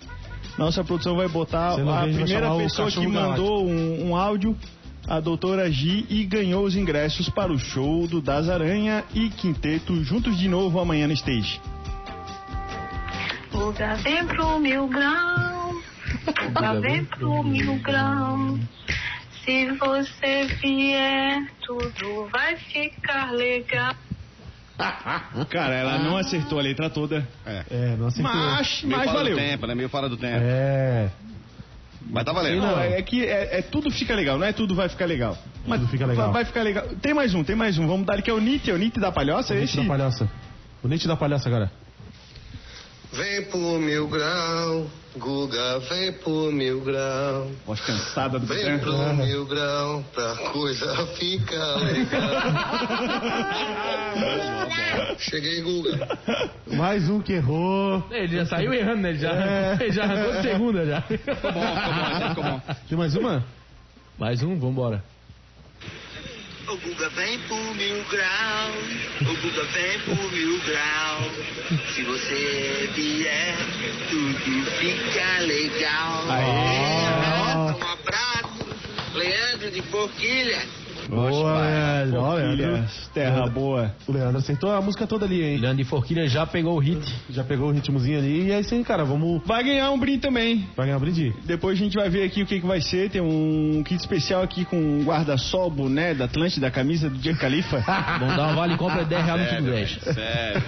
Nossa 0.58 0.84
produção 0.84 1.16
vai 1.16 1.28
botar 1.28 1.74
a 1.74 2.02
primeira 2.04 2.56
pessoa 2.56 2.90
que 2.90 3.06
mandou 3.06 3.68
um, 3.68 4.10
um 4.10 4.16
áudio, 4.16 4.56
a 5.08 5.20
doutora 5.20 5.70
Gi, 5.70 6.06
e 6.10 6.24
ganhou 6.24 6.64
os 6.64 6.76
ingressos 6.76 7.30
para 7.30 7.52
o 7.52 7.60
show 7.60 8.08
do 8.08 8.22
Das 8.22 8.50
Aranha 8.50 9.04
e 9.14 9.30
Quinteto 9.30 10.04
juntos 10.04 10.38
de 10.38 10.48
novo 10.48 10.80
amanhã 10.80 11.08
no 11.08 11.14
stage. 11.14 11.60
Buga 13.52 13.96
vem 13.96 14.26
pro 14.26 14.60
mil 14.60 14.88
grau, 14.88 15.74
buga 16.54 16.80
vem 16.80 17.06
pro 17.06 17.44
mil 17.44 17.80
grau. 17.80 18.58
Se 19.46 19.72
você 19.74 20.46
vier, 20.60 21.52
tudo 21.62 22.28
vai 22.32 22.58
ficar 22.58 23.32
legal. 23.32 23.96
Cara, 25.50 25.76
ela 25.76 26.00
não 26.00 26.18
acertou 26.18 26.60
a 26.60 26.64
letra 26.64 26.90
toda. 26.90 27.26
É. 27.46 27.64
É, 27.70 27.96
não 27.96 28.08
acertou. 28.08 28.34
Mas, 28.34 28.84
Meio 28.84 28.98
mas 28.98 29.06
fora 29.06 29.18
valeu. 29.20 29.36
do 29.36 29.40
tempo, 29.42 29.68
né? 29.68 29.76
Meio 29.76 29.90
fora 29.90 30.10
do 30.10 30.18
tempo. 30.18 30.40
É. 30.42 31.12
Mas 32.10 32.24
tá 32.24 32.34
valendo. 32.34 32.62
Não, 32.62 32.80
é, 32.80 32.98
é 32.98 33.02
que 33.02 33.24
é, 33.24 33.60
é 33.60 33.62
tudo 33.62 33.90
fica 33.92 34.14
legal, 34.16 34.38
não 34.38 34.46
é 34.46 34.52
tudo 34.54 34.76
vai 34.76 34.90
ficar 34.90 35.06
legal. 35.06 35.38
Mas 35.66 35.80
Tudo 35.80 35.90
fica 35.90 36.06
legal. 36.06 36.32
Vai, 36.32 36.46
ficar 36.46 36.62
legal. 36.62 36.88
Tem 37.02 37.14
mais 37.14 37.34
um, 37.34 37.44
tem 37.44 37.56
mais 37.56 37.78
um. 37.78 37.88
Vamos 37.88 38.06
dar 38.06 38.14
ele 38.14 38.22
que 38.22 38.30
é 38.30 38.34
o 38.34 38.40
Nite, 38.40 38.70
é 38.70 38.74
o 38.74 38.78
Nite 38.78 39.00
da 39.00 39.12
palhoça, 39.12 39.54
O 39.54 39.58
Nite 39.58 39.70
esse? 39.70 39.78
da 39.78 39.84
palhaça. 39.86 40.30
O 40.84 40.88
Nite 40.88 41.08
da 41.08 41.16
palhaça 41.16 41.50
agora. 41.50 41.72
Vem 43.14 43.44
pro 43.46 43.80
mil 43.80 44.08
grau, 44.08 44.88
Guga, 45.18 45.80
vem 45.90 46.12
pro 46.14 46.52
mil 46.52 46.82
grau. 46.82 47.50
Voz 47.66 47.80
cansada 47.82 48.38
do 48.40 48.46
Vem 48.46 48.78
pro 48.80 49.14
mil 49.14 49.46
grau, 49.46 50.04
pra 50.14 50.36
coisa 50.52 51.06
ficar 51.16 51.76
legal. 51.76 52.42
Cheguei, 55.20 55.62
Guga. 55.62 56.18
Mais 56.74 57.10
um 57.10 57.22
que 57.22 57.34
errou. 57.34 58.04
Ele 58.12 58.36
já 58.38 58.46
saiu 58.46 58.74
errando, 58.74 59.02
né? 59.04 59.10
Ele 59.12 59.20
já, 59.20 59.32
É. 59.32 59.78
ele 59.80 59.92
já 59.92 60.04
arrancou 60.04 60.34
de 60.34 60.42
segunda 60.42 60.86
já. 60.86 61.02
Ficou 61.02 61.36
bom, 61.36 61.76
ficou 61.76 61.94
bom, 61.94 62.30
ficou 62.30 62.44
bom. 62.44 62.62
Tem 62.90 62.98
mais 62.98 63.16
uma? 63.16 63.44
Mais 64.18 64.44
um, 64.44 64.60
vambora. 64.60 65.02
O 66.68 66.78
Guga 66.78 67.10
vem 67.10 67.38
pro 67.42 67.76
mil 67.76 68.04
grau, 68.06 68.72
o 69.22 69.36
Guga 69.40 69.64
vem 69.66 70.00
pro 70.00 70.16
mil 70.32 70.60
grau. 70.62 71.32
Se 71.94 72.02
você 72.02 72.90
vier, 72.96 73.56
tudo 74.10 74.72
fica 74.80 75.40
legal. 75.42 76.26
Aê. 76.32 77.06
Um 77.72 77.92
abraço, 77.92 78.68
Leandro 79.14 79.70
de 79.70 79.82
Forquilha. 79.84 80.85
Boa, 81.10 81.62
Leandro. 81.62 82.22
Leandro. 82.22 82.46
Forquilhas, 82.66 83.10
terra 83.14 83.48
boa. 83.48 83.92
O 84.08 84.12
Leandro 84.12 84.38
acertou 84.38 84.72
a 84.72 84.82
música 84.82 85.06
toda 85.08 85.26
ali, 85.26 85.44
hein? 85.44 85.58
Leandro 85.58 85.78
de 85.78 85.84
Forquilha 85.84 86.28
já 86.28 86.46
pegou 86.46 86.76
o 86.76 86.80
hit. 86.80 87.02
Já 87.30 87.44
pegou 87.44 87.70
o 87.70 87.72
ritmozinho 87.72 88.20
ali. 88.20 88.48
E 88.48 88.52
é 88.52 88.60
isso 88.60 88.74
aí, 88.74 88.84
cara. 88.84 89.04
Vamos. 89.06 89.42
Vai 89.46 89.64
ganhar 89.64 89.92
um 89.92 90.00
brinde 90.00 90.20
também. 90.20 90.68
Vai 90.76 90.88
ganhar 90.88 90.98
um 90.98 91.02
brinde. 91.02 91.34
Depois 91.46 91.80
a 91.80 91.84
gente 91.84 91.96
vai 91.96 92.10
ver 92.10 92.24
aqui 92.24 92.42
o 92.42 92.46
que, 92.46 92.60
que 92.60 92.66
vai 92.66 92.82
ser. 92.82 93.10
Tem 93.10 93.22
um 93.22 93.84
kit 93.86 94.00
especial 94.00 94.42
aqui 94.44 94.66
com 94.66 94.78
um 94.78 95.04
guarda-sol, 95.04 95.70
boné 95.70 96.14
da 96.14 96.26
Atlântida, 96.26 96.70
camisa 96.72 97.10
do 97.10 97.18
Diego 97.18 97.40
Califa. 97.40 97.80
Vamos 98.20 98.36
dar 98.36 98.48
um 98.52 98.56
vale 98.56 98.78
compra 98.78 99.04
de 99.04 99.10
10 99.10 99.26
reais 99.26 99.42
no 99.42 99.48
Sério, 99.48 99.72
10. 99.72 99.94
velho, 99.94 100.14
sério. 100.16 100.62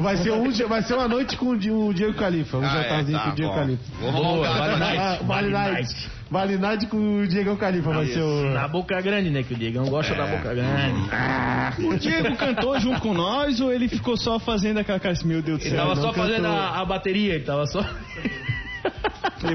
Vai 0.02 0.16
ser, 0.16 0.32
um, 0.32 0.48
dia- 0.50 0.66
vai 0.66 0.82
ser 0.82 0.94
uma 0.94 1.08
noite 1.08 1.36
com 1.36 1.46
o 1.50 1.58
Di- 1.58 1.70
o 1.70 1.92
Diego 1.92 2.14
Califa. 2.14 2.56
Um 2.58 2.64
Ah, 2.64 2.66
é, 2.78 2.82
jantarzinho 2.82 3.18
tá 3.18 3.24
com 3.24 3.30
o 3.30 3.34
Diego 3.34 3.50
bom. 3.52 3.58
Califa. 3.58 3.82
Um 4.06 4.12
Boa, 4.12 4.48
vale 4.48 4.76
night. 4.76 5.24
Vale 5.24 5.50
Night. 5.50 6.10
Vale 6.30 6.56
Night 6.58 6.86
com 6.86 7.22
o 7.22 7.26
Diego 7.26 7.56
Califa 7.56 7.90
vai 7.90 8.06
ser 8.06 8.20
o. 8.22 8.50
Na 8.50 8.68
boca 8.68 9.00
grande, 9.00 9.30
né? 9.30 9.42
Que 9.42 9.52
o 9.54 9.56
Diegão 9.56 9.84
gosta 9.86 10.14
da 10.14 10.26
boca 10.26 10.54
grande. 10.54 11.84
O 11.84 11.98
Diego 11.98 12.36
cantou 12.36 12.78
junto 12.78 13.00
com 13.00 13.12
nós 13.12 13.60
ou 13.60 13.72
ele 13.72 13.88
ficou 13.88 14.16
só 14.16 14.38
fazendo 14.38 14.78
aquela 14.78 15.00
cara 15.00 15.12
assim, 15.12 15.26
meu 15.26 15.42
Deus 15.42 15.58
do 15.58 15.64
Ele 15.64 15.70
céu? 15.70 15.78
tava 15.80 15.94
não 15.96 16.02
só 16.02 16.12
fazendo 16.12 16.42
cantou. 16.42 16.52
a, 16.52 16.80
a 16.80 16.84
bateria, 16.84 17.34
ele 17.34 17.44
tava 17.44 17.66
só. 17.66 17.84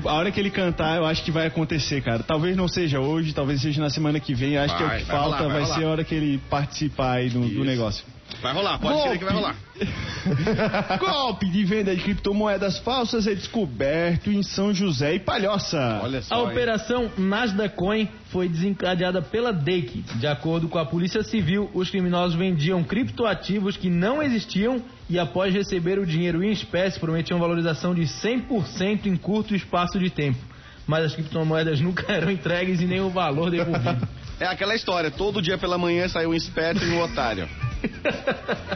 A 0.06 0.14
hora 0.14 0.32
que 0.32 0.40
ele 0.40 0.50
cantar, 0.50 0.98
eu 0.98 1.06
acho 1.06 1.24
que 1.24 1.32
vai 1.32 1.48
acontecer, 1.48 2.02
cara. 2.02 2.24
Talvez 2.24 2.58
não 2.58 2.68
seja 2.68 3.00
hoje, 3.00 3.34
talvez 3.34 3.62
seja 3.62 3.80
na 3.82 3.90
semana 3.90 4.20
que 4.20 4.34
vem. 4.34 4.58
Acho 4.58 4.76
que 4.76 4.84
é 4.84 4.86
o 4.86 4.90
Vai, 4.90 5.00
que 5.00 5.06
vai 5.06 5.16
falta, 5.16 5.38
rolar, 5.44 5.54
vai 5.54 5.64
vai, 5.66 5.78
ser 5.80 5.86
a 5.86 5.90
hora 5.90 6.04
que 6.04 6.14
ele 6.16 6.42
participar 6.50 7.14
aí 7.14 7.30
do, 7.30 7.40
do 7.40 7.64
negócio. 7.64 8.04
Vai 8.46 8.54
rolar, 8.54 8.78
pode 8.78 9.02
crer 9.02 9.18
que 9.18 9.26
vai 9.26 9.34
rolar. 9.34 9.56
Golpe 11.00 11.50
de 11.50 11.66
venda 11.66 11.96
de 11.96 12.04
criptomoedas 12.04 12.78
falsas 12.78 13.26
é 13.26 13.34
descoberto 13.34 14.30
em 14.30 14.44
São 14.44 14.72
José 14.72 15.16
e 15.16 15.20
Palhoça. 15.20 16.00
Olha 16.04 16.22
só. 16.22 16.36
A 16.36 16.38
hein? 16.38 16.52
operação 16.52 17.12
Nasdaq 17.18 17.76
Coin 17.76 18.08
foi 18.30 18.48
desencadeada 18.48 19.20
pela 19.20 19.52
DEIC. 19.52 20.04
De 20.20 20.28
acordo 20.28 20.70
com 20.70 20.78
a 20.78 20.86
Polícia 20.86 21.24
Civil, 21.24 21.72
os 21.74 21.90
criminosos 21.90 22.36
vendiam 22.36 22.84
criptoativos 22.84 23.78
que 23.78 23.90
não 23.90 24.22
existiam 24.22 24.80
e, 25.10 25.18
após 25.18 25.52
receber 25.52 25.98
o 25.98 26.06
dinheiro 26.06 26.44
em 26.44 26.52
espécie, 26.52 27.00
prometiam 27.00 27.40
valorização 27.40 27.96
de 27.96 28.04
100% 28.04 29.08
em 29.08 29.18
curto 29.18 29.56
espaço 29.56 29.98
de 29.98 30.12
tempo. 30.12 30.38
Mas 30.86 31.06
as 31.06 31.16
criptomoedas 31.16 31.82
nunca 31.82 32.14
eram 32.14 32.30
entregues 32.30 32.80
e 32.80 32.86
nem 32.86 33.02
o 33.02 33.10
valor 33.10 33.50
devolvido. 33.50 34.08
É 34.40 34.46
aquela 34.46 34.76
história, 34.76 35.10
todo 35.10 35.42
dia 35.42 35.58
pela 35.58 35.80
manhã 35.80 36.08
sai 36.08 36.28
um 36.28 36.34
esperto 36.36 36.86
e 36.86 36.92
um 36.92 37.02
otário. 37.02 37.50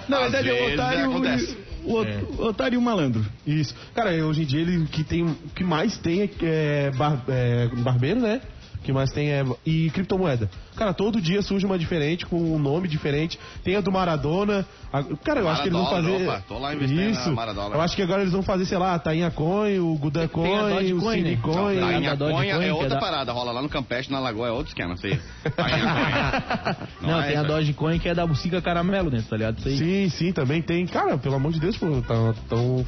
Na 0.08 0.18
Às 0.26 0.32
verdade, 0.32 0.50
é 0.50 0.54
o 0.70 0.74
otário, 0.74 1.06
acontece. 1.10 1.58
o, 1.84 1.94
o- 1.94 2.42
o 2.44 2.46
otário 2.48 2.76
e 2.76 2.78
o 2.78 2.82
malandro. 2.82 3.26
Isso. 3.46 3.76
Cara, 3.94 4.12
hoje 4.26 4.44
em 4.44 4.46
dia 4.46 4.62
ele 4.62 4.78
o 4.78 4.86
que 4.86 5.04
tem, 5.04 5.24
o 5.24 5.36
que 5.56 5.64
mais 5.64 5.98
tem 5.98 6.22
é, 6.22 6.30
é, 6.42 6.92
bar- 6.92 7.24
é 7.28 7.68
barbeiro, 7.78 8.20
né? 8.22 8.42
O 8.76 8.82
que 8.82 8.94
mais 8.94 9.12
tem 9.12 9.30
é 9.32 9.44
e 9.66 9.90
criptomoeda. 9.92 10.50
Cara, 10.80 10.94
todo 10.94 11.20
dia 11.22 11.42
surge 11.42 11.66
uma 11.66 11.78
diferente 11.78 12.26
com 12.26 12.38
um 12.56 12.58
nome 12.58 12.88
diferente. 12.88 13.38
Tem 13.66 13.76
a 13.76 13.82
do 13.82 13.92
Maradona. 13.92 14.66
A- 14.94 15.04
cara, 15.24 15.42
eu 15.42 15.50
acho 15.50 15.62
que 15.62 15.68
eles 15.68 15.78
vão 15.78 15.84
Maradona, 15.92 16.14
fazer 16.14 16.30
opa, 16.30 16.44
tô 16.48 16.58
lá 16.58 16.74
investindo 16.74 17.04
na 17.04 17.10
isso. 17.12 17.32
Maradona. 17.34 17.76
Eu 17.76 17.82
acho 17.82 17.96
que 17.98 18.02
agora 18.02 18.22
eles 18.22 18.32
vão 18.32 18.42
fazer, 18.42 18.66
sei 18.66 18.78
lá, 18.78 18.94
a 18.96 19.00
Tainha 19.00 19.30
Coin, 19.30 19.78
o 19.80 19.94
Gudan 19.98 20.24
a 20.24 20.28
Coin, 20.30 20.50
o 20.50 20.70
Dogecoin, 21.02 21.22
né? 21.22 21.38
Não, 21.46 21.52
Tainha 21.66 22.16
da 22.16 22.28
que 22.32 22.48
é 22.48 22.68
é 22.70 22.74
outra 22.74 22.90
da- 22.90 22.98
parada, 23.00 23.32
rola 23.34 23.52
lá 23.52 23.62
no 23.62 23.68
Campestre, 23.68 24.14
na 24.14 24.22
Lagoa, 24.22 24.48
é 24.48 24.52
outro 24.52 24.70
esquema, 24.70 24.96
sei. 24.96 25.20
Tainha 25.56 25.80
Conha. 25.84 26.78
Não, 27.02 27.20
é 27.22 27.28
tem 27.28 27.38
a 27.38 27.40
essa. 27.42 27.44
Dogecoin 27.50 28.00
que 28.00 28.08
é 28.08 28.16
da 28.16 28.26
bucica 28.26 28.62
caramelo 28.62 29.12
dentro, 29.12 29.28
tá 29.30 29.36
ligado? 29.36 29.60
Sim, 29.62 30.08
sim, 30.10 30.32
também 30.32 30.62
tem. 30.62 30.86
Cara, 30.88 31.18
pelo 31.18 31.36
amor 31.36 31.52
de 31.52 31.60
Deus, 31.60 31.76
pô, 31.78 31.88
estão 32.00 32.34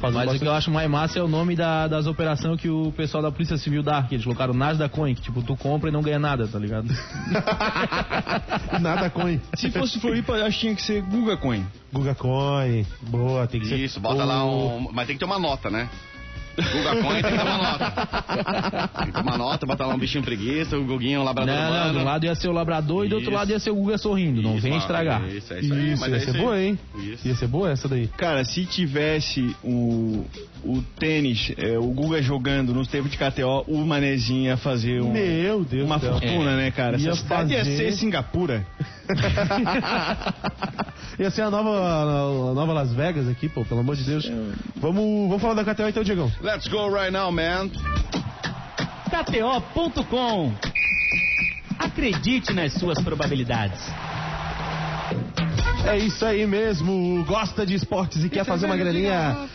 Mas 0.00 0.12
o 0.12 0.16
que 0.16 0.16
bastante. 0.24 0.44
eu 0.46 0.52
acho 0.52 0.70
mais 0.70 0.88
massa 0.90 1.18
é 1.18 1.22
o 1.22 1.28
nome 1.28 1.54
da- 1.54 1.86
das 1.88 2.06
operações 2.06 2.58
que 2.58 2.70
o 2.70 2.90
pessoal 2.96 3.22
da 3.22 3.30
Polícia 3.30 3.58
Civil 3.58 3.82
dá, 3.82 4.02
que 4.02 4.14
eles 4.14 4.24
colocaram 4.24 4.54
Nasdaq 4.54 4.94
Coin, 4.94 5.14
que 5.14 5.20
tipo, 5.20 5.42
tu 5.42 5.54
compra 5.56 5.90
e 5.90 5.92
não 5.92 6.00
ganha 6.02 6.18
nada, 6.18 6.48
tá 6.48 6.58
ligado? 6.58 6.88
Nada 8.80 9.10
Coin. 9.10 9.40
Se 9.54 9.70
fosse 9.70 10.00
Floripa, 10.00 10.32
eu 10.32 10.46
acho 10.46 10.56
que 10.56 10.60
tinha 10.60 10.74
que 10.74 10.82
ser 10.82 11.02
Guga 11.02 11.36
Coin. 11.36 11.66
Guga 11.92 12.14
Coin. 12.14 12.86
Boa, 13.02 13.46
tem 13.46 13.60
que 13.60 13.68
ser. 13.68 13.78
Isso, 13.78 14.00
bota 14.00 14.24
lá 14.24 14.44
um. 14.44 14.88
Mas 14.92 15.06
tem 15.06 15.16
que 15.16 15.20
ter 15.20 15.24
uma 15.24 15.38
nota, 15.38 15.70
né? 15.70 15.88
Guga 16.56 17.02
Coin 17.02 17.22
tem 17.22 17.32
que 17.32 17.38
tomar 17.38 17.58
nota. 17.58 18.88
Tem 18.98 19.06
que 19.06 19.12
tomar 19.12 19.38
nota, 19.38 19.66
botar 19.66 19.86
lá 19.86 19.94
um 19.94 19.98
bichinho 19.98 20.22
preguiça, 20.24 20.76
o 20.76 20.84
Guguinho, 20.84 21.20
um 21.20 21.24
labrador 21.24 21.54
Não, 21.54 21.70
não, 21.86 21.92
de 21.92 21.98
um 21.98 22.04
lado 22.04 22.26
ia 22.26 22.34
ser 22.34 22.48
o 22.48 22.52
labrador 22.52 23.06
e 23.06 23.08
do 23.08 23.14
outro 23.16 23.30
Isso. 23.30 23.38
lado 23.38 23.50
ia 23.50 23.58
ser 23.58 23.70
o 23.70 23.74
Guga 23.76 23.98
sorrindo. 23.98 24.42
Não 24.42 24.52
Isso, 24.54 24.62
vem 24.62 24.74
ó, 24.74 24.78
estragar. 24.78 25.22
Isso, 25.28 25.52
é 25.54 25.60
isso 25.60 25.74
aí. 25.74 25.92
Isso, 25.92 26.00
mas 26.00 26.10
ia 26.10 26.16
é 26.16 26.20
ser 26.20 26.32
boa, 26.38 26.60
hein? 26.62 26.78
Isso. 26.98 27.28
Ia 27.28 27.34
ser 27.34 27.46
boa 27.46 27.70
essa 27.70 27.88
daí. 27.88 28.08
Cara, 28.16 28.44
se 28.44 28.64
tivesse 28.66 29.54
o, 29.64 30.24
o 30.64 30.82
tênis, 30.98 31.52
é, 31.56 31.78
o 31.78 31.86
Guga 31.88 32.20
jogando 32.22 32.74
nos 32.74 32.88
tempos 32.88 33.10
de 33.10 33.16
KTO, 33.16 33.64
o 33.66 33.78
Manezinho 33.86 34.42
ia 34.44 34.56
fazer 34.56 35.00
um- 35.02 35.12
Meu 35.12 35.64
Deus 35.64 35.84
uma 35.86 35.98
céu. 35.98 36.12
fortuna, 36.12 36.56
né, 36.56 36.70
cara? 36.70 36.98
Ia 36.98 37.10
Essa 37.10 37.22
cidade 37.22 37.52
ia 37.52 37.58
fazer- 37.60 37.76
ser 37.76 37.92
Singapura. 37.92 38.66
Ia 41.18 41.30
ser 41.30 41.42
a 41.42 41.50
nova, 41.50 42.50
a 42.50 42.54
nova 42.54 42.72
Las 42.72 42.92
Vegas 42.92 43.28
aqui, 43.28 43.48
pô, 43.48 43.64
pelo 43.64 43.80
amor 43.80 43.96
de 43.96 44.04
Deus. 44.04 44.30
Vamos, 44.76 45.28
vamos 45.28 45.42
falar 45.42 45.54
da 45.54 45.64
KTO 45.74 45.88
então, 45.88 46.02
Diegão. 46.02 46.30
Let's 46.42 46.66
go 46.66 46.88
right 46.88 47.12
now, 47.12 47.30
man. 47.30 47.70
KTO.com. 49.08 50.52
Acredite 51.78 52.52
nas 52.52 52.74
suas 52.74 53.00
probabilidades. 53.00 53.80
É 55.86 55.96
isso 55.98 56.24
aí 56.24 56.44
mesmo. 56.44 57.24
Gosta 57.24 57.64
de 57.64 57.74
esportes 57.74 58.24
e 58.24 58.28
quer 58.28 58.44
fazer 58.44 58.66
uma 58.66 58.76
graninha? 58.76 59.48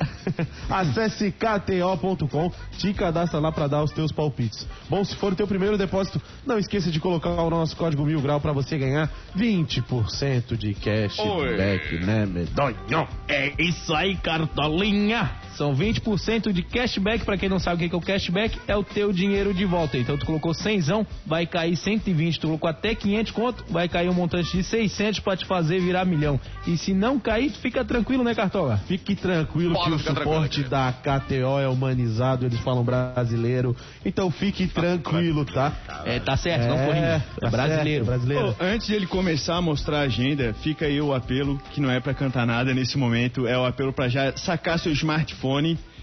Acesse 0.70 1.30
kto.com, 1.30 2.50
te 2.78 2.94
cadastra 2.94 3.38
lá 3.38 3.52
pra 3.52 3.66
dar 3.66 3.82
os 3.82 3.90
teus 3.90 4.10
palpites. 4.10 4.66
Bom, 4.88 5.04
se 5.04 5.14
for 5.16 5.34
o 5.34 5.36
teu 5.36 5.46
primeiro 5.46 5.76
depósito, 5.76 6.22
não 6.46 6.58
esqueça 6.58 6.90
de 6.90 6.98
colocar 6.98 7.30
o 7.30 7.50
nosso 7.50 7.76
código 7.76 8.02
mil 8.06 8.22
grau 8.22 8.40
pra 8.40 8.52
você 8.52 8.78
ganhar 8.78 9.10
20% 9.36 10.56
de 10.56 10.72
cashback, 10.72 11.98
né, 11.98 12.24
medonho? 12.24 12.78
É 13.28 13.52
isso 13.58 13.94
aí, 13.94 14.16
cartolinha! 14.16 15.30
São 15.56 15.74
20% 15.74 16.52
de 16.52 16.62
cashback. 16.62 17.24
Pra 17.24 17.36
quem 17.36 17.48
não 17.48 17.58
sabe 17.58 17.84
o 17.84 17.88
que 17.88 17.94
é 17.94 17.98
o 17.98 18.00
cashback, 18.00 18.58
é 18.66 18.76
o 18.76 18.84
teu 18.84 19.12
dinheiro 19.12 19.52
de 19.52 19.64
volta. 19.64 19.98
Então 19.98 20.16
tu 20.16 20.26
colocou 20.26 20.54
100, 20.54 20.80
vai 21.26 21.46
cair 21.46 21.76
120. 21.76 22.40
Tu 22.40 22.46
colocou 22.46 22.68
até 22.68 22.94
500 22.94 23.32
conto, 23.32 23.64
vai 23.68 23.88
cair 23.88 24.08
um 24.08 24.14
montante 24.14 24.56
de 24.56 24.62
600 24.62 25.20
pra 25.20 25.36
te 25.36 25.44
fazer 25.44 25.80
virar 25.80 26.04
milhão. 26.04 26.40
E 26.66 26.76
se 26.76 26.94
não 26.94 27.18
cair, 27.18 27.50
tu 27.50 27.58
fica 27.58 27.84
tranquilo, 27.84 28.24
né, 28.24 28.34
Cartola? 28.34 28.78
Fique 28.86 29.14
tranquilo 29.14 29.74
Pode 29.74 29.90
que 29.90 29.94
o 29.96 29.98
suporte 29.98 30.62
da 30.64 30.92
KTO 30.92 31.58
é 31.60 31.68
humanizado, 31.68 32.46
eles 32.46 32.58
falam 32.60 32.84
brasileiro. 32.84 33.76
Então 34.04 34.30
fique 34.30 34.66
tranquilo, 34.66 35.44
tá? 35.44 35.72
É, 36.04 36.18
tá 36.18 36.36
certo, 36.36 36.68
não 36.68 36.86
corrige. 36.86 37.04
É 37.04 37.22
tá 37.40 37.50
brasileiro. 37.50 38.04
certo, 38.04 38.06
brasileiro. 38.06 38.54
Pô, 38.54 38.64
antes 38.64 38.86
de 38.86 38.94
ele 38.94 39.06
começar 39.06 39.56
a 39.56 39.62
mostrar 39.62 39.98
a 39.98 40.02
agenda, 40.02 40.54
fica 40.62 40.86
aí 40.86 41.00
o 41.00 41.14
apelo, 41.14 41.60
que 41.72 41.80
não 41.80 41.90
é 41.90 42.00
pra 42.00 42.14
cantar 42.14 42.46
nada 42.46 42.72
nesse 42.72 42.96
momento, 42.96 43.46
é 43.46 43.58
o 43.58 43.64
apelo 43.64 43.92
pra 43.92 44.08
já 44.08 44.36
sacar 44.36 44.78
seu 44.78 44.92
smartphone, 44.92 45.39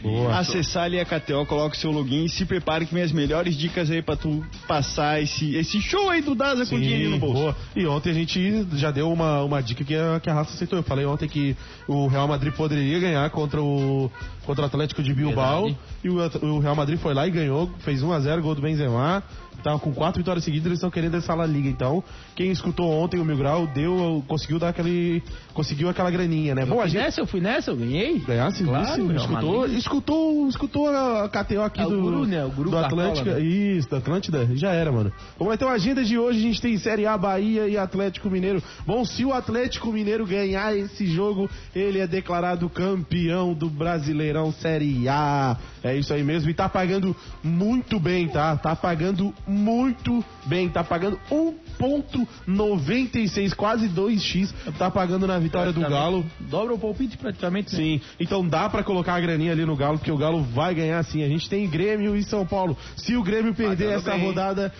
Boa. 0.02 0.38
acessar 0.38 0.84
ali 0.84 1.00
a 1.00 1.06
KTO, 1.06 1.46
coloque 1.46 1.76
seu 1.78 1.92
login 1.92 2.26
e 2.26 2.30
se 2.30 2.46
prepare 2.46 2.86
que 2.86 2.94
vem 2.94 3.04
as 3.04 3.12
melhores 3.12 3.56
dicas 3.56 3.90
aí 3.90 4.02
pra 4.02 4.16
tu 4.16 4.46
passar 4.68 5.22
esse, 5.22 5.56
esse 5.56 5.82
show 5.82 6.10
aí 6.10 6.22
do 6.22 6.36
Daza 6.36 6.66
com 6.66 6.80
dinheiro 6.80 7.12
no 7.12 7.18
bolso. 7.18 7.42
boa. 7.42 7.56
E 7.76 7.86
ontem 7.88 8.12
a 8.12 8.14
gente 8.14 8.68
já 8.74 8.92
deu 8.92 9.12
uma, 9.12 9.42
uma 9.44 9.62
dica 9.62 9.84
que 9.84 9.96
a, 9.96 10.20
que 10.20 10.30
a 10.30 10.34
raça 10.34 10.54
aceitou. 10.54 10.78
Eu 10.78 10.84
falei 10.84 11.06
ontem 11.06 11.28
que 11.28 11.56
o 11.88 12.08
Real 12.08 12.28
Madrid 12.28 12.54
poderia 12.54 13.00
ganhar 13.00 13.30
contra 13.32 13.62
o, 13.62 14.12
contra 14.46 14.64
o 14.64 14.66
Atlético 14.68 15.02
de 15.02 15.14
Bilbao. 15.14 15.66
Verdade. 15.66 15.88
E 16.04 16.10
o, 16.10 16.56
o 16.56 16.60
Real 16.60 16.76
Madrid 16.76 17.00
foi 17.00 17.14
lá 17.14 17.28
e 17.28 17.32
ganhou, 17.32 17.70
fez 17.80 18.02
1x0, 18.02 18.42
gol 18.42 18.56
do 18.56 18.62
Benzema. 18.62 19.24
Tava 19.64 19.80
com 19.80 19.94
quatro 19.94 20.20
vitórias 20.20 20.44
seguidas, 20.44 20.68
eles 20.68 20.78
estão 20.78 20.90
querendo 20.92 21.16
essa 21.18 21.34
La 21.34 21.46
Liga. 21.46 21.68
Então, 21.68 22.04
quem 22.36 22.52
escutou 22.52 22.90
ontem 22.92 23.20
o 23.20 23.26
Mil 23.26 23.38
Grau 23.38 23.68
deu, 23.68 24.24
conseguiu 24.28 24.60
dar 24.60 24.70
aquele. 24.70 25.22
Conseguiu 25.54 25.90
aquela 25.90 26.12
graninha, 26.12 26.54
né? 26.54 26.66
Bom, 26.66 26.76
Eu 26.76 26.80
a 26.80 26.84
fui 26.84 26.92
gente. 26.92 27.02
nessa, 27.02 27.22
eu 27.22 27.26
fui 27.28 27.42
nessa, 27.42 27.72
eu 27.72 27.76
ganhei. 27.76 28.20
Ganhasse, 28.20 28.64
Claro, 28.64 29.08
Real 29.08 29.18
escutou, 29.18 29.66
escutou, 29.68 30.48
escutou 30.48 30.88
a 30.90 31.28
KTO 31.30 31.62
aqui 31.62 31.82
É 31.82 31.84
do, 31.84 32.00
guru, 32.02 32.26
né? 32.26 32.46
O 32.46 32.50
guru 32.52 32.70
do 32.70 32.76
Cartola, 32.78 33.08
Atlântica. 33.10 33.34
né? 33.36 33.42
Isso, 33.42 33.90
da 33.90 33.98
Atlântida. 33.98 34.48
Já 34.56 34.72
era, 34.72 34.92
mano. 34.92 35.12
Vamos 35.38 35.50
lá, 35.50 35.56
então, 35.56 35.68
a 35.70 35.74
agenda 35.74 36.04
de 36.04 36.18
hoje, 36.18 36.40
a 36.40 36.42
gente 36.42 36.62
tem 36.62 36.78
Série 36.78 37.06
A, 37.06 37.18
Bahia 37.18 37.68
e 37.68 37.78
Atlético 37.78 38.30
Mineiro. 38.30 38.62
Bom, 38.86 39.04
se 39.04 39.26
o 39.26 39.34
Atlético 39.34 39.92
Mineiro 39.92 40.26
ganhar 40.26 40.76
esse 40.78 41.08
jogo, 41.08 41.50
ele 41.76 42.00
é 42.00 42.08
declarado 42.08 42.70
campeão 42.70 43.54
do 43.54 43.70
Brasileirão 43.70 44.52
Série 44.52 45.08
A. 45.10 45.58
É 45.84 45.96
isso 45.96 46.14
aí 46.14 46.24
mesmo. 46.24 46.50
E 46.50 46.54
tá 46.54 46.70
pagando 46.70 47.16
muito 47.44 48.00
bem, 48.00 48.28
tá? 48.28 48.56
Tá 48.58 48.76
pagando 48.76 49.34
muito 49.48 50.24
bem. 50.46 50.70
Tá 50.70 50.84
pagando 50.84 51.20
1,96, 51.32 53.54
quase 53.56 53.88
2x. 53.90 54.54
Tá 54.78 54.92
pagando 54.92 55.26
na 55.26 55.40
vitória 55.40 55.72
do 55.72 55.82
Galo. 55.82 56.26
Dobra 56.40 56.74
o 56.74 56.80
palpite 56.80 57.18
praticamente. 57.18 57.72
né? 57.74 57.78
Sim, 57.78 58.02
então 58.20 58.48
dá 58.48 58.70
pra 58.70 58.84
colocar 58.84 59.16
a 59.16 59.20
graninha 59.20 59.52
ali 59.52 59.66
no 59.66 59.76
Galo, 59.76 59.98
porque 59.98 60.12
o 60.12 60.18
Galo 60.18 60.44
vai 60.44 60.74
ganhar 60.76 61.02
sim. 61.04 61.24
A 61.24 61.28
gente 61.28 61.50
tem 61.50 61.68
Grêmio 61.70 62.16
e 62.16 62.24
São 62.24 62.46
Paulo. 62.46 62.78
Se 62.96 63.16
o 63.16 63.24
Grêmio 63.24 63.54
perder 63.54 63.86
Pagando 63.86 64.00
essa 64.00 64.12
bem. 64.12 64.26
rodada. 64.26 64.74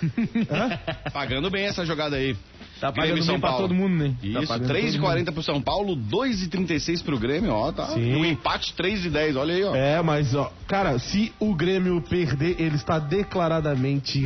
Pagando 1.14 1.50
bem 1.50 1.66
essa 1.66 1.86
jogada 1.86 2.16
aí. 2.16 2.36
Tá 2.80 2.92
pagando 2.92 3.24
São 3.24 3.34
bem 3.36 3.40
pra 3.42 3.50
Paulo. 3.50 3.68
todo 3.68 3.76
mundo, 3.76 3.96
né? 3.96 4.14
Tá 4.22 4.28
Isso, 4.40 4.48
pagando 4.48 4.74
3,40 4.74 5.32
pro 5.34 5.42
São 5.44 5.62
Paulo, 5.62 5.96
2,36 5.96 7.02
pro 7.04 7.18
Grêmio, 7.18 7.52
ó, 7.52 7.72
tá. 7.72 7.88
Sim. 7.88 8.16
Um 8.16 8.24
empate 8.26 8.74
3,10, 8.74 9.36
olha 9.36 9.54
aí, 9.56 9.64
ó. 9.64 9.76
É, 9.76 10.02
mas 10.02 10.36
ó, 10.36 10.52
cara, 10.68 10.98
se 11.00 11.32
o 11.40 11.56
Grêmio 11.56 12.02
perder, 12.02 12.56
ele 12.62 12.76
está 12.76 13.00
declaradamente 13.00 14.26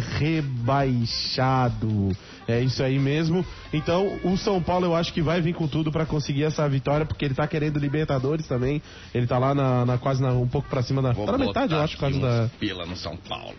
rebaixado. 1.01 2.09
É 2.47 2.59
isso 2.59 2.83
aí 2.83 2.99
mesmo. 2.99 3.45
Então, 3.71 4.19
o 4.23 4.35
São 4.37 4.61
Paulo 4.61 4.85
eu 4.87 4.95
acho 4.95 5.13
que 5.13 5.21
vai 5.21 5.39
vir 5.41 5.53
com 5.53 5.67
tudo 5.67 5.91
pra 5.91 6.05
conseguir 6.05 6.43
essa 6.43 6.67
vitória, 6.67 7.05
porque 7.05 7.23
ele 7.23 7.33
tá 7.33 7.47
querendo 7.47 7.79
Libertadores 7.79 8.47
também. 8.47 8.81
Ele 9.13 9.27
tá 9.27 9.37
lá 9.37 9.53
na, 9.55 9.85
na- 9.85 9.97
quase 9.97 10.21
na- 10.21 10.33
um 10.33 10.47
pouco 10.47 10.67
pra 10.67 10.81
cima 10.81 11.01
da. 11.01 11.13
Vou 11.13 11.25
Tá 11.25 11.33
na 11.33 11.37
metade, 11.37 11.73
eu 11.73 11.79
acho, 11.79 11.97
quase 11.97 12.19
da. 12.19 12.49
Pila 12.59 12.85
no 12.85 12.95
São 12.97 13.15
Paulo. 13.15 13.55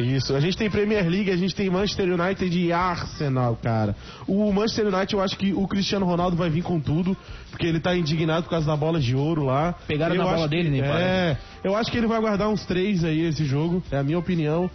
Isso, 0.00 0.34
a 0.34 0.40
gente 0.40 0.56
tem 0.56 0.70
Premier 0.70 1.08
League, 1.08 1.30
a 1.30 1.36
gente 1.36 1.54
tem 1.54 1.68
Manchester 1.68 2.08
United 2.12 2.58
e 2.58 2.72
Arsenal, 2.72 3.56
cara. 3.62 3.96
O 4.26 4.52
Manchester 4.52 4.86
United, 4.86 5.14
eu 5.14 5.20
acho 5.20 5.36
que 5.36 5.52
o 5.52 5.66
Cristiano 5.66 6.06
Ronaldo 6.06 6.36
vai 6.36 6.48
vir 6.48 6.62
com 6.62 6.78
tudo, 6.78 7.16
porque 7.50 7.66
ele 7.66 7.80
tá 7.80 7.96
indignado 7.96 8.44
por 8.44 8.50
causa 8.50 8.66
da 8.66 8.76
bola 8.76 9.00
de 9.00 9.14
ouro 9.16 9.44
lá. 9.44 9.74
Pegaram 9.86 10.14
Eu 10.14 10.24
na 10.24 10.34
bola 10.34 10.48
dele, 10.48 10.70
né, 10.70 10.86
É, 10.88 11.36
eu 11.64 11.76
acho 11.76 11.90
que 11.90 11.98
ele 11.98 12.06
vai 12.06 12.20
guardar 12.20 12.48
uns 12.48 12.64
três 12.64 13.04
aí 13.04 13.26
esse 13.26 13.44
jogo, 13.44 13.82
é 13.90 13.98
a 13.98 14.02
minha 14.02 14.18
opinião. 14.18 14.70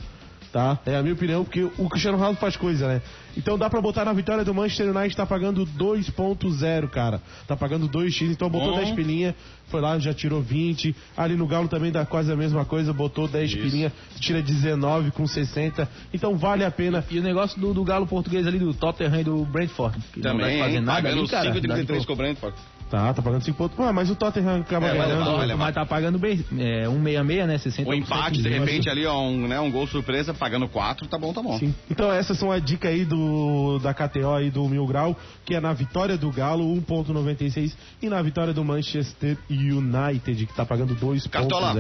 Tá? 0.54 0.78
É 0.86 0.96
a 0.96 1.02
minha 1.02 1.16
opinião, 1.16 1.44
porque 1.44 1.64
o 1.64 1.90
Cristiano 1.90 2.16
Ronaldo 2.16 2.40
faz 2.40 2.56
coisa, 2.56 2.88
né? 2.88 3.02
Então 3.36 3.58
dá 3.58 3.68
pra 3.72 3.82
botar 3.82 4.06
na 4.06 4.14
vitória 4.14 4.46
do 4.46 4.54
Manchester 4.54 4.96
United, 4.96 5.18
tá 5.18 5.26
pagando 5.26 5.66
2.0, 5.66 6.90
cara. 6.90 7.20
Tá 7.48 7.58
pagando 7.58 7.90
2x, 7.90 8.30
então 8.30 8.52
botou 8.52 8.70
Bom. 8.70 8.78
10 8.78 8.92
pilinha, 8.92 9.36
foi 9.70 9.82
lá, 9.82 9.98
já 9.98 10.14
tirou 10.14 10.44
20. 10.44 10.96
Ali 11.18 11.36
no 11.36 11.48
Galo 11.48 11.68
também 11.68 11.92
dá 11.92 12.06
quase 12.06 12.32
a 12.32 12.36
mesma 12.36 12.66
coisa, 12.66 12.94
botou 12.94 13.28
10 13.28 13.50
Isso. 13.50 13.62
pilinha, 13.64 13.92
tira 14.20 14.44
19 14.44 15.10
com 15.10 15.26
60. 15.26 15.90
Então 16.14 16.38
vale 16.38 16.64
a 16.64 16.70
pena. 16.70 17.04
E 17.10 17.18
o 17.18 17.24
negócio 17.24 17.60
do, 17.60 17.74
do 17.74 17.84
galo 17.84 18.06
português 18.06 18.46
ali, 18.46 18.60
do 18.60 18.76
Tottenham 18.76 19.22
e 19.22 19.24
do 19.24 19.44
Brentford. 19.46 19.98
Que 20.14 20.20
não 20.20 20.34
Também, 20.34 20.52
dá 20.52 20.58
pra 20.58 20.66
fazer 20.66 20.80
nada 20.82 21.02
Pagando 21.02 21.20
ali, 21.22 21.30
cara. 21.30 21.52
5,33 21.52 22.06
cobrando, 22.06 22.40
pô. 22.40 22.52
Tá, 22.94 23.12
tá 23.12 23.24
pagando 23.24 23.44
5 23.44 23.58
pontos. 23.58 23.80
Ah, 23.80 23.92
mas 23.92 24.08
o 24.12 24.16
Tottenham 24.16 24.62
acaba 24.62 24.86
É, 24.86 24.90
vai 24.90 25.08
ganhando. 25.08 25.20
levar, 25.26 25.38
vai 25.38 25.48
levar. 25.48 25.66
Mas 25.66 25.74
tá 25.74 25.84
pagando 25.84 26.20
bem, 26.20 26.46
é, 26.60 26.86
166, 26.86 27.48
né? 27.48 27.58
60 27.58 27.90
O 27.90 27.94
empate, 27.96 28.40
de 28.40 28.48
repente, 28.48 28.88
ali, 28.88 29.04
ó, 29.04 29.20
um, 29.20 29.48
né, 29.48 29.60
um 29.60 29.72
gol 29.72 29.88
surpresa, 29.88 30.32
pagando 30.32 30.68
4, 30.68 31.08
tá 31.08 31.18
bom, 31.18 31.34
tá 31.34 31.42
bom. 31.42 31.58
Sim. 31.58 31.74
Então 31.90 32.12
essas 32.12 32.38
são 32.38 32.52
a 32.52 32.60
dica 32.60 32.90
aí 32.90 33.04
do 33.04 33.80
da 33.80 33.96
KTO 33.96 34.36
aí 34.36 34.52
do 34.52 34.70
Mil 34.70 34.86
Grau, 34.86 35.18
que 35.44 35.56
é 35.56 35.60
na 35.60 35.74
vitória 35.74 36.16
do 36.16 36.32
Galo 36.32 36.64
1.96 36.82 37.74
e 38.00 38.10
na 38.10 38.22
vitória 38.22 38.54
do 38.54 38.64
Manchester 38.64 39.40
United, 39.50 40.46
que 40.46 40.54
tá 40.54 40.64
pagando 40.64 40.96
2.0. 40.96 41.30
Cartola, 41.32 41.74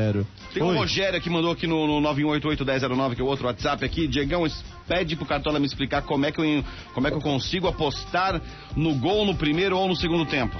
tem 0.51 0.63
um 0.63 0.69
Oi. 0.69 0.77
Rogério 0.77 1.21
que 1.21 1.29
mandou 1.29 1.51
aqui 1.51 1.67
no, 1.67 1.85
no 1.85 2.09
918811009, 2.09 3.13
que 3.13 3.21
é 3.21 3.23
o 3.23 3.27
outro 3.27 3.45
WhatsApp 3.45 3.85
aqui. 3.85 4.07
Diegão, 4.07 4.47
pede 4.87 5.15
pro 5.15 5.27
Cartola 5.27 5.59
me 5.59 5.67
explicar 5.67 6.01
como 6.01 6.25
é, 6.25 6.31
que 6.31 6.41
eu, 6.41 6.63
como 6.95 7.07
é 7.07 7.11
que 7.11 7.17
eu 7.17 7.21
consigo 7.21 7.67
apostar 7.67 8.41
no 8.75 8.95
gol 8.95 9.27
no 9.27 9.35
primeiro 9.35 9.77
ou 9.77 9.87
no 9.87 9.95
segundo 9.95 10.25
tempo. 10.25 10.57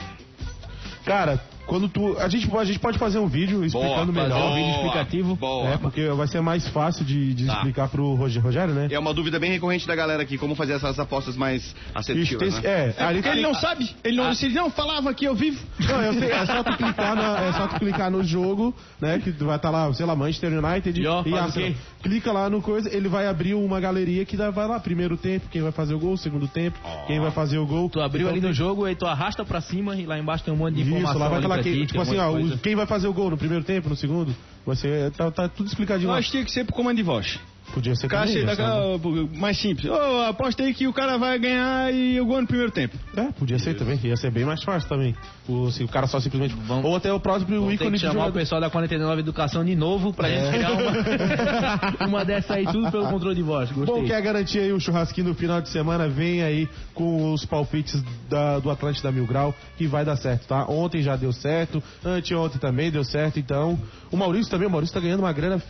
Cara, 1.06 1.40
quando 1.66 1.88
tu. 1.90 2.18
A 2.20 2.28
gente, 2.28 2.50
a 2.56 2.64
gente 2.64 2.80
pode 2.80 2.98
fazer 2.98 3.20
um 3.20 3.28
vídeo 3.28 3.64
explicando 3.64 4.12
Boa, 4.12 4.24
melhor. 4.28 4.52
um 4.52 4.56
vídeo 4.56 4.72
explicativo. 4.76 5.36
boa. 5.36 5.70
É, 5.70 5.78
porque 5.78 6.08
vai 6.10 6.28
ser 6.28 6.42
mais 6.42 6.68
fácil 6.70 7.04
de, 7.06 7.34
de 7.34 7.46
Tá. 7.46 7.54
explicar 7.54 7.88
pro 7.90 8.14
Rogério, 8.16 8.74
né? 8.74 8.88
É 8.92 9.00
uma 9.00 9.14
dúvida 9.14 9.40
bem 9.40 9.52
recorrente 9.52 9.88
da 9.88 9.96
galera 9.96 10.22
aqui, 10.24 10.38
como 10.38 10.56
fazer 10.56 10.74
essas 10.74 11.00
apostas 11.00 11.36
mais 11.36 11.64
Isso, 11.64 11.76
assertivas, 11.94 12.54
tem- 12.60 12.64
né? 12.64 12.94
é, 12.98 13.04
ali 13.04 13.22
Porque 13.22 13.30
ele 13.38 13.42
não 13.42 13.54
sabe, 13.54 13.90
ele 14.04 14.18
não, 14.18 14.34
se 14.34 14.46
ele 14.46 14.56
não 14.56 14.70
falava 14.70 15.10
aqui 15.10 15.26
ao 15.26 15.36
vivo. 15.36 15.60
Não, 15.80 16.02
eu 16.02 16.14
sei, 16.14 16.32
é 16.32 16.46
só 16.46 16.64
tu 16.64 16.78
clicar, 16.78 17.16
na- 17.16 17.40
é 17.40 17.54
só 17.54 17.68
tu 17.68 17.80
clicar 17.80 18.12
no 18.12 18.24
jogo, 18.24 18.74
né? 19.00 19.20
Que 19.20 19.32
tu 19.32 19.46
vai 19.46 19.56
estar 19.56 19.70
lá, 19.70 19.92
sei 19.94 20.06
lá, 20.06 20.16
Manchester 20.16 20.52
United 20.64 21.02
E, 21.02 21.08
ó, 21.08 21.24
e 21.26 21.34
Arsenal. 21.38 21.72
Clica 22.02 22.32
lá 22.34 22.50
no 22.50 22.62
coisa, 22.62 22.94
ele 22.94 23.08
vai 23.08 23.28
abrir 23.28 23.54
uma 23.54 23.80
galeria 23.80 24.26
que 24.26 24.36
vai 24.36 24.68
lá, 24.68 24.80
primeiro 24.80 25.16
tempo, 25.16 25.48
quem 25.50 25.62
vai 25.62 25.72
fazer 25.72 25.94
o 25.94 26.00
gol, 26.00 26.18
segundo 26.18 26.48
tempo, 26.48 26.78
quem 27.08 27.20
vai 27.20 27.32
fazer 27.32 27.58
o 27.58 27.66
gol. 27.66 27.90
Tu 27.90 28.02
abriu 28.02 28.24
Então, 28.28 28.32
ali 28.38 28.42
no 28.42 28.52
jogo, 28.54 28.84
aí 28.86 28.96
tu 28.96 29.06
arrasta 29.06 29.46
pra 29.46 29.62
cima 29.62 29.96
e 29.96 30.06
lá 30.06 30.20
embaixo 30.20 30.44
tem 30.44 30.54
um 30.54 30.58
monte 30.58 30.76
de 30.76 30.82
Isso, 30.82 30.90
informação 30.90 31.20
lá 31.22 31.30
vai 31.30 31.42
lá, 31.58 31.64
ti, 31.64 31.86
tipo 31.86 32.02
assim, 32.02 32.18
ó, 32.18 32.32
coisa. 32.32 32.58
quem 32.58 32.76
vai 32.76 32.86
fazer 32.86 33.08
o 33.08 33.14
gol 33.14 33.30
no 33.30 33.38
primeiro 33.38 33.64
tempo, 33.64 33.90
no 33.90 33.96
segundo, 33.96 34.36
ser, 34.76 35.12
tá, 35.12 35.32
tá 35.32 35.48
tudo 35.50 35.68
explicadinho 35.68 36.10
Eu 36.10 36.14
acho 36.14 36.28
que 36.28 36.32
tinha 36.32 36.46
que 36.46 36.52
ser 36.52 36.66
pro 36.66 36.76
comando 36.76 36.98
de 36.98 37.04
voz. 37.04 37.40
Podia 37.74 37.96
ser 37.96 38.08
Caixa 38.08 38.44
daquela, 38.46 39.00
mais 39.36 39.58
simples. 39.58 39.90
Ô, 39.92 40.22
apostei 40.28 40.74
que 40.74 40.88
o 40.88 40.94
cara 40.94 41.18
vai 41.18 41.40
ganhar 41.40 41.92
e 41.94 42.16
eu 42.16 42.26
ganho 42.26 42.42
no 42.42 42.48
primeiro 42.48 42.72
tempo. 42.72 42.96
É, 43.18 43.32
podia 43.32 43.58
ser 43.58 43.74
também. 43.76 44.00
Ia 44.04 44.16
ser 44.16 44.30
bem 44.32 44.46
mais 44.46 44.62
fácil 44.64 44.88
também. 44.88 45.16
O, 45.50 45.72
se 45.72 45.84
o 45.84 45.88
cara 45.88 46.06
só 46.08 46.20
simplesmente. 46.20 46.54
Vamos- 46.68 46.86
Ou 46.86 46.96
até 46.96 47.12
o 47.12 47.20
próprio 47.20 47.48
Vamos 47.62 47.70
ter 47.70 47.76
ícone 47.86 47.92
que 47.94 48.00
chamar 48.00 48.12
o 48.14 48.18
jogador. 48.20 48.40
pessoal 48.40 48.62
da 48.62 48.70
49 48.70 49.20
Educação 49.22 49.66
de 49.66 49.76
novo 49.76 50.14
pra 50.14 50.30
gente 50.30 50.50
criar 50.52 50.72
uma, 50.72 52.08
uma 52.08 52.26
dessa 52.26 52.56
aí, 52.56 52.66
tudo 52.66 52.92
pelo 52.92 53.08
controle 53.08 53.36
de 53.36 53.42
voz. 53.42 53.72
Gostei. 53.72 54.02
Bom, 54.02 54.06
quer 54.08 54.22
garantir 54.22 54.60
aí 54.60 54.72
um 54.74 54.80
churrasquinho 54.80 55.28
no 55.30 55.34
final 55.36 55.62
de 55.62 55.70
semana? 55.70 56.08
Vem 56.08 56.44
aí 56.44 56.68
com 56.94 57.34
os 57.34 57.46
palpites 57.46 58.04
da- 58.30 58.60
do 58.60 58.70
Atlântida 58.70 59.12
Mil 59.12 59.26
Grau, 59.26 59.54
que 59.78 59.88
vai 59.88 60.06
dar 60.06 60.16
certo, 60.16 60.48
tá? 60.48 60.66
Ontem 60.68 61.02
já 61.02 61.16
deu 61.16 61.32
certo, 61.34 61.82
anteontem 62.06 62.60
também 62.60 62.92
deu 62.92 63.04
certo, 63.04 63.40
então. 63.40 63.80
O 64.12 64.18
Maurício 64.18 64.52
também, 64.52 64.68
o 64.68 64.72
Maurício 64.72 64.94
tá 64.94 65.00
ganhando 65.00 65.22
uma 65.22 65.34
grana. 65.34 65.62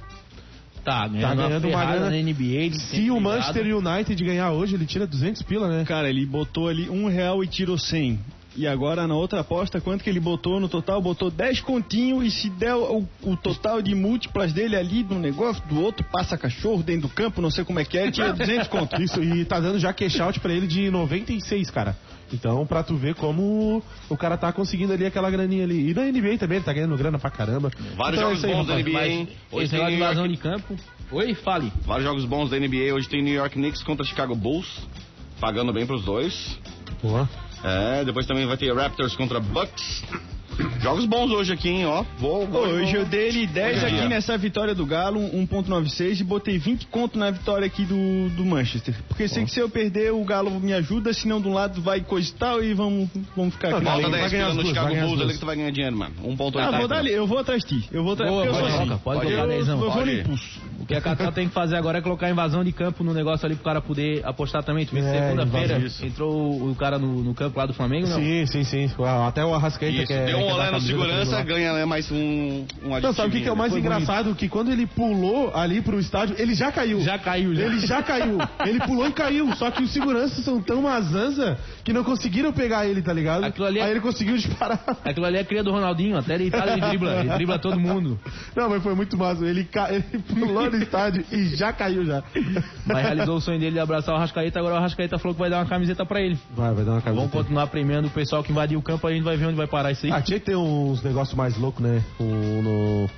Tá 0.84 1.08
ganhando, 1.08 1.38
ganhando 1.38 1.68
uma 1.70 1.86
grana. 1.86 2.10
na 2.10 2.18
NBA. 2.18 2.74
Se 2.78 3.10
o 3.10 3.16
ligado. 3.16 3.22
Manchester 3.22 3.78
United 3.78 4.24
ganhar 4.24 4.52
hoje, 4.52 4.76
ele 4.76 4.86
tira 4.86 5.08
200 5.08 5.42
pila, 5.44 5.68
né? 5.70 5.86
Cara, 5.86 6.10
ele 6.10 6.26
botou 6.26 6.68
ali 6.68 6.90
um 6.90 7.08
real 7.08 7.44
e 7.44 7.48
tirou 7.48 7.78
100. 7.78 8.20
E 8.56 8.68
agora 8.68 9.08
na 9.08 9.16
outra 9.16 9.40
aposta, 9.40 9.82
quanto 9.82 10.04
que 10.04 10.10
ele 10.10 10.20
botou 10.20 10.60
no 10.60 10.70
total? 10.70 11.02
Botou 11.02 11.32
10 11.32 11.62
continho 11.62 12.22
e 12.22 12.30
se 12.30 12.50
der 12.52 12.76
o, 12.76 13.08
o 13.24 13.36
total 13.36 13.82
de 13.82 13.96
múltiplas 13.96 14.54
dele 14.54 14.76
ali 14.76 15.04
no 15.04 15.18
negócio, 15.18 15.64
do 15.68 15.82
outro 15.82 16.06
passa 16.12 16.38
cachorro 16.38 16.84
dentro 16.84 17.08
do 17.08 17.10
campo, 17.10 17.42
não 17.42 17.50
sei 17.50 17.64
como 17.64 17.80
é 17.80 17.86
que 17.86 17.98
é, 17.98 18.12
tira 18.12 18.32
200 18.32 18.68
conto. 18.68 18.96
Isso, 19.02 19.24
e 19.24 19.44
tá 19.44 19.60
dando 19.60 19.80
já 19.80 19.92
cash 19.92 20.20
out 20.20 20.40
pra 20.40 20.54
ele 20.54 20.68
de 20.68 20.92
96, 20.92 21.72
cara. 21.72 21.98
Então, 22.34 22.66
pra 22.66 22.82
tu 22.82 22.96
ver 22.96 23.14
como 23.14 23.84
o 24.10 24.18
cara 24.18 24.36
tá 24.36 24.52
conseguindo 24.52 24.92
ali 24.92 25.06
aquela 25.06 25.30
graninha 25.30 25.64
ali. 25.64 25.92
E 25.92 25.94
na 25.94 26.02
NBA 26.02 26.38
também, 26.40 26.58
ele 26.58 26.66
tá 26.66 26.74
ganhando 26.74 26.98
grana 26.98 27.20
pra 27.20 27.30
caramba. 27.30 27.72
Vários 27.96 28.20
Então 28.20 28.32
é 28.32 28.36
jogos 28.36 28.38
isso 28.40 28.48
aí, 28.48 28.54
bons 28.54 28.68
da. 28.68 28.80
NBA, 28.80 29.08
hein? 29.08 29.30
Hoje 29.52 29.70
tem 29.70 29.80
New 29.86 29.96
invasão 29.96 30.26
York, 30.26 30.36
de 30.36 30.42
campo. 30.42 30.76
Oi, 31.12 31.36
fale. 31.36 31.72
vários 31.86 32.08
jogos 32.08 32.26
bons 32.26 32.50
da 32.50 32.58
NBA. 32.60 32.94
Hoje 32.94 33.08
tem 33.08 33.22
New 33.22 33.34
York 33.34 33.54
Knicks 33.56 33.84
contra 33.84 34.04
Chicago 34.04 34.36
Bulls, 34.36 34.68
pagando 35.40 35.72
bem 35.72 35.86
pros 35.86 36.04
dois. 36.04 36.60
Boa. 37.02 37.30
É, 37.64 38.04
depois 38.04 38.26
também 38.26 38.46
vai 38.48 38.58
ter 38.58 38.74
Raptors 38.76 39.16
contra 39.16 39.40
Bucks. 39.40 40.04
Jogos 40.82 41.06
bons 41.06 41.32
hoje 41.32 41.54
aqui, 41.54 41.70
hein, 41.70 41.86
ó. 41.86 42.04
Vou, 42.18 42.46
vou, 42.48 42.62
Hoje 42.64 42.96
eu 42.96 43.06
dei 43.06 43.28
ele 43.30 43.48
10 43.48 43.78
Hoje 43.78 43.86
é 43.86 43.88
aqui 43.88 43.98
dia. 43.98 44.10
nessa 44.10 44.38
vitória 44.38 44.76
do 44.76 44.86
Galo, 44.86 45.20
1.96 45.20 46.20
e 46.20 46.24
botei 46.24 46.58
20 46.58 46.88
conto 46.88 47.18
na 47.18 47.32
vitória 47.32 47.66
aqui 47.66 47.86
do, 47.86 48.30
do 48.36 48.46
Manchester. 48.46 48.96
Porque 49.08 49.28
sei 49.28 49.46
que 49.46 49.52
se 49.52 49.60
eu 49.60 49.70
perder, 49.70 50.12
o 50.12 50.24
Galo 50.24 50.52
me 50.60 50.74
ajuda, 50.74 51.14
senão 51.14 51.42
de 51.42 51.48
um 51.48 51.54
lado 51.54 51.82
vai 51.82 52.02
coisa 52.02 52.30
e 52.30 52.34
tal 52.34 52.64
e 52.64 52.74
vamos, 52.74 53.10
vamos 53.36 53.54
ficar 53.54 53.70
Não, 53.70 53.78
aqui. 53.78 53.86
Falta 53.86 54.10
Vai 54.10 54.20
10 54.20 54.32
ganhar 54.32 54.50
pila 54.50 54.62
no 54.64 54.68
Chicago 54.70 54.96
Bulls 54.96 55.22
ali 55.22 55.34
que 55.34 55.40
tu 55.40 55.46
vai 55.46 55.56
ganhar 55.56 55.72
dinheiro, 55.72 55.98
mano. 55.98 56.14
1.80. 56.24 56.60
Ah, 56.60 56.78
vou 56.78 56.88
dar 56.88 56.98
ali, 56.98 57.12
eu 57.12 57.28
vou 57.28 57.40
atrás 57.40 57.64
de 57.64 57.82
ti. 57.82 57.90
Eu 57.92 58.04
vou 58.04 58.14
atrás, 58.14 58.32
Boa, 58.32 58.44
porque 58.44 58.56
eu 58.58 58.60
sou 58.60 58.70
pode 58.70 58.92
assim. 58.92 59.00
pode 59.04 59.32
eu, 59.32 59.38
colocar 59.38 59.48
dezão. 59.48 59.74
eu 59.74 59.92
vou 59.92 60.06
no 60.06 60.24
Pode. 60.24 60.24
O 60.84 60.86
que 60.86 60.96
a 60.96 61.02
Cacau 61.02 61.32
tem 61.32 61.48
que 61.48 61.54
fazer 61.54 61.76
agora 61.76 61.98
é 61.98 62.02
colocar 62.02 62.30
invasão 62.30 62.64
de 62.64 62.72
campo 62.72 63.04
no 63.04 63.14
negócio 63.14 63.46
ali 63.46 63.56
pro 63.56 63.64
cara 63.64 63.82
poder 63.82 64.22
apostar 64.26 64.64
também. 64.64 64.86
Tu 64.86 64.94
vê, 64.94 65.00
É, 65.02 65.24
segunda-feira 65.30 65.78
invasão. 65.78 66.08
entrou 66.08 66.70
o 66.72 66.76
cara 66.76 67.00
no, 67.00 67.24
no 67.24 67.34
campo 67.34 67.58
lá 67.58 67.66
do 67.66 67.74
Flamengo, 67.74 68.08
não? 68.08 68.18
Sim, 68.20 68.46
sim, 68.46 68.64
sim. 68.64 68.90
Até 69.28 69.44
o 69.46 69.54
Arrascaeta 69.54 69.96
Isso, 69.98 70.08
quer. 70.08 70.26
deu 70.26 70.38
um 70.38 70.52
olé 70.52 70.70
na 70.72 70.78
ele 70.78 70.86
segurança, 70.86 71.42
ganha 71.44 71.74
né, 71.74 71.86
mais 71.86 72.12
um, 72.12 72.66
um 72.84 73.00
Não, 73.02 73.14
sabe 73.14 73.30
o 73.30 73.32
que, 73.32 73.42
que 73.42 73.48
é 73.48 73.52
o 73.52 73.56
mais 73.56 73.72
Foi 73.72 73.82
bonito. 73.82 74.02
engraçado? 74.02 74.36
Que 74.36 74.50
quando 74.50 74.72
ele 74.72 74.86
pulou 74.86 75.56
ali 75.56 75.82
pro 75.82 76.00
estádio, 76.00 76.36
ele 76.38 76.54
já 76.54 76.72
caiu. 76.72 77.00
Já 77.02 77.18
caiu, 77.18 77.56
já. 77.56 77.62
Ele 77.64 77.80
já 77.80 78.04
caiu. 78.04 78.38
Ele 78.66 78.80
pulou 78.80 79.08
e 79.08 79.12
caiu. 79.12 79.54
Só 79.56 79.72
que 79.72 79.84
os 79.84 79.92
seguranças 79.92 80.44
são 80.44 80.62
tão 80.62 80.82
mazanza 80.82 81.58
que 81.84 81.94
não 81.94 82.04
conseguiram 82.04 82.52
pegar 82.52 82.86
ele, 82.86 83.02
tá 83.02 83.14
ligado? 83.14 83.46
É- 83.46 83.82
Aí 83.84 83.92
ele 83.92 84.02
conseguiu 84.02 84.36
disparar. 84.36 84.84
Aquilo 85.04 85.26
ali 85.26 85.38
é 85.38 85.44
cria 85.44 85.64
do 85.64 85.72
Ronaldinho, 85.72 86.18
até 86.18 86.38
deitado 86.38 86.70
ele 86.72 86.82
dribla, 86.82 87.20
ele 87.20 87.30
dribla 87.30 87.60
todo 87.60 87.80
mundo. 87.80 88.20
Não, 88.56 88.70
mas 88.70 88.84
foi 88.84 88.96
muito 88.96 89.18
massa. 89.18 89.46
Ele, 89.46 89.64
ca... 89.64 89.90
ele 89.92 90.04
pulou 90.28 90.70
no 90.78 90.84
estádio 90.84 91.26
e 91.32 91.56
já 91.56 91.72
caiu 91.72 92.06
já. 92.06 92.24
Mas 92.86 93.04
realizou 93.04 93.38
o 93.38 93.42
sonho 93.42 93.60
dele 93.60 93.74
de 93.74 93.80
abraçar 93.80 94.14
o 94.14 94.18
Arrascaeta, 94.18 94.60
agora 94.60 94.76
o 94.76 94.78
Arrascaeta 94.78 95.18
falou 95.18 95.34
que 95.34 95.40
vai 95.40 95.50
dar 95.50 95.58
uma 95.60 95.66
camiseta 95.66 96.06
pra 96.06 96.22
ele. 96.22 96.38
Vai, 96.52 96.74
vai 96.74 96.84
dar 96.86 96.92
uma 96.92 97.02
camisa. 97.02 97.22
Vamos 97.22 97.32
continuar 97.32 97.68
premiando 97.68 98.08
o 98.08 98.12
pessoal 98.12 98.44
que 98.44 98.52
invadiu 98.52 98.80
o 98.80 98.82
campo, 98.82 99.08
aí 99.08 99.14
a 99.14 99.16
gente 99.16 99.26
vai 99.26 99.38
ver 99.38 99.46
onde 99.48 99.56
vai 99.56 99.68
parar 99.68 99.92
isso 99.92 100.06
aí. 100.06 100.12
Ah, 100.12 100.22
tinha 100.22 100.40
que 100.40 100.46
ter 100.46 100.56
uns 100.56 101.02
negócios 101.04 101.36
mais 101.36 101.58
loucos, 101.58 101.84
né? 101.84 102.04
Um, 102.20 102.62
no... 102.62 103.10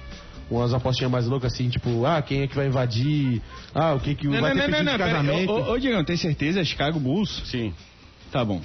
Umas 0.48 0.76
apostinhas 0.76 1.12
mais 1.12 1.26
loucas 1.26 1.54
assim, 1.54 1.70
tipo, 1.70 2.06
ah, 2.06 2.22
quem 2.22 2.42
é 2.42 2.48
que 2.48 2.56
vai 2.56 2.68
invadir? 2.68 3.42
Ah, 3.74 3.94
o 3.96 4.00
que 4.00 4.14
que 4.14 4.28
Não, 4.28 4.40
vai 4.40 4.54
não, 4.54 4.62
ter 4.62 4.70
não, 4.70 4.78
não, 4.78 4.86
pedido 4.86 4.92
não, 4.92 4.98
casamento? 4.98 5.52
Ô, 5.52 5.56
ô, 5.56 5.72
ô, 5.72 5.80
Diegão, 5.80 6.04
tem 6.04 6.18
certeza? 6.18 6.64
Chicago 6.64 7.00
Bulls? 7.00 7.42
Sim. 7.46 7.74
Tá 8.32 8.46
bom. 8.46 8.62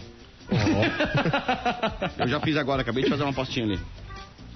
Eu 2.19 2.29
já 2.29 2.39
fiz 2.41 2.57
agora, 2.57 2.83
acabei 2.83 3.05
de 3.05 3.09
fazer 3.09 3.23
uma 3.23 3.31
apostinha 3.31 3.65
ali. 3.65 3.81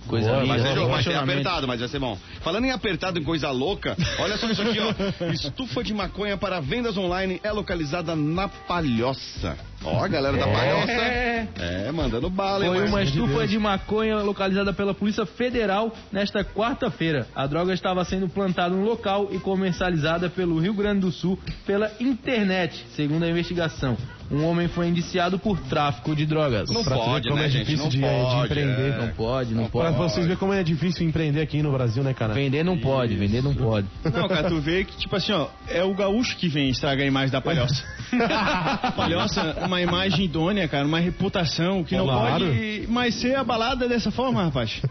Coisa 0.06 0.28
Boa, 0.30 0.42
linda. 0.42 0.62
ser 0.62 0.74
jogo, 0.74 0.90
vai 0.90 1.02
ser 1.02 1.14
apertado, 1.16 1.66
mas 1.66 1.80
vai 1.80 1.88
ser 1.88 1.98
bom. 1.98 2.18
Falando 2.42 2.64
em 2.66 2.70
apertado 2.70 3.18
em 3.18 3.22
coisa 3.24 3.50
louca, 3.50 3.96
olha 4.18 4.36
só 4.36 4.48
isso 4.50 4.62
aqui, 4.62 4.78
ó. 4.80 5.24
Estufa 5.32 5.82
de 5.82 5.94
maconha 5.94 6.36
para 6.36 6.60
vendas 6.60 6.96
online 6.96 7.40
é 7.42 7.50
localizada 7.50 8.14
na 8.14 8.46
Palhoça. 8.48 9.56
Ó, 9.82 10.02
a 10.02 10.08
galera 10.08 10.36
da 10.36 10.46
Palhoça. 10.46 10.92
É. 10.92 11.48
É, 11.58 11.92
mandando 11.92 12.28
bala, 12.30 12.64
hein, 12.64 12.70
Foi 12.72 12.80
mas- 12.82 12.90
uma 12.90 13.02
estufa 13.02 13.46
de 13.46 13.58
maconha 13.58 14.16
localizada 14.18 14.72
pela 14.72 14.94
Polícia 14.94 15.26
Federal 15.26 15.94
nesta 16.12 16.44
quarta-feira. 16.44 17.26
A 17.34 17.46
droga 17.46 17.72
estava 17.72 18.04
sendo 18.04 18.28
plantada 18.28 18.74
no 18.74 18.84
local 18.84 19.28
e 19.32 19.38
comercializada 19.38 20.28
pelo 20.30 20.58
Rio 20.58 20.74
Grande 20.74 21.00
do 21.00 21.10
Sul 21.12 21.38
pela 21.66 21.90
internet, 22.00 22.86
segundo 22.94 23.24
a 23.24 23.28
investigação. 23.28 23.96
Um 24.30 24.44
homem 24.46 24.68
foi 24.68 24.88
indiciado 24.88 25.38
por 25.38 25.58
tráfico 25.60 26.14
de 26.16 26.24
drogas. 26.26 26.70
Não 26.70 26.82
Pra 26.82 26.96
pode, 26.96 27.28
como 27.28 27.40
né, 27.40 27.46
é 27.46 27.50
gente? 27.50 27.64
difícil 27.66 27.84
Não 27.84 27.88
de- 27.90 27.98
de 27.98 28.02
pode, 28.02 28.44
empreender. 28.46 28.92
é. 28.92 28.98
Não 28.98 29.08
pode, 29.14 29.54
não 29.54 29.64
Pra 29.68 29.92
pode. 29.92 29.96
vocês 29.96 30.26
verem 30.26 30.38
como 30.38 30.52
é 30.52 30.62
difícil 30.62 31.06
empreender 31.06 31.40
aqui 31.40 31.62
no 31.62 31.70
Brasil, 31.72 32.02
né, 32.02 32.14
cara? 32.14 32.32
Vender 32.34 32.64
não 32.64 32.78
pode, 32.78 33.14
vender 33.14 33.42
não 33.42 33.54
pode. 33.54 33.86
Não, 34.04 34.28
cara, 34.28 34.48
tu 34.48 34.60
vê 34.60 34.84
que, 34.84 34.96
tipo 34.96 35.14
assim, 35.16 35.32
ó, 35.32 35.48
é 35.68 35.82
o 35.84 35.94
gaúcho 35.94 36.36
que 36.36 36.48
vem 36.48 36.68
estragar 36.70 37.04
a 37.04 37.08
imagem 37.08 37.30
da 37.30 37.40
palhoça. 37.40 37.84
palhoça, 38.96 39.56
uma 39.66 39.80
imagem 39.80 40.24
idônea, 40.24 40.66
cara, 40.68 40.86
uma 40.86 40.98
reputação 41.00 41.82
que 41.84 41.96
não 41.96 42.04
Claro. 42.06 42.44
pode 42.46 42.86
mais 42.88 43.14
ser 43.14 43.36
abalada 43.36 43.88
dessa 43.88 44.10
forma, 44.10 44.42
rapaz. 44.44 44.80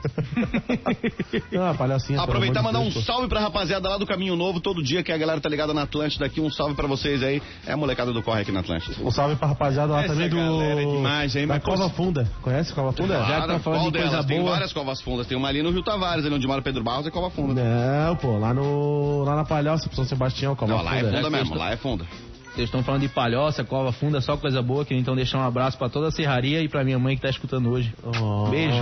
Ah, 1.59 1.73
palhacinha. 1.77 2.19
Aproveitar 2.19 2.59
e 2.59 2.61
de 2.61 2.65
mandar 2.65 2.79
um 2.79 2.83
Deus, 2.83 2.95
pô. 2.95 3.01
salve 3.01 3.27
pra 3.27 3.39
rapaziada 3.39 3.87
lá 3.89 3.97
do 3.97 4.05
Caminho 4.05 4.35
Novo, 4.35 4.59
todo 4.59 4.83
dia 4.83 5.03
que 5.03 5.11
a 5.11 5.17
galera 5.17 5.39
tá 5.39 5.47
ligada 5.49 5.73
na 5.73 5.83
Atlântida 5.83 6.25
aqui. 6.25 6.41
Um 6.41 6.49
salve 6.49 6.75
pra 6.75 6.87
vocês 6.87 7.21
aí. 7.23 7.41
É 7.65 7.71
a 7.73 7.77
molecada 7.77 8.11
do 8.11 8.21
Corre 8.21 8.41
aqui 8.41 8.51
na 8.51 8.59
Atlântida. 8.61 8.95
Um 9.03 9.11
salve 9.11 9.32
pra 9.35 9.47
rapaziada 9.49 9.91
lá 9.93 9.99
Essa 10.03 10.13
também 10.13 10.29
do. 10.29 10.37
é 10.61 10.85
demais, 10.85 11.35
hein, 11.35 11.47
da 11.47 11.55
mas 11.55 11.63
Cova 11.63 11.89
Funda. 11.89 12.27
Conhece 12.41 12.73
Cova 12.73 12.91
Funda? 12.91 13.19
Já 13.19 13.25
Claro, 13.25 13.53
tá 13.53 13.59
falando 13.59 13.85
de 13.91 13.91
coisa 13.97 14.09
delas? 14.09 14.25
Tem 14.25 14.39
boa. 14.39 14.51
várias 14.51 14.73
covas 14.73 15.01
fundas. 15.01 15.27
Tem 15.27 15.37
uma 15.37 15.47
ali 15.47 15.61
no 15.63 15.71
Rio 15.71 15.83
Tavares, 15.83 16.25
ali 16.25 16.33
onde 16.35 16.47
mora 16.47 16.61
Pedro 16.61 16.83
Barros, 16.83 17.05
é 17.07 17.11
cova 17.11 17.29
funda. 17.29 17.61
Não, 17.63 18.15
pô, 18.15 18.37
lá 18.37 18.53
no. 18.53 19.23
lá 19.23 19.35
na 19.35 19.43
Palhoça, 19.45 19.89
São 19.93 20.05
Sebastião, 20.05 20.55
Cova 20.55 20.73
Não, 20.75 20.81
lá 20.83 20.95
é 20.95 20.99
Funda. 20.99 21.11
funda 21.11 21.21
Já 21.23 21.29
mesmo, 21.29 21.55
lá 21.55 21.71
é 21.71 21.77
funda. 21.77 22.05
Vocês 22.53 22.67
estão 22.67 22.83
falando 22.83 23.01
de 23.01 23.09
palhoça, 23.09 23.63
cova 23.63 23.91
funda, 23.91 24.21
só 24.21 24.37
coisa 24.37 24.61
boa. 24.61 24.85
Queria 24.85 25.01
então 25.01 25.15
deixar 25.15 25.39
um 25.39 25.43
abraço 25.43 25.75
pra 25.75 25.89
toda 25.89 26.09
a 26.09 26.11
serraria 26.11 26.61
e 26.61 26.69
pra 26.69 26.83
minha 26.83 26.99
mãe 26.99 27.15
que 27.15 27.21
tá 27.23 27.29
escutando 27.29 27.67
hoje. 27.71 27.91
Oh. 28.03 28.47
Beijo. 28.47 28.77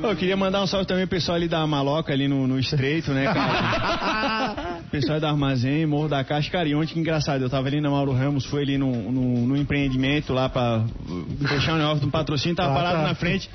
Eu 0.00 0.14
queria 0.14 0.36
mandar 0.36 0.62
um 0.62 0.66
salve 0.66 0.86
também 0.86 1.04
pro 1.04 1.16
pessoal 1.16 1.34
ali 1.36 1.48
da 1.48 1.66
Maloca, 1.66 2.12
ali 2.12 2.28
no, 2.28 2.46
no 2.46 2.56
Estreito, 2.56 3.10
né, 3.10 3.24
cara? 3.24 4.78
O 4.86 4.90
pessoal 4.90 5.18
da 5.18 5.28
Armazém, 5.28 5.84
Morro 5.86 6.08
da 6.08 6.22
Caixa, 6.22 6.48
cara, 6.52 6.68
e 6.68 6.74
ontem 6.76 6.92
que 6.94 7.00
engraçado, 7.00 7.42
eu 7.42 7.50
tava 7.50 7.66
ali 7.66 7.80
na 7.80 7.90
Mauro 7.90 8.12
Ramos, 8.12 8.44
foi 8.44 8.62
ali 8.62 8.78
no, 8.78 9.10
no, 9.10 9.46
no 9.48 9.56
empreendimento 9.56 10.32
lá 10.32 10.48
pra 10.48 10.78
uh, 10.78 11.48
fechar 11.48 11.74
um 11.74 11.78
negócio 11.78 12.00
de 12.00 12.06
um 12.06 12.10
patrocínio, 12.10 12.54
tava 12.56 12.70
Ah, 12.70 12.76
parado 12.76 12.98
tá. 12.98 13.02
na 13.02 13.14
frente. 13.16 13.50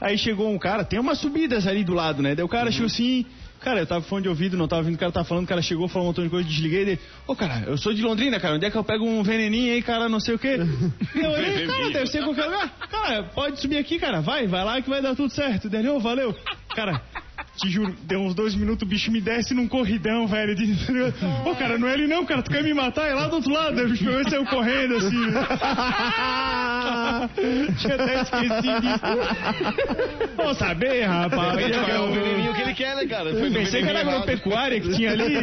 Aí 0.00 0.16
chegou 0.16 0.48
um 0.48 0.58
cara, 0.58 0.84
tem 0.84 0.98
umas 1.00 1.18
subidas 1.18 1.66
ali 1.66 1.82
do 1.82 1.92
lado, 1.92 2.22
né? 2.22 2.36
Daí 2.36 2.44
o 2.44 2.48
cara 2.48 2.70
chegou 2.70 2.86
assim, 2.86 3.26
cara, 3.60 3.80
eu 3.80 3.86
tava 3.86 4.02
com 4.02 4.08
fone 4.08 4.22
de 4.22 4.28
ouvido, 4.28 4.56
não 4.56 4.66
tava 4.66 4.82
ouvindo 4.82 4.96
o 4.96 4.98
cara 4.98 5.12
tá 5.12 5.24
falando, 5.24 5.44
o 5.44 5.48
cara 5.48 5.62
chegou, 5.62 5.86
falou 5.88 6.04
um 6.04 6.08
montão 6.08 6.24
de 6.24 6.30
coisa, 6.30 6.48
desliguei 6.48 6.84
dele. 6.84 7.00
Ô, 7.26 7.36
cara, 7.36 7.64
eu 7.66 7.76
sou 7.76 7.92
de 7.92 8.02
Londrina, 8.02 8.40
cara, 8.40 8.56
onde 8.56 8.66
é 8.66 8.70
que 8.70 8.76
eu 8.76 8.84
pego 8.84 9.04
um 9.04 9.22
veneninho 9.22 9.74
aí, 9.74 9.82
cara, 9.82 10.08
não 10.08 10.20
sei 10.20 10.34
o 10.34 10.38
quê? 10.38 10.58
Eu 11.14 11.30
olhei, 11.30 11.66
cara, 11.66 11.90
deve 11.90 12.06
ser 12.06 12.24
qualquer 12.24 12.44
lugar. 12.44 12.70
Cara, 12.90 13.24
pode 13.34 13.60
subir 13.60 13.78
aqui, 13.78 13.98
cara, 13.98 14.20
vai, 14.20 14.46
vai 14.46 14.64
lá 14.64 14.80
que 14.80 14.88
vai 14.88 15.02
dar 15.02 15.14
tudo 15.14 15.32
certo. 15.32 15.68
Dele, 15.68 15.88
ô, 15.88 16.00
valeu. 16.00 16.34
Cara, 16.74 17.02
te 17.56 17.68
juro, 17.68 17.94
deu 18.02 18.20
uns 18.20 18.34
dois 18.34 18.54
minutos, 18.54 18.86
o 18.86 18.88
bicho 18.88 19.10
me 19.10 19.20
desce 19.20 19.54
num 19.54 19.68
corridão, 19.68 20.26
velho. 20.26 20.54
De... 20.54 20.72
Ô, 21.44 21.54
cara, 21.54 21.78
não 21.78 21.88
é 21.88 21.94
ele 21.94 22.06
não, 22.06 22.24
cara, 22.24 22.42
tu 22.42 22.50
quer 22.50 22.62
me 22.62 22.72
matar? 22.72 23.08
É 23.08 23.14
lá 23.14 23.28
do 23.28 23.36
outro 23.36 23.52
lado. 23.52 23.78
Aí 23.78 23.86
o 23.86 23.90
bicho 23.90 24.04
pegou 24.04 24.20
e 24.20 24.30
saiu 24.30 24.46
correndo, 24.46 24.96
assim. 24.96 25.10
Tinha 27.78 27.94
até 27.94 28.22
esquecido 28.22 28.80
disso. 28.80 30.36
Vou 30.36 30.54
saber, 30.54 31.04
rapaz. 31.04 31.58
É 31.60 31.98
o 31.98 32.12
veneninho 32.12 32.54
que 32.54 32.60
ele 32.62 32.74
quer, 32.74 32.96
né, 32.96 33.06
cara? 33.06 33.30
Foi 33.34 33.50
Pensei 33.50 33.82
que 33.82 33.88
era 33.88 34.00
errado. 34.00 34.14
agropecuária 34.22 34.80
que 34.80 34.94
tinha 34.94 35.12
ali. 35.12 35.36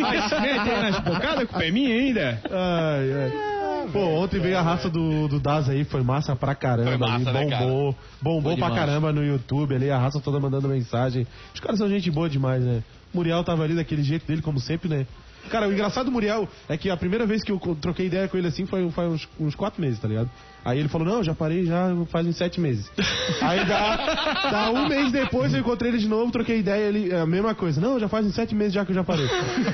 Mas 0.00 0.32
aí 0.32 0.80
nas 0.82 0.98
bocadas 1.00 1.48
com 1.48 1.56
o 1.56 1.58
pé 1.58 1.70
minha 1.70 1.94
ainda. 1.94 2.40
Ai, 2.50 3.12
ai. 3.24 3.52
Pô, 3.92 3.98
ontem 3.98 4.38
veio 4.40 4.56
a 4.56 4.62
raça 4.62 4.88
do, 4.88 5.26
do 5.28 5.40
Daz 5.40 5.68
aí, 5.68 5.84
foi 5.84 6.02
massa 6.02 6.36
pra 6.36 6.54
caramba. 6.54 6.90
Foi 6.90 6.96
massa, 6.98 7.30
ali, 7.30 7.46
né, 7.50 7.58
bombou. 7.58 7.96
Bombou 8.22 8.52
Foi 8.52 8.56
pra 8.56 8.68
demais. 8.68 8.74
caramba 8.86 9.12
no 9.12 9.24
YouTube 9.24 9.74
ali, 9.74 9.90
a 9.90 9.98
raça 9.98 10.20
toda 10.20 10.38
mandando 10.38 10.68
mensagem. 10.68 11.26
Os 11.52 11.60
caras 11.60 11.78
são 11.78 11.88
gente 11.88 12.10
boa 12.10 12.28
demais, 12.30 12.62
né? 12.62 12.82
Muriel 13.12 13.42
tava 13.44 13.64
ali 13.64 13.74
daquele 13.74 14.02
jeito 14.02 14.26
dele, 14.26 14.40
como 14.40 14.60
sempre, 14.60 14.88
né? 14.88 15.06
Cara, 15.50 15.68
o 15.68 15.72
engraçado 15.72 16.06
do 16.06 16.12
Muriel 16.12 16.48
é 16.68 16.76
que 16.76 16.88
a 16.88 16.96
primeira 16.96 17.26
vez 17.26 17.42
que 17.42 17.50
eu 17.50 17.58
troquei 17.80 18.06
ideia 18.06 18.28
com 18.28 18.36
ele 18.38 18.46
assim 18.46 18.64
foi, 18.64 18.88
foi 18.92 19.08
uns, 19.08 19.28
uns 19.38 19.54
quatro 19.56 19.82
meses, 19.82 19.98
tá 19.98 20.06
ligado? 20.06 20.30
Aí 20.64 20.78
ele 20.78 20.88
falou, 20.88 21.06
não, 21.06 21.24
já 21.24 21.34
parei 21.34 21.64
já 21.66 21.90
faz 22.10 22.26
uns 22.26 22.36
sete 22.36 22.60
meses. 22.60 22.90
Aí 23.42 23.64
dá, 23.64 24.48
dá 24.50 24.70
um 24.70 24.88
mês 24.88 25.10
depois 25.10 25.52
eu 25.52 25.60
encontrei 25.60 25.90
ele 25.90 25.98
de 25.98 26.08
novo, 26.08 26.30
troquei 26.30 26.58
ideia, 26.58 26.88
ele, 26.88 27.10
é 27.10 27.20
a 27.20 27.26
mesma 27.26 27.54
coisa. 27.54 27.80
Não, 27.80 27.98
já 27.98 28.08
faz 28.08 28.24
uns 28.26 28.34
sete 28.34 28.54
meses 28.54 28.72
já 28.72 28.84
que 28.84 28.92
eu 28.92 28.94
já 28.94 29.04
parei. 29.04 29.28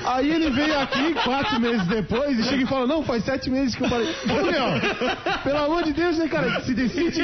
Aí 0.05 0.31
ele 0.31 0.49
veio 0.49 0.79
aqui 0.79 1.13
quatro 1.23 1.59
meses 1.59 1.85
depois 1.87 2.39
e 2.39 2.43
chega 2.43 2.63
e 2.63 2.65
fala, 2.65 2.87
não, 2.87 3.03
faz 3.03 3.23
sete 3.23 3.49
meses 3.49 3.75
que 3.75 3.83
eu 3.83 3.89
parei. 3.89 4.07
Ô, 4.07 4.43
Muriel, 4.43 4.69
pelo 5.43 5.57
amor 5.57 5.83
de 5.83 5.93
Deus, 5.93 6.17
né, 6.17 6.27
cara? 6.27 6.61
Se 6.61 6.73
decide. 6.73 7.21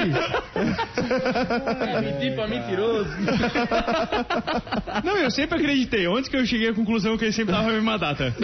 Mentir 2.01 2.36
pra 2.36 2.47
mentiroso. 2.47 3.09
Não, 5.03 5.18
eu 5.18 5.32
sempre 5.32 5.57
acreditei. 5.57 6.07
Ontem 6.07 6.30
que 6.30 6.38
eu 6.38 6.45
cheguei 6.45 6.70
à 6.70 6.74
conclusão 6.74 7.18
que 7.18 7.26
ele 7.26 7.34
sempre 7.34 7.53
dava 7.53 7.70
a 7.70 7.74
mesma 7.74 7.97
data. 7.97 8.36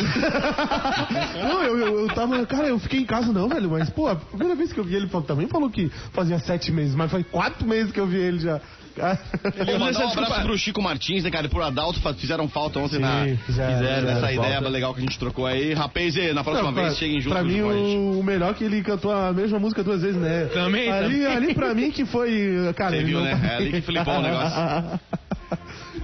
Não, 1.36 1.64
eu, 1.64 1.78
eu, 1.78 2.00
eu 2.02 2.08
tava. 2.10 2.46
Cara, 2.46 2.68
eu 2.68 2.80
fiquei 2.80 3.02
em 3.02 3.06
casa 3.06 3.32
não, 3.32 3.48
velho. 3.48 3.70
Mas, 3.70 3.90
pô, 3.90 4.08
a 4.08 4.16
primeira 4.16 4.56
vez 4.56 4.74
que 4.74 4.80
eu 4.80 4.84
vi 4.84 4.96
ele 4.96 5.08
falou- 5.12 5.28
também 5.28 5.48
falou 5.48 5.70
que 5.70 5.90
fazia 6.14 6.40
sete 6.40 6.72
meses, 6.72 6.96
mas 6.96 7.12
foi 7.12 7.24
quatro 7.24 7.68
meses 7.68 7.92
que 7.92 8.00
eu 8.00 8.08
vi 8.08 8.18
ele 8.18 8.40
já. 8.40 8.60
Vou 8.94 9.80
mandar 9.80 9.86
um 9.86 9.92
desculpa. 10.08 10.22
abraço 10.24 10.42
pro 10.42 10.58
Chico 10.58 10.82
Martins, 10.82 11.24
né, 11.24 11.32
cara? 11.32 11.46
E 11.48 11.50
pro 11.50 11.64
Adalto 11.64 12.02
fizeram 12.16 12.50
falta 12.50 12.78
ontem 12.80 12.96
Sim, 12.98 13.02
na. 13.02 13.24
fizeram, 13.46 13.78
fizeram 13.78 14.10
Essa 14.10 14.32
ideia 14.34 14.54
falta. 14.56 14.70
legal 14.70 14.94
que 14.94 15.00
a 15.00 15.04
gente 15.04 15.18
trocou 15.18 15.46
aí. 15.46 15.74
Rapaz, 15.74 16.14
e 16.18 16.34
na 16.34 16.44
próxima 16.44 16.68
Não, 16.68 16.74
pra, 16.74 16.84
vez 16.84 16.98
cheguem 16.98 17.22
juntos 17.22 17.40
pra 17.40 17.48
mim, 17.48 17.62
o, 17.62 18.20
o 18.20 18.24
melhor 18.24 18.52
é 18.52 18.54
que 18.54 18.66
ele 18.66 18.82
cantou 18.82 19.12
a 19.14 19.32
mesma 19.32 19.60
música 19.60 19.82
duas 19.82 20.02
vezes, 20.02 20.20
né? 20.20 20.46
Também, 20.54 20.92
ali, 20.92 21.20
também. 21.22 21.26
ali 21.38 21.54
pra 21.54 21.74
mim 21.74 21.90
que 21.90 22.04
foi. 22.06 22.74
Cara, 22.76 22.92
Você 22.92 22.98
ele 22.98 23.06
viu, 23.06 23.20
não- 23.20 23.26
né? 23.26 23.40
É 23.52 23.56
ali 23.56 23.72
que 23.72 23.82
flipou 23.82 24.14
o 24.14 24.22
negócio. 24.22 25.00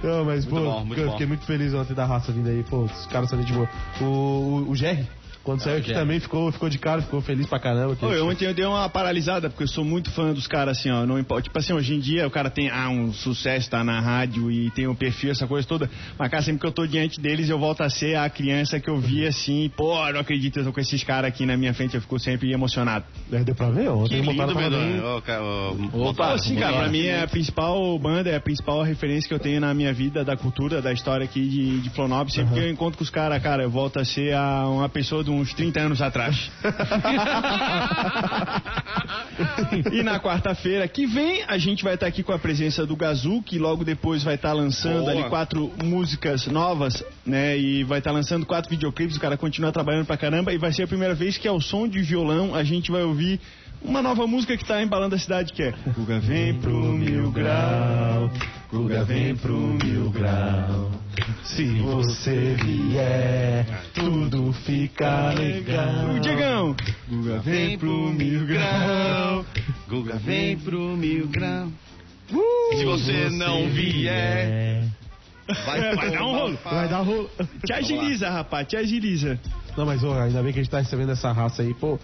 Não, 0.02 0.24
mas, 0.24 0.44
pô, 0.46 0.56
bom, 0.60 0.84
muito 0.84 1.00
eu 1.00 1.06
bom. 1.06 1.12
fiquei 1.12 1.26
muito 1.26 1.44
feliz 1.44 1.74
ontem 1.74 1.92
da 1.94 2.04
raça 2.06 2.30
vindo 2.32 2.48
aí. 2.48 2.62
Pô, 2.62 2.84
os 2.84 3.06
caras 3.06 3.28
são 3.28 3.38
de 3.40 3.52
boa. 3.52 3.68
O, 4.00 4.04
o, 4.04 4.70
o 4.70 4.74
Jerry, 4.76 5.06
quando 5.48 5.60
saiu 5.62 5.78
aqui 5.78 5.92
também, 5.94 6.20
ficou, 6.20 6.52
ficou 6.52 6.68
de 6.68 6.78
cara, 6.78 7.00
ficou 7.00 7.20
feliz 7.22 7.46
pra 7.46 7.58
caramba. 7.58 7.96
que- 7.96 8.04
Ô, 8.04 8.12
eu 8.12 8.28
ontem 8.28 8.44
eu 8.44 8.52
dei 8.52 8.64
uma 8.66 8.86
paralisada, 8.88 9.48
porque 9.48 9.62
eu 9.64 9.68
sou 9.68 9.82
muito 9.84 10.10
fã 10.10 10.32
dos 10.34 10.46
caras, 10.46 10.78
assim, 10.78 10.90
ó. 10.90 11.06
Não 11.06 11.18
importa. 11.18 11.44
Tipo 11.44 11.58
assim, 11.58 11.72
hoje 11.72 11.94
em 11.94 11.98
dia 12.00 12.26
o 12.26 12.30
cara 12.30 12.50
tem 12.50 12.68
ah, 12.68 12.90
um 12.90 13.12
sucesso, 13.14 13.70
tá 13.70 13.82
na 13.82 13.98
rádio 14.00 14.50
e 14.50 14.70
tem 14.72 14.86
um 14.86 14.94
perfil, 14.94 15.30
essa 15.30 15.46
coisa 15.46 15.66
toda. 15.66 15.88
Mas, 16.18 16.30
cara, 16.30 16.42
sempre 16.42 16.60
que 16.60 16.66
eu 16.66 16.72
tô 16.72 16.86
diante 16.86 17.18
deles, 17.20 17.48
eu 17.48 17.58
volto 17.58 17.80
a 17.82 17.88
ser 17.88 18.16
a 18.16 18.28
criança 18.28 18.78
que 18.78 18.90
eu 18.90 18.98
vi 18.98 19.26
assim, 19.26 19.70
pô, 19.76 19.94
não 20.12 20.20
acredito, 20.20 20.58
eu 20.58 20.64
tô 20.66 20.72
com 20.72 20.80
esses 20.80 21.02
caras 21.02 21.28
aqui 21.28 21.46
na 21.46 21.56
minha 21.56 21.72
frente, 21.72 21.94
eu 21.94 22.00
fico 22.02 22.18
sempre 22.18 22.52
emocionado. 22.52 23.04
É, 23.32 23.42
Deu 23.42 23.54
pra 23.54 23.70
ver 23.70 23.88
ontem. 23.88 24.10
Que 24.10 24.22
lindo, 24.32 25.90
Pô, 25.90 25.98
botaram- 25.98 26.34
assim, 26.34 26.56
cara, 26.56 26.76
pra 26.78 26.88
mim 26.88 27.06
é 27.06 27.22
a 27.22 27.26
principal 27.28 27.98
banda, 27.98 28.28
é 28.30 28.36
a 28.36 28.40
principal 28.40 28.82
referência 28.82 29.26
que 29.26 29.34
eu 29.34 29.38
tenho 29.38 29.60
na 29.60 29.72
minha 29.72 29.92
vida, 29.92 30.24
da 30.24 30.36
cultura, 30.36 30.82
da 30.82 30.92
história 30.92 31.24
aqui 31.24 31.40
de, 31.48 31.80
de 31.80 31.90
Florianópolis. 31.90 32.34
Sempre 32.34 32.54
que 32.54 32.60
eu 32.60 32.70
encontro 32.70 32.98
com 32.98 33.04
os 33.04 33.10
caras, 33.10 33.42
cara, 33.42 33.62
eu 33.62 33.70
volto 33.70 33.98
a 33.98 34.04
ser 34.04 34.34
a- 34.34 34.66
uma 34.68 34.88
pessoa 34.88 35.24
de 35.24 35.30
uns 35.38 35.54
30 35.54 35.80
anos 35.80 36.02
atrás. 36.02 36.50
e 39.92 40.02
na 40.02 40.18
quarta-feira 40.18 40.86
que 40.88 41.06
vem, 41.06 41.44
a 41.46 41.58
gente 41.58 41.84
vai 41.84 41.94
estar 41.94 42.06
aqui 42.06 42.22
com 42.22 42.32
a 42.32 42.38
presença 42.38 42.84
do 42.84 42.96
Gazu, 42.96 43.42
que 43.42 43.58
logo 43.58 43.84
depois 43.84 44.22
vai 44.22 44.34
estar 44.34 44.52
lançando 44.52 45.00
Boa. 45.00 45.12
ali 45.12 45.24
quatro 45.24 45.72
músicas 45.82 46.46
novas, 46.46 47.02
né? 47.24 47.58
E 47.58 47.84
vai 47.84 47.98
estar 47.98 48.12
lançando 48.12 48.46
quatro 48.46 48.70
videoclipes, 48.70 49.16
o 49.16 49.20
cara 49.20 49.36
continua 49.36 49.72
trabalhando 49.72 50.06
pra 50.06 50.16
caramba. 50.16 50.52
E 50.52 50.58
vai 50.58 50.72
ser 50.72 50.84
a 50.84 50.88
primeira 50.88 51.14
vez 51.14 51.38
que 51.38 51.48
ao 51.48 51.60
som 51.60 51.88
de 51.88 52.00
violão 52.00 52.54
a 52.54 52.64
gente 52.64 52.90
vai 52.90 53.02
ouvir 53.02 53.40
uma 53.82 54.02
nova 54.02 54.26
música 54.26 54.56
que 54.56 54.64
tá 54.64 54.82
embalando 54.82 55.14
a 55.14 55.18
cidade, 55.18 55.52
que 55.52 55.62
é 55.62 55.74
Guga 55.96 56.18
vem 56.20 56.54
pro 56.54 56.72
mil 56.72 57.30
grau, 57.30 58.30
Guga 58.70 59.04
vem 59.04 59.34
pro 59.36 59.56
mil 59.56 60.10
grau. 60.10 60.90
Se 61.44 61.64
você 61.80 62.54
vier, 62.62 63.66
tudo 63.94 64.52
fica 64.52 65.32
legal. 65.32 66.14
O 66.14 66.20
Diegão, 66.20 66.76
Guga 67.08 67.38
vem 67.40 67.78
pro 67.78 68.10
mil 68.12 68.46
grau. 68.46 69.44
Guga 69.88 70.16
vem 70.16 70.56
pro 70.58 70.96
mil 70.96 71.26
grau. 71.28 71.68
Uh, 72.30 72.76
Se 72.76 72.84
você 72.84 73.30
não 73.30 73.68
vier, 73.70 74.84
vai, 75.64 75.80
É, 75.80 75.94
vai 75.96 76.10
dar 76.10 76.22
um 76.22 76.32
rolo. 76.32 76.58
Vai 76.62 76.88
dar 76.88 77.00
rolo. 77.00 77.30
Te 77.64 77.72
agiliza, 77.72 78.28
rapaz, 78.28 78.68
te 78.68 78.76
agiliza. 78.76 79.40
Não, 79.76 79.86
mas 79.86 80.04
ô, 80.04 80.12
ainda 80.12 80.42
bem 80.42 80.52
que 80.52 80.60
a 80.60 80.62
gente 80.62 80.70
tá 80.70 80.78
recebendo 80.78 81.12
essa 81.12 81.32
raça 81.32 81.62
aí, 81.62 81.72
pô. 81.72 81.98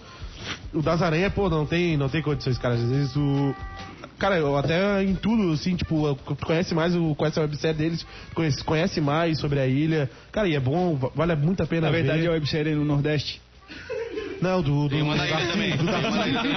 O 0.73 0.83
das 0.83 1.01
aranhas, 1.03 1.33
pô, 1.33 1.49
não 1.49 1.65
tem, 1.67 1.97
não 1.97 2.09
tem 2.09 2.23
condições, 2.23 2.59
cara. 2.59 2.75
Às 2.75 2.83
vezes 2.83 3.17
o. 3.17 3.55
Cara, 4.19 4.37
eu 4.39 4.57
até 4.57 5.03
em 5.03 5.15
tudo, 5.15 5.53
assim, 5.53 5.75
tipo, 5.75 6.15
tu 6.15 6.47
conhece 6.47 6.75
mais 6.75 6.95
o, 6.95 7.15
conhece 7.17 7.39
a 7.39 7.43
websérie 7.43 7.77
deles, 7.77 8.07
conhece, 8.35 8.63
conhece 8.65 9.01
mais 9.01 9.39
sobre 9.41 9.59
a 9.59 9.67
ilha. 9.67 10.09
Cara, 10.31 10.49
e 10.49 10.55
é 10.55 10.61
bom, 10.61 10.95
va- 10.97 11.11
vale 11.15 11.35
muito 11.35 11.63
a 11.63 11.67
pena 11.67 11.89
Na 11.89 11.91
verdade, 11.93 12.21
ver. 12.21 12.27
é 12.29 12.31
websérie 12.31 12.75
no 12.75 12.85
Nordeste. 12.85 13.41
Não, 14.41 14.63
do. 14.63 14.85
do 14.85 14.89
Tem 14.91 15.03
uma 15.03 15.15
do 15.15 15.19
na 15.19 15.27
ilha 15.27 15.53
também. 15.53 15.77
Do 15.77 15.85
Tem 15.87 15.95
uma 15.95 16.11
na 16.11 16.29
ilha 16.29 16.43
também. 16.43 16.57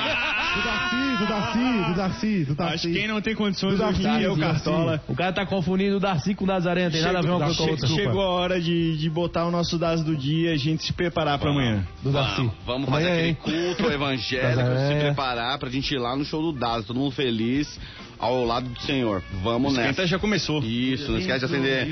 Do 0.57 0.63
Darcy, 0.63 1.17
do 1.17 1.27
Darcy, 1.27 1.59
do 1.59 1.95
Darcy, 1.95 2.43
do 2.45 2.55
Darcy. 2.55 2.73
Acho 2.75 2.87
que 2.87 2.93
quem 2.93 3.07
não 3.07 3.21
tem 3.21 3.35
condições 3.35 3.77
Do 3.77 3.83
hoje 3.85 4.01
Darcy, 4.01 4.19
dia 4.19 4.27
é 4.27 4.31
o. 4.31 4.37
Cartola. 4.37 5.01
O 5.07 5.15
cara 5.15 5.33
tá 5.33 5.45
confundindo 5.45 5.97
o 5.97 5.99
Darcy 5.99 6.33
com 6.33 6.43
o 6.43 6.47
Nazaré, 6.47 6.89
tem 6.89 7.01
nada 7.01 7.19
a 7.19 7.21
ver 7.21 7.29
uma 7.29 7.39
coisa 7.45 7.57
com 7.57 7.63
a 7.63 7.71
outra. 7.71 7.87
Chegou 7.87 8.21
a 8.21 8.29
hora 8.29 8.61
de, 8.61 8.97
de 8.97 9.09
botar 9.09 9.45
o 9.45 9.51
nosso 9.51 9.77
dados 9.77 10.03
do 10.03 10.15
dia 10.15 10.51
e 10.51 10.53
a 10.53 10.57
gente 10.57 10.83
se 10.83 10.93
preparar 10.93 11.37
pra 11.39 11.51
amanhã. 11.51 11.85
Do 12.03 12.11
Darcy. 12.11 12.49
Vamos, 12.65 12.89
fazer 12.89 13.11
aquele 13.11 13.33
culto 13.35 13.91
evangélico, 13.91 14.69
se 14.87 14.99
preparar 14.99 15.57
pra 15.59 15.69
gente 15.69 15.93
ir 15.93 15.99
lá 15.99 16.15
no 16.15 16.25
show 16.25 16.41
do 16.41 16.57
Dazo, 16.57 16.87
todo 16.87 16.97
mundo 16.99 17.11
feliz, 17.11 17.79
ao 18.19 18.43
lado 18.45 18.67
do 18.69 18.79
Senhor. 18.81 19.21
Vamos 19.43 19.73
Esquenta 19.73 19.87
nessa. 20.01 20.07
já 20.07 20.19
começou. 20.19 20.63
Isso, 20.63 21.11
não 21.11 21.19
esquece 21.19 21.39
de 21.39 21.45
acender. 21.45 21.87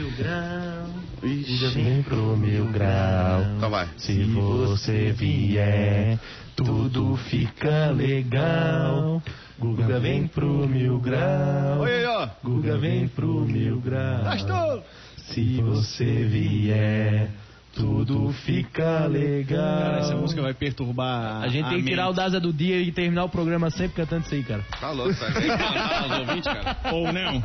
Ixi, 1.24 1.68
Vem 1.70 2.04
pro 2.04 2.38
meu 2.38 2.66
grau. 2.66 3.42
então 3.58 3.70
vai. 3.70 3.88
Se 3.98 4.24
você 4.24 5.12
vier, 5.12 6.20
tudo 6.56 7.18
fica 7.30 7.92
legal. 7.92 9.22
Guga 9.60 10.00
vem 10.00 10.28
pro 10.28 10.68
mil 10.68 11.00
grau. 11.00 11.82
Oi, 11.82 12.06
ó. 12.06 12.28
Guga 12.44 12.78
vem 12.78 13.08
pro 13.08 13.42
mil 13.42 13.80
grau. 13.80 14.84
Se 15.32 15.62
você 15.62 16.24
vier, 16.24 17.30
tudo 17.76 18.32
fica 18.46 19.06
legal. 19.06 19.60
Cara, 19.60 20.00
essa 20.00 20.16
música 20.16 20.42
vai 20.42 20.54
perturbar 20.54 21.44
A 21.44 21.48
gente 21.50 21.68
tem 21.68 21.84
que 21.84 21.90
tirar 21.90 22.10
o 22.10 22.14
Daza 22.14 22.40
do 22.40 22.54
dia 22.54 22.80
e 22.80 22.92
terminar 22.92 23.26
o 23.26 23.30
programa 23.30 23.70
sempre 23.70 23.98
cantando 23.98 24.26
isso 24.26 24.34
aí, 24.34 24.44
cara. 24.44 24.66
Tá 24.80 24.92
louco, 24.92 25.12
os 25.12 26.20
ouvintes, 26.20 26.46
cara. 26.46 26.78
Ou 26.94 27.12
não. 27.12 27.44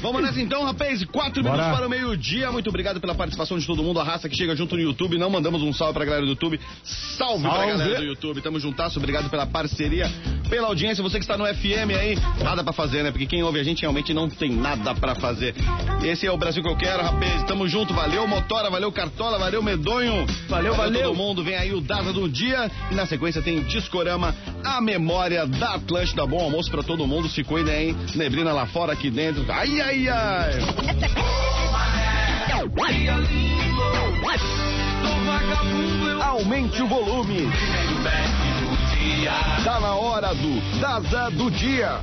Vamos 0.00 0.22
nessa 0.22 0.40
então, 0.40 0.64
rapaz. 0.64 1.04
Quatro 1.04 1.42
Bora. 1.42 1.56
minutos 1.56 1.76
para 1.78 1.86
o 1.86 1.90
meio-dia. 1.90 2.50
Muito 2.50 2.68
obrigado 2.70 3.00
pela 3.00 3.14
participação 3.14 3.58
de 3.58 3.66
todo 3.66 3.82
mundo. 3.82 4.00
A 4.00 4.04
raça 4.04 4.28
que 4.28 4.36
chega 4.36 4.56
junto 4.56 4.74
no 4.76 4.80
YouTube. 4.80 5.18
Não 5.18 5.28
mandamos 5.28 5.62
um 5.62 5.72
salve 5.72 5.92
pra 5.92 6.04
galera 6.04 6.24
do 6.24 6.30
YouTube. 6.30 6.58
Salve, 6.82 7.42
pra 7.42 7.50
Salve. 7.50 7.66
galera 7.68 7.96
do 8.00 8.04
YouTube. 8.04 8.40
Tamo 8.40 8.58
juntasso. 8.58 8.98
Obrigado 8.98 9.28
pela 9.28 9.46
parceria, 9.46 10.10
pela 10.52 10.68
audiência. 10.68 11.02
Você 11.02 11.18
que 11.18 11.24
está 11.24 11.38
no 11.38 11.46
FM 11.46 11.96
aí, 11.98 12.18
nada 12.44 12.62
pra 12.62 12.74
fazer, 12.74 13.02
né? 13.02 13.10
Porque 13.10 13.24
quem 13.24 13.42
ouve 13.42 13.58
a 13.58 13.62
gente 13.62 13.80
realmente 13.80 14.12
não 14.12 14.28
tem 14.28 14.50
nada 14.50 14.94
pra 14.94 15.14
fazer. 15.14 15.54
Esse 16.04 16.26
é 16.26 16.30
o 16.30 16.36
Brasil 16.36 16.62
que 16.62 16.68
eu 16.68 16.76
quero, 16.76 17.02
rapaz. 17.02 17.42
Tamo 17.44 17.66
junto. 17.66 17.94
Valeu, 17.94 18.28
Motora. 18.28 18.68
Valeu, 18.68 18.92
Cartola. 18.92 19.38
Valeu, 19.38 19.62
Medonho. 19.62 20.26
Valeu, 20.50 20.74
valeu. 20.74 21.04
todo 21.04 21.16
mundo. 21.16 21.42
Vem 21.42 21.54
aí 21.54 21.72
o 21.72 21.80
Daza 21.80 22.12
do 22.12 22.28
Dia. 22.28 22.70
E 22.90 22.94
na 22.94 23.06
sequência 23.06 23.40
tem 23.40 23.62
Discorama, 23.62 24.34
a 24.62 24.78
memória 24.82 25.46
da 25.46 25.76
Atlântida. 25.76 26.26
Bom 26.26 26.40
almoço 26.40 26.70
pra 26.70 26.82
todo 26.82 27.06
mundo. 27.06 27.30
Se 27.30 27.42
cuida, 27.42 27.74
hein? 27.74 27.96
Neblina 28.14 28.52
lá 28.52 28.66
fora, 28.66 28.92
aqui 28.92 29.10
dentro. 29.10 29.46
Ai, 29.48 29.80
ai, 29.80 30.08
ai. 30.10 30.52
Aumente 36.20 36.82
o 36.82 36.86
volume. 36.86 37.48
Tá 39.64 39.80
na 39.80 39.94
hora 39.94 40.34
do 40.34 40.60
Daza 40.80 41.30
do 41.30 41.50
Dia. 41.50 42.00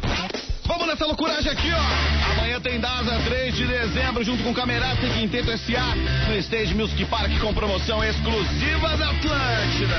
Vamos 0.65 0.87
nessa 0.87 1.05
loucuragem 1.05 1.51
aqui, 1.51 1.71
ó. 1.71 2.31
Amanhã 2.31 2.59
tem 2.61 2.79
Daza, 2.79 3.19
3 3.25 3.55
de 3.55 3.65
dezembro, 3.65 4.23
junto 4.23 4.43
com 4.43 4.53
Camerata 4.53 5.05
e 5.05 5.09
Quinteto 5.09 5.49
S.A. 5.51 5.95
no 6.29 6.37
Stage 6.37 6.75
Music 6.75 7.03
Park 7.05 7.31
com 7.39 7.53
promoção 7.53 8.03
exclusiva 8.03 8.95
da 8.97 9.09
Atlântida. 9.09 9.97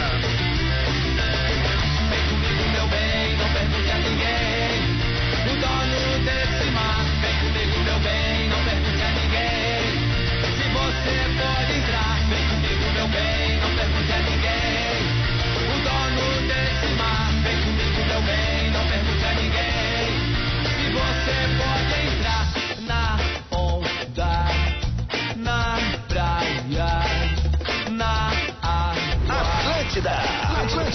meu 2.72 2.86
bem, 2.88 3.36
não 3.36 3.53
pergunte 3.53 3.90
a 3.90 3.98
ninguém. 3.98 4.80
O 5.42 5.57
dono 5.61 6.24
desse 6.24 6.70
mar, 6.70 7.05
vem 7.20 7.34
comigo, 7.40 7.78
meu 7.84 7.98
bem, 7.98 8.48
não 8.48 8.64
pergunte 8.64 9.03
a 9.03 9.11
ninguém. 9.11 9.61
Se 10.57 10.68
você 10.68 11.16
pode 11.40 11.79